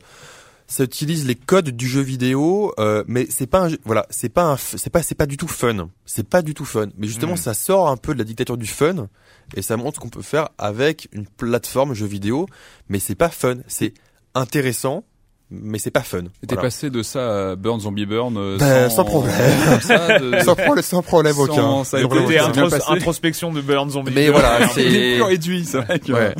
ça 0.68 0.84
utilise 0.84 1.26
les 1.26 1.34
codes 1.36 1.70
du 1.70 1.86
jeu 1.88 2.00
vidéo, 2.00 2.72
euh, 2.80 3.04
mais 3.06 3.26
c'est 3.30 3.46
pas, 3.46 3.60
un, 3.62 3.68
jeu- 3.68 3.78
voilà, 3.84 4.06
c'est 4.10 4.28
pas, 4.28 4.44
un, 4.52 4.56
c'est 4.56 4.90
pas, 4.90 5.02
c'est 5.02 5.14
pas 5.14 5.26
du 5.26 5.36
tout 5.36 5.46
fun. 5.48 5.90
C'est 6.06 6.28
pas 6.28 6.42
du 6.42 6.54
tout 6.54 6.64
fun. 6.64 6.88
Mais 6.96 7.06
justement, 7.06 7.34
Mm. 7.34 7.38
ça 7.38 7.54
sort 7.54 7.88
un 7.88 7.96
peu 7.96 8.14
de 8.14 8.18
la 8.18 8.24
dictature 8.24 8.56
du 8.56 8.66
fun 8.66 9.08
et 9.54 9.62
ça 9.62 9.76
montre 9.76 9.96
ce 9.96 10.00
qu'on 10.00 10.08
peut 10.08 10.22
faire 10.22 10.48
avec 10.58 11.08
une 11.12 11.26
plateforme 11.26 11.94
jeu 11.94 12.06
vidéo. 12.06 12.46
Mais 12.88 12.98
c'est 12.98 13.14
pas 13.14 13.28
fun. 13.28 13.58
C'est 13.68 13.94
intéressant, 14.34 15.04
mais 15.50 15.78
c'est 15.78 15.90
pas 15.90 16.02
fun. 16.02 16.18
Et 16.42 16.46
t'es 16.46 16.54
Voilà. 16.54 16.62
passé 16.62 16.90
de 16.90 17.02
ça 17.02 17.50
à 17.52 17.56
Burn 17.56 17.80
Zombie 17.80 18.04
Burn 18.06 18.36
euh, 18.36 18.56
Ben, 18.58 18.88
sans, 18.90 18.96
sans 18.96 19.04
problème. 19.04 19.34
comme 19.70 19.80
ça, 19.80 20.18
de- 20.18 20.38
sans 20.44 20.54
problème, 20.56 20.82
sans 20.82 21.02
problème 21.02 21.34
Sans- 21.34 21.42
aucun. 21.44 21.84
ça 21.84 21.96
a 21.98 22.00
été- 22.00 22.38
intros- 22.38 22.82
introspection 22.92 23.52
de 23.52 23.60
Burn 23.60 23.88
Zombie. 23.90 24.12
Mais 24.14 24.28
voilà, 24.28 24.66
c'est- 24.68 24.84
Il 24.84 24.96
est 24.96 25.14
plus 25.14 25.22
réduit, 25.22 25.64
c'est 25.64 25.78
vrai 25.80 25.98
que... 26.00 26.12
Ouais. 26.12 26.34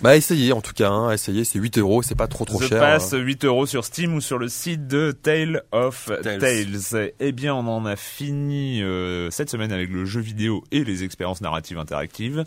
Bah 0.00 0.16
essayez 0.16 0.52
en 0.52 0.60
tout 0.60 0.72
cas, 0.72 0.88
hein, 0.90 1.12
essayez, 1.12 1.44
c'est 1.44 1.58
8 1.58 1.78
euros, 1.78 2.02
c'est 2.02 2.14
pas 2.14 2.26
trop 2.26 2.44
trop 2.46 2.58
The 2.60 2.68
cher. 2.68 2.80
Pass, 2.80 3.12
hein. 3.12 3.18
8 3.18 3.44
euros 3.44 3.66
sur 3.66 3.84
Steam 3.84 4.14
ou 4.14 4.20
sur 4.20 4.38
le 4.38 4.48
site 4.48 4.86
de 4.86 5.12
Tale 5.12 5.62
of 5.72 6.10
Tales. 6.22 6.38
Tales. 6.38 7.12
Eh 7.20 7.32
bien, 7.32 7.54
on 7.54 7.66
en 7.66 7.84
a 7.84 7.96
fini 7.96 8.82
euh, 8.82 9.30
cette 9.30 9.50
semaine 9.50 9.72
avec 9.72 9.90
le 9.90 10.04
jeu 10.06 10.20
vidéo 10.20 10.64
et 10.72 10.84
les 10.84 11.04
expériences 11.04 11.40
narratives 11.42 11.78
interactives. 11.78 12.44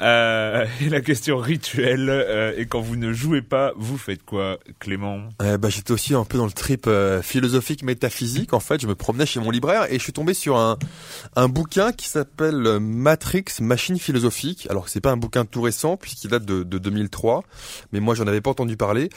Euh, 0.00 0.64
et 0.80 0.88
la 0.88 1.00
question 1.00 1.36
rituelle 1.36 2.08
euh, 2.08 2.52
est 2.56 2.66
quand 2.66 2.80
vous 2.80 2.96
ne 2.96 3.12
jouez 3.12 3.42
pas, 3.42 3.72
vous 3.76 3.98
faites 3.98 4.24
quoi, 4.24 4.58
Clément? 4.78 5.20
Euh, 5.42 5.58
bah, 5.58 5.68
j'étais 5.68 5.92
aussi 5.92 6.14
un 6.14 6.24
peu 6.24 6.38
dans 6.38 6.46
le 6.46 6.52
trip 6.52 6.86
euh, 6.86 7.22
philosophique 7.22 7.82
métaphysique. 7.82 8.52
En 8.52 8.60
fait, 8.60 8.80
je 8.80 8.86
me 8.86 8.94
promenais 8.94 9.26
chez 9.26 9.40
mon 9.40 9.50
libraire 9.50 9.86
et 9.90 9.98
je 9.98 10.02
suis 10.02 10.12
tombé 10.12 10.34
sur 10.34 10.56
un 10.56 10.78
un 11.36 11.48
bouquin 11.48 11.92
qui 11.92 12.08
s'appelle 12.08 12.66
euh, 12.66 12.80
Matrix 12.80 13.44
Machine 13.60 13.98
philosophique. 13.98 14.66
Alors 14.70 14.88
c'est 14.88 15.00
pas 15.00 15.10
un 15.10 15.16
bouquin 15.16 15.44
tout 15.44 15.62
récent 15.62 15.96
puisqu'il 15.96 16.30
date 16.30 16.44
de, 16.44 16.62
de 16.62 16.78
2003, 16.78 17.42
mais 17.92 18.00
moi 18.00 18.14
j'en 18.14 18.26
avais 18.26 18.40
pas 18.40 18.50
entendu 18.50 18.76
parler. 18.76 19.10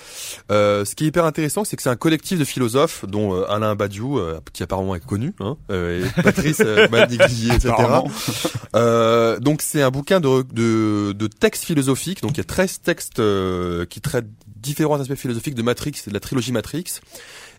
Euh, 0.51 0.85
ce 0.85 0.95
qui 0.95 1.05
est 1.05 1.07
hyper 1.07 1.25
intéressant, 1.25 1.63
c'est 1.63 1.75
que 1.75 1.83
c'est 1.83 1.89
un 1.89 1.95
collectif 1.95 2.39
de 2.39 2.45
philosophes 2.45 3.05
dont 3.05 3.33
euh, 3.33 3.51
Alain 3.51 3.75
Badiou, 3.75 4.19
qui 4.53 4.63
apparemment 4.63 4.95
est 4.95 5.05
connu, 5.05 5.33
hein, 5.39 5.57
euh, 5.71 6.05
et 6.05 6.21
Patrice 6.21 6.59
Maniglier, 6.91 7.53
etc. 7.55 7.73
Euh, 8.75 9.39
donc 9.39 9.61
c'est 9.61 9.81
un 9.81 9.91
bouquin 9.91 10.19
de, 10.19 10.43
de, 10.51 11.11
de 11.13 11.27
textes 11.27 11.63
philosophiques. 11.65 12.21
Donc 12.21 12.31
il 12.33 12.37
y 12.37 12.41
a 12.41 12.45
13 12.45 12.81
textes 12.81 13.21
qui 13.89 14.01
traitent 14.01 14.29
différents 14.61 14.99
aspects 14.99 15.15
philosophiques 15.15 15.55
de 15.55 15.61
Matrix 15.61 15.93
et 16.05 16.09
de 16.09 16.13
la 16.13 16.19
trilogie 16.19 16.51
Matrix 16.51 16.99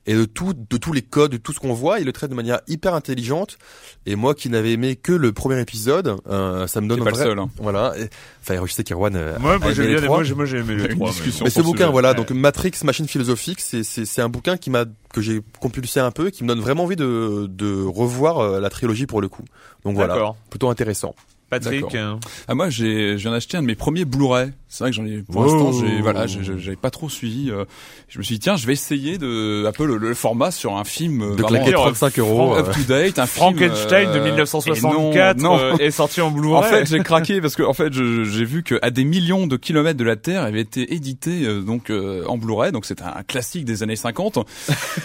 et 0.07 0.15
de 0.15 0.25
tout, 0.25 0.55
de 0.55 0.77
tous 0.79 0.93
les 0.93 1.03
codes, 1.03 1.33
de 1.33 1.37
tout 1.37 1.53
ce 1.53 1.59
qu'on 1.61 1.75
voit. 1.75 1.99
Il 1.99 2.07
le 2.07 2.13
traite 2.13 2.31
de 2.31 2.35
manière 2.37 2.61
hyper 2.67 2.95
intelligente. 2.95 3.59
Et 4.07 4.17
moi 4.17 4.35
qui 4.35 4.49
n'avais 4.49 4.73
aimé 4.73 4.97
que 4.97 5.13
le 5.13 5.33
premier 5.33 5.61
épisode, 5.61 6.17
euh, 6.29 6.67
ça 6.67 6.81
me 6.81 6.89
donne 6.89 6.99
T'es 7.01 7.05
pas 7.05 7.11
un 7.11 7.25
le 7.25 7.29
seul, 7.31 7.39
hein. 7.39 7.51
Voilà. 7.59 7.93
Et- 7.99 8.09
Enfin, 8.43 8.65
je 8.65 8.73
sais 8.73 8.85
qu'Erwan. 8.85 9.15
euh, 9.17 9.37
Moi, 9.39 9.59
moi 9.59 9.69
a 9.69 9.73
j'ai 9.75 9.83
aimé 9.83 9.93
les 9.93 9.99
bien, 9.99 10.05
trois. 10.07 10.17
moi, 10.35 10.45
j'ai- 10.47 10.59
aimé 10.59 10.77
les 10.77 10.85
Une 10.85 10.89
trois. 10.97 11.11
discussion. 11.11 11.45
Mais 11.45 11.51
ce 11.51 11.61
bouquin, 11.61 11.91
voilà, 11.91 12.11
ouais. 12.11 12.15
donc 12.15 12.31
Matrix 12.31 12.73
Machine 12.85 13.07
philosophique, 13.07 13.61
c'est 13.61 13.83
c'est 13.83 14.07
c'est 14.07 14.23
un 14.23 14.31
bouquin 14.31 14.57
qui 14.57 14.71
m'a 14.71 14.87
que 15.13 15.21
j'ai 15.21 15.43
compulsé 15.61 16.01
un 16.01 16.11
peu, 16.11 16.29
et 16.29 16.31
qui 16.31 16.45
me 16.45 16.49
donne 16.49 16.61
vraiment 16.61 16.85
envie 16.85 16.97
de 16.97 17.47
de 17.51 17.83
revoir 17.85 18.39
euh, 18.39 18.61
la 18.61 18.71
trilogie 18.71 19.05
pour 19.07 19.21
le 19.21 19.29
coup. 19.29 19.45
Donc 19.85 19.95
voilà, 19.97 20.15
D'accord. 20.15 20.37
plutôt 20.49 20.71
intéressant. 20.71 21.15
Patrick, 21.51 21.95
hein. 21.95 22.19
Ah 22.47 22.55
moi 22.55 22.69
j'ai 22.71 23.13
je 23.17 23.23
viens 23.23 23.31
d'acheter 23.33 23.57
un 23.57 23.63
de 23.63 23.67
mes 23.67 23.75
premiers 23.75 24.05
Blu-ray 24.05 24.51
C'est 24.69 24.85
vrai 24.85 24.91
que 24.91 24.97
j'en 24.97 25.07
ai 25.07 25.19
pour 25.23 25.37
Wow. 25.37 25.45
l'instant 25.45 25.81
j'ai 25.87 26.01
voilà 26.03 26.27
j'avais 26.27 26.77
pas 26.77 26.91
trop 26.91 27.09
suivi. 27.09 27.51
euh, 27.51 27.65
je 28.09 28.19
me 28.19 28.23
suis 28.23 28.35
dit 28.35 28.41
tiens 28.41 28.57
je 28.57 28.67
vais 28.67 28.75
essayer 28.75 29.17
de 29.19 29.65
un 29.67 29.73
peu 29.73 29.87
le, 29.87 29.97
le 29.97 30.15
format 30.15 30.51
sur 30.51 30.77
un 30.77 30.85
film 30.85 31.23
euh, 31.23 31.37
De 31.37 31.43
claquer 31.43 31.73
35 31.73 32.19
euros. 32.19 32.55
up 32.55 32.67
euh, 32.69 32.73
to 32.73 32.81
date 32.87 33.19
un 33.19 33.27
Frankenstein 33.27 34.01
film, 34.11 34.13
de 34.15 34.19
euh, 34.19 34.25
1964 34.25 35.39
et 35.39 35.43
non, 35.43 35.57
non. 35.57 35.59
euh, 35.63 35.77
est 35.79 35.91
sorti 35.91 36.21
en 36.21 36.31
Blu-ray. 36.31 36.59
En 36.59 36.63
fait, 36.63 36.87
j'ai 36.87 36.99
craqué 37.01 37.41
parce 37.41 37.57
que 37.57 37.63
en 37.63 37.73
fait, 37.73 37.93
j'ai 37.93 38.45
vu 38.45 38.63
que 38.63 38.79
à 38.83 38.91
des 38.91 39.05
millions 39.05 39.47
de 39.47 39.57
kilomètres 39.57 39.99
de 39.99 40.05
la 40.05 40.17
Terre, 40.17 40.43
avait 40.43 40.61
été 40.61 40.93
édité 40.95 41.45
euh, 41.47 41.61
donc 41.63 41.91
euh, 41.91 42.25
en 42.27 42.37
Blu-ray, 42.37 42.73
donc 42.73 42.85
c'est 42.85 43.01
un 43.03 43.23
classique 43.27 43.65
des 43.65 43.83
années 43.83 43.97
50. 43.97 44.39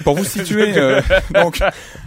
Pour 0.03 0.15
vous 0.15 0.25
situer, 0.25 0.77
euh, 0.77 1.01
donc 1.33 1.59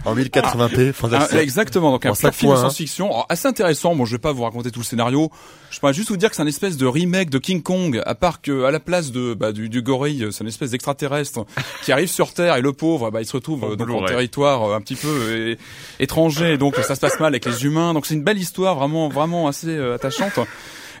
En 0.05 0.15
1080p, 0.15 0.89
un- 0.89 0.93
fantastique. 0.93 1.39
exactement, 1.39 1.91
donc 1.91 2.05
un 2.05 2.13
film 2.13 2.29
de 2.31 2.35
fois, 2.35 2.53
hein. 2.53 2.57
science-fiction, 2.61 3.07
Alors, 3.11 3.25
assez 3.29 3.47
intéressant. 3.47 3.95
Bon, 3.95 4.05
je 4.05 4.13
vais 4.13 4.19
pas 4.27 4.33
vous 4.33 4.43
raconter 4.43 4.71
tout 4.71 4.79
le 4.79 4.85
scénario. 4.85 5.31
Je 5.71 5.79
pourrais 5.79 5.93
juste 5.93 6.09
vous 6.09 6.17
dire 6.17 6.29
que 6.29 6.35
c'est 6.35 6.41
un 6.41 6.47
espèce 6.47 6.75
de 6.75 6.85
remake 6.85 7.29
de 7.29 7.37
King 7.37 7.61
Kong, 7.61 8.01
à 8.05 8.13
part 8.13 8.41
que 8.41 8.65
à 8.65 8.71
la 8.71 8.81
place 8.81 9.11
de 9.13 9.33
bah, 9.33 9.53
du, 9.53 9.69
du 9.69 9.81
gorille, 9.81 10.27
c'est 10.31 10.41
une 10.41 10.49
espèce 10.49 10.71
d'extraterrestre 10.71 11.45
qui 11.83 11.93
arrive 11.93 12.09
sur 12.09 12.33
Terre 12.33 12.57
et 12.57 12.61
le 12.61 12.73
pauvre, 12.73 13.09
bah, 13.09 13.21
il 13.21 13.25
se 13.25 13.33
retrouve 13.33 13.63
euh, 13.63 13.75
donc 13.77 13.89
en 13.89 13.99
Blu-ray. 13.99 14.07
territoire 14.07 14.63
euh, 14.63 14.75
un 14.75 14.81
petit 14.81 14.95
peu 14.95 15.07
euh, 15.07 15.55
étranger, 15.99 16.57
donc 16.57 16.75
ça 16.75 16.95
se 16.95 16.99
passe 16.99 17.19
mal 17.19 17.27
avec 17.27 17.45
les 17.45 17.63
humains. 17.63 17.93
Donc 17.93 18.05
c'est 18.05 18.15
une 18.15 18.23
belle 18.23 18.37
histoire, 18.37 18.75
vraiment 18.75 19.07
vraiment 19.07 19.47
assez 19.47 19.69
euh, 19.69 19.95
attachante. 19.95 20.39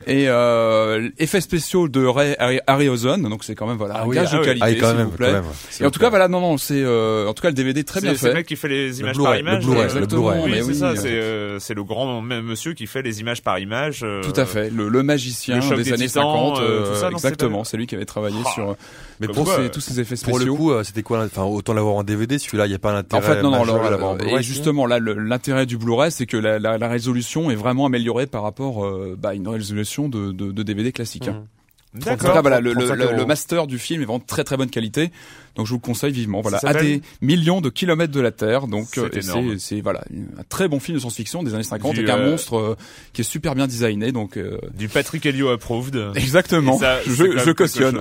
Et 0.09 0.29
euh, 0.29 1.09
effets 1.19 1.41
spéciaux 1.41 1.87
de 1.89 2.05
Ray 2.05 2.35
Harry- 2.39 2.59
Harryhausen, 2.65 3.21
donc 3.23 3.43
c'est 3.43 3.55
quand 3.55 3.67
même 3.67 3.77
voilà 3.77 3.95
Ah 3.97 4.03
un 4.03 4.07
oui, 4.07 4.15
gage 4.15 4.29
ah 4.31 4.37
de 4.39 4.43
qualité, 4.45 4.65
Ah, 4.65 4.71
et 4.71 4.77
quand 4.77 4.87
s'il 4.87 4.95
même, 4.97 5.05
vous 5.05 5.11
quand 5.11 5.17
plaît. 5.17 5.33
même. 5.33 5.43
Et 5.81 5.85
en 5.85 5.91
tout 5.91 5.99
cas, 5.99 6.09
voilà, 6.09 6.27
non, 6.27 6.39
non, 6.39 6.57
c'est 6.57 6.81
euh, 6.81 7.27
en 7.27 7.33
tout 7.33 7.41
cas 7.41 7.49
le 7.49 7.53
DVD 7.53 7.83
très 7.83 7.99
bien 8.01 8.11
C'est 8.13 8.17
c'est 8.19 8.25
le 8.27 8.31
fait. 8.31 8.37
mec 8.37 8.47
qui 8.47 8.55
fait 8.55 8.69
les 8.69 8.99
images 9.01 9.17
par 9.17 9.35
image. 9.37 9.59
le 9.59 9.65
Blu-ray, 9.65 9.81
le 9.81 9.85
Exactement, 9.85 10.21
Blu-ray. 10.31 10.43
Oui, 10.45 10.57
c'est 10.59 10.63
oui, 10.63 10.75
ça. 10.75 10.95
C'est 10.95 11.07
euh, 11.11 11.59
c'est 11.59 11.73
le 11.73 11.83
grand 11.83 12.21
monsieur 12.21 12.73
qui 12.73 12.87
fait 12.87 13.01
les 13.01 13.19
images 13.19 13.41
par 13.43 13.59
image. 13.59 13.99
euh, 14.03 14.21
Tout 14.23 14.39
à 14.39 14.45
fait, 14.45 14.69
le, 14.69 14.87
le 14.89 15.03
magicien 15.03 15.59
des, 15.59 15.83
des 15.83 15.93
années 15.93 16.07
Titans, 16.07 16.23
50, 16.23 16.59
euh, 16.59 16.61
euh, 16.61 16.89
tout 16.93 16.99
ça, 16.99 17.09
non, 17.09 17.17
exactement, 17.17 17.63
c'est 17.63 17.77
lui 17.77 17.85
qui 17.87 17.95
avait 17.95 18.05
travaillé 18.05 18.37
Ah. 18.45 18.51
sur 18.53 18.75
Mais 19.19 19.27
pour, 19.27 19.35
tous, 19.35 19.43
quoi, 19.43 19.57
ces, 19.57 19.69
tous 19.71 19.81
ces 19.81 19.99
effets 19.99 20.15
pour 20.23 20.37
le 20.39 20.45
spéciaux. 20.45 20.55
coup, 20.55 20.83
c'était 20.83 21.03
quoi 21.03 21.23
Enfin, 21.25 21.43
autant 21.43 21.73
l'avoir 21.73 21.95
en 21.95 22.03
DVD, 22.03 22.37
celui-là, 22.39 22.65
il 22.65 22.69
n'y 22.69 22.75
a 22.75 22.79
pas 22.79 22.91
en 22.91 22.93
l'intérêt. 22.93 23.21
fait, 23.35 23.41
non, 23.41 23.51
non, 23.51 24.03
en 24.03 24.17
et 24.17 24.43
justement, 24.43 24.85
là, 24.85 24.99
le- 24.99 25.13
l'intérêt 25.15 25.65
du 25.65 25.77
Blu-ray, 25.77 26.11
c'est 26.11 26.25
que 26.27 26.37
la, 26.37 26.59
la, 26.59 26.77
la 26.77 26.87
résolution 26.87 27.49
est 27.51 27.55
vraiment 27.55 27.87
améliorée 27.87 28.27
par 28.27 28.43
rapport 28.43 28.85
euh, 28.85 29.15
bah, 29.19 29.29
à 29.29 29.33
une 29.33 29.47
résolution 29.47 29.96
de, 30.07 30.31
de, 30.31 30.51
de 30.51 30.63
DVD 30.63 30.91
classique. 30.91 31.27
hein. 31.27 31.45
D'accord. 31.93 32.33
cas, 32.33 32.41
voilà, 32.41 32.59
le, 32.59 32.73
le, 32.73 32.85
35 32.85 32.95
le- 32.95 33.05
le 33.11 33.17
euros. 33.19 33.25
master 33.27 33.65
du 33.65 33.79
film 33.79 34.01
est 34.01 34.05
vraiment 34.05 34.19
de 34.19 34.25
très 34.25 34.43
très 34.43 34.55
bonne 34.57 34.69
qualité, 34.69 35.11
donc 35.57 35.65
je 35.65 35.71
vous 35.71 35.77
le 35.77 35.81
conseille 35.81 36.13
vivement. 36.13 36.41
Voilà, 36.41 36.59
à 36.63 36.73
des 36.73 37.01
millions 37.21 37.59
de 37.61 37.69
kilomètres 37.69 38.13
de 38.13 38.21
la 38.21 38.31
Terre, 38.31 38.67
donc 38.67 38.87
C'est 38.93 39.27
euh, 39.35 39.57
c'est 39.57 39.81
voilà 39.81 40.03
un 40.37 40.43
très 40.47 40.67
bon 40.67 40.79
film 40.79 40.95
de 40.95 41.01
science-fiction 41.01 41.43
des 41.43 41.53
années 41.53 41.63
50 41.63 41.93
Du, 41.95 41.99
avec 42.01 42.09
un 42.11 42.19
euh, 42.19 42.31
monstre 42.31 42.57
euh, 42.57 42.75
qui 43.13 43.21
est 43.21 43.23
super 43.23 43.55
bien 43.55 43.67
designé, 43.67 44.11
donc 44.11 44.37
euh, 44.37 44.57
Du 44.75 44.87
Patrick 44.87 45.25
Helio 45.25 45.49
approved. 45.49 45.95
exactement. 46.15 46.77
Ça, 46.77 46.99
je, 47.05 47.37
je 47.37 47.51
cautionne. 47.51 47.99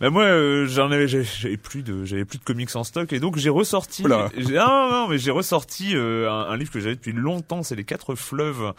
Bah 0.00 0.10
moi, 0.10 0.24
euh, 0.24 0.66
j'en 0.66 0.90
avais, 0.90 1.08
j'avais- 1.08 1.56
plus 1.56 1.82
de, 1.82 2.04
j'avais 2.04 2.24
plus 2.24 2.38
de 2.38 2.44
comics 2.44 2.74
en 2.76 2.84
stock 2.84 3.12
et 3.12 3.20
donc 3.20 3.36
j'ai 3.38 3.48
ressorti. 3.50 4.04
Oula. 4.04 4.30
non, 4.36 4.90
non, 4.90 5.08
mais 5.08 5.18
j'ai 5.18 5.30
ressorti 5.30 5.94
un, 5.94 6.28
un 6.28 6.56
livre 6.56 6.70
que 6.70 6.80
j'avais 6.80 6.94
depuis 6.96 7.12
longtemps, 7.12 7.62
c'est 7.62 7.76
les 7.76 7.84
Quatre 7.84 8.14
Fleuves, 8.14 8.72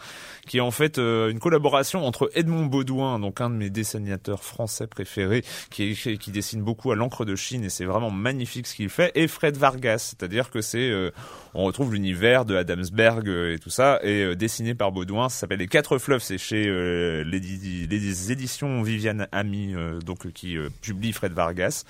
qui 0.46 0.58
est 0.58 0.60
en 0.60 0.70
fait 0.70 0.98
une 0.98 1.38
collaboration 1.40 2.06
entre 2.06 2.30
Edmond 2.34 2.66
Baudouin, 2.66 3.18
donc 3.18 3.40
un 3.40 3.50
de 3.50 3.54
mes 3.56 3.70
dessinateurs 3.70 4.44
français 4.44 4.86
préférés, 4.86 5.44
qui 5.70 5.90
est, 5.92 6.18
qui 6.18 6.30
dessine 6.30 6.62
beaucoup 6.62 6.92
à 6.92 6.94
l'encre 6.96 7.24
de 7.24 7.34
Chine 7.36 7.64
et 7.64 7.68
c'est 7.70 7.84
vraiment 7.84 8.03
magnifique 8.10 8.66
ce 8.66 8.74
qu'il 8.74 8.88
fait, 8.88 9.12
et 9.14 9.28
Fred 9.28 9.56
Vargas, 9.56 9.98
c'est-à-dire 9.98 10.50
que 10.50 10.60
c'est, 10.60 10.90
euh, 10.90 11.10
on 11.54 11.64
retrouve 11.64 11.92
l'univers 11.92 12.44
de 12.44 12.56
Adamsberg 12.56 13.28
euh, 13.28 13.54
et 13.54 13.58
tout 13.58 13.70
ça, 13.70 14.00
et 14.02 14.22
euh, 14.22 14.34
dessiné 14.34 14.74
par 14.74 14.92
Baudouin, 14.92 15.28
ça 15.28 15.40
s'appelle 15.40 15.58
les 15.58 15.68
Quatre 15.68 15.98
Fleuves, 15.98 16.22
c'est 16.22 16.38
chez 16.38 16.66
euh, 16.68 17.22
les 17.24 18.32
éditions 18.32 18.82
Viviane 18.82 19.28
Ami, 19.32 19.74
donc 20.04 20.30
qui 20.32 20.56
publie 20.80 21.12
Fred 21.12 21.32
Vargas. 21.32 21.84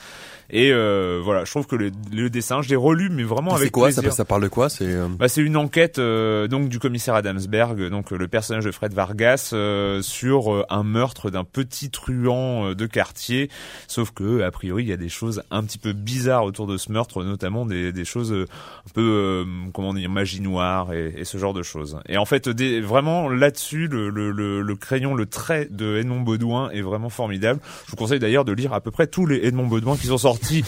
Et 0.50 0.72
voilà, 0.72 1.44
je 1.44 1.50
trouve 1.50 1.66
que 1.66 1.76
le, 1.76 1.90
le 2.12 2.30
dessin, 2.30 2.62
je 2.62 2.68
l'ai 2.68 2.76
relu, 2.76 3.08
mais 3.10 3.22
vraiment 3.22 3.50
C'est 3.52 3.62
avec 3.62 3.72
quoi? 3.72 3.90
Ça, 3.90 4.02
plaisir. 4.02 4.16
ça 4.16 4.24
parle 4.24 4.42
de 4.42 4.48
quoi? 4.48 4.68
C'est 4.68 4.94
Bah, 5.18 5.28
c'est 5.28 5.42
une 5.42 5.56
enquête 5.56 5.98
donc 5.98 6.68
du 6.68 6.78
commissaire 6.78 7.14
Adamsberg, 7.14 7.88
donc 7.88 8.10
le 8.10 8.28
personnage 8.28 8.64
de 8.64 8.70
Fred 8.70 8.92
Vargas, 8.92 9.54
sur 10.02 10.66
un 10.68 10.82
meurtre 10.82 11.30
d'un 11.30 11.44
petit 11.44 11.90
truand 11.90 12.74
de 12.74 12.86
quartier. 12.86 13.50
Sauf 13.88 14.10
que 14.10 14.42
a 14.42 14.50
priori 14.50 14.84
il 14.84 14.88
y 14.88 14.92
a 14.92 14.96
des 14.96 15.08
choses 15.08 15.42
un 15.50 15.64
petit 15.64 15.78
peu 15.78 15.92
bizarres 16.04 16.44
autour 16.44 16.66
de 16.66 16.76
ce 16.76 16.92
meurtre, 16.92 17.24
notamment 17.24 17.66
des, 17.66 18.04
choses 18.04 18.32
euh, 18.32 18.46
un 18.86 18.92
peu 18.92 19.00
euh, 19.00 19.44
comment 19.72 19.94
dire 19.94 20.10
magie 20.10 20.40
noire 20.40 20.92
et, 20.92 21.24
ce 21.24 21.38
genre 21.38 21.54
de 21.54 21.62
choses. 21.62 21.98
Et 22.08 22.16
en 22.18 22.24
fait 22.24 22.48
vraiment 22.80 23.28
là-dessus 23.28 23.88
le, 23.88 24.10
le, 24.10 24.76
crayon, 24.76 25.14
le 25.14 25.26
trait 25.26 25.68
de 25.70 25.96
Edmond 25.96 26.20
Baudouin 26.20 26.70
est 26.70 26.82
vraiment 26.82 27.08
formidable. 27.08 27.60
Je 27.86 27.90
vous 27.92 27.96
conseille 27.96 28.18
d'ailleurs 28.18 28.44
de 28.44 28.52
lire 28.52 28.72
à 28.72 28.80
peu 28.80 28.90
près 28.90 29.06
tous 29.06 29.26
les 29.26 29.46
Edmond 29.46 29.66
Baudouin 29.66 29.96
qui 29.96 30.08
sont 30.08 30.18
sortis 30.18 30.64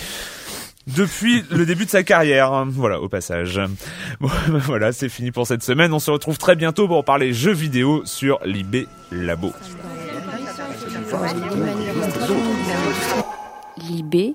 depuis 0.87 1.45
le 1.51 1.67
début 1.67 1.85
de 1.85 1.91
sa 1.91 2.03
carrière. 2.03 2.65
Voilà, 2.67 3.01
au 3.01 3.09
passage. 3.09 3.61
Bon, 4.21 4.29
ben 4.49 4.59
voilà, 4.59 4.93
c'est 4.93 5.09
fini 5.09 5.31
pour 5.31 5.47
cette 5.47 5.63
semaine. 5.63 5.93
On 5.93 5.99
se 5.99 6.11
retrouve 6.11 6.39
très 6.39 6.57
bientôt 6.57 6.89
pour 6.89 7.05
parler 7.05 7.35
jeux 7.35 7.53
vidéo 7.53 8.03
sur 8.07 8.39
l'IB 8.45 8.87
Labo. 9.13 9.53
Libé, 13.89 14.35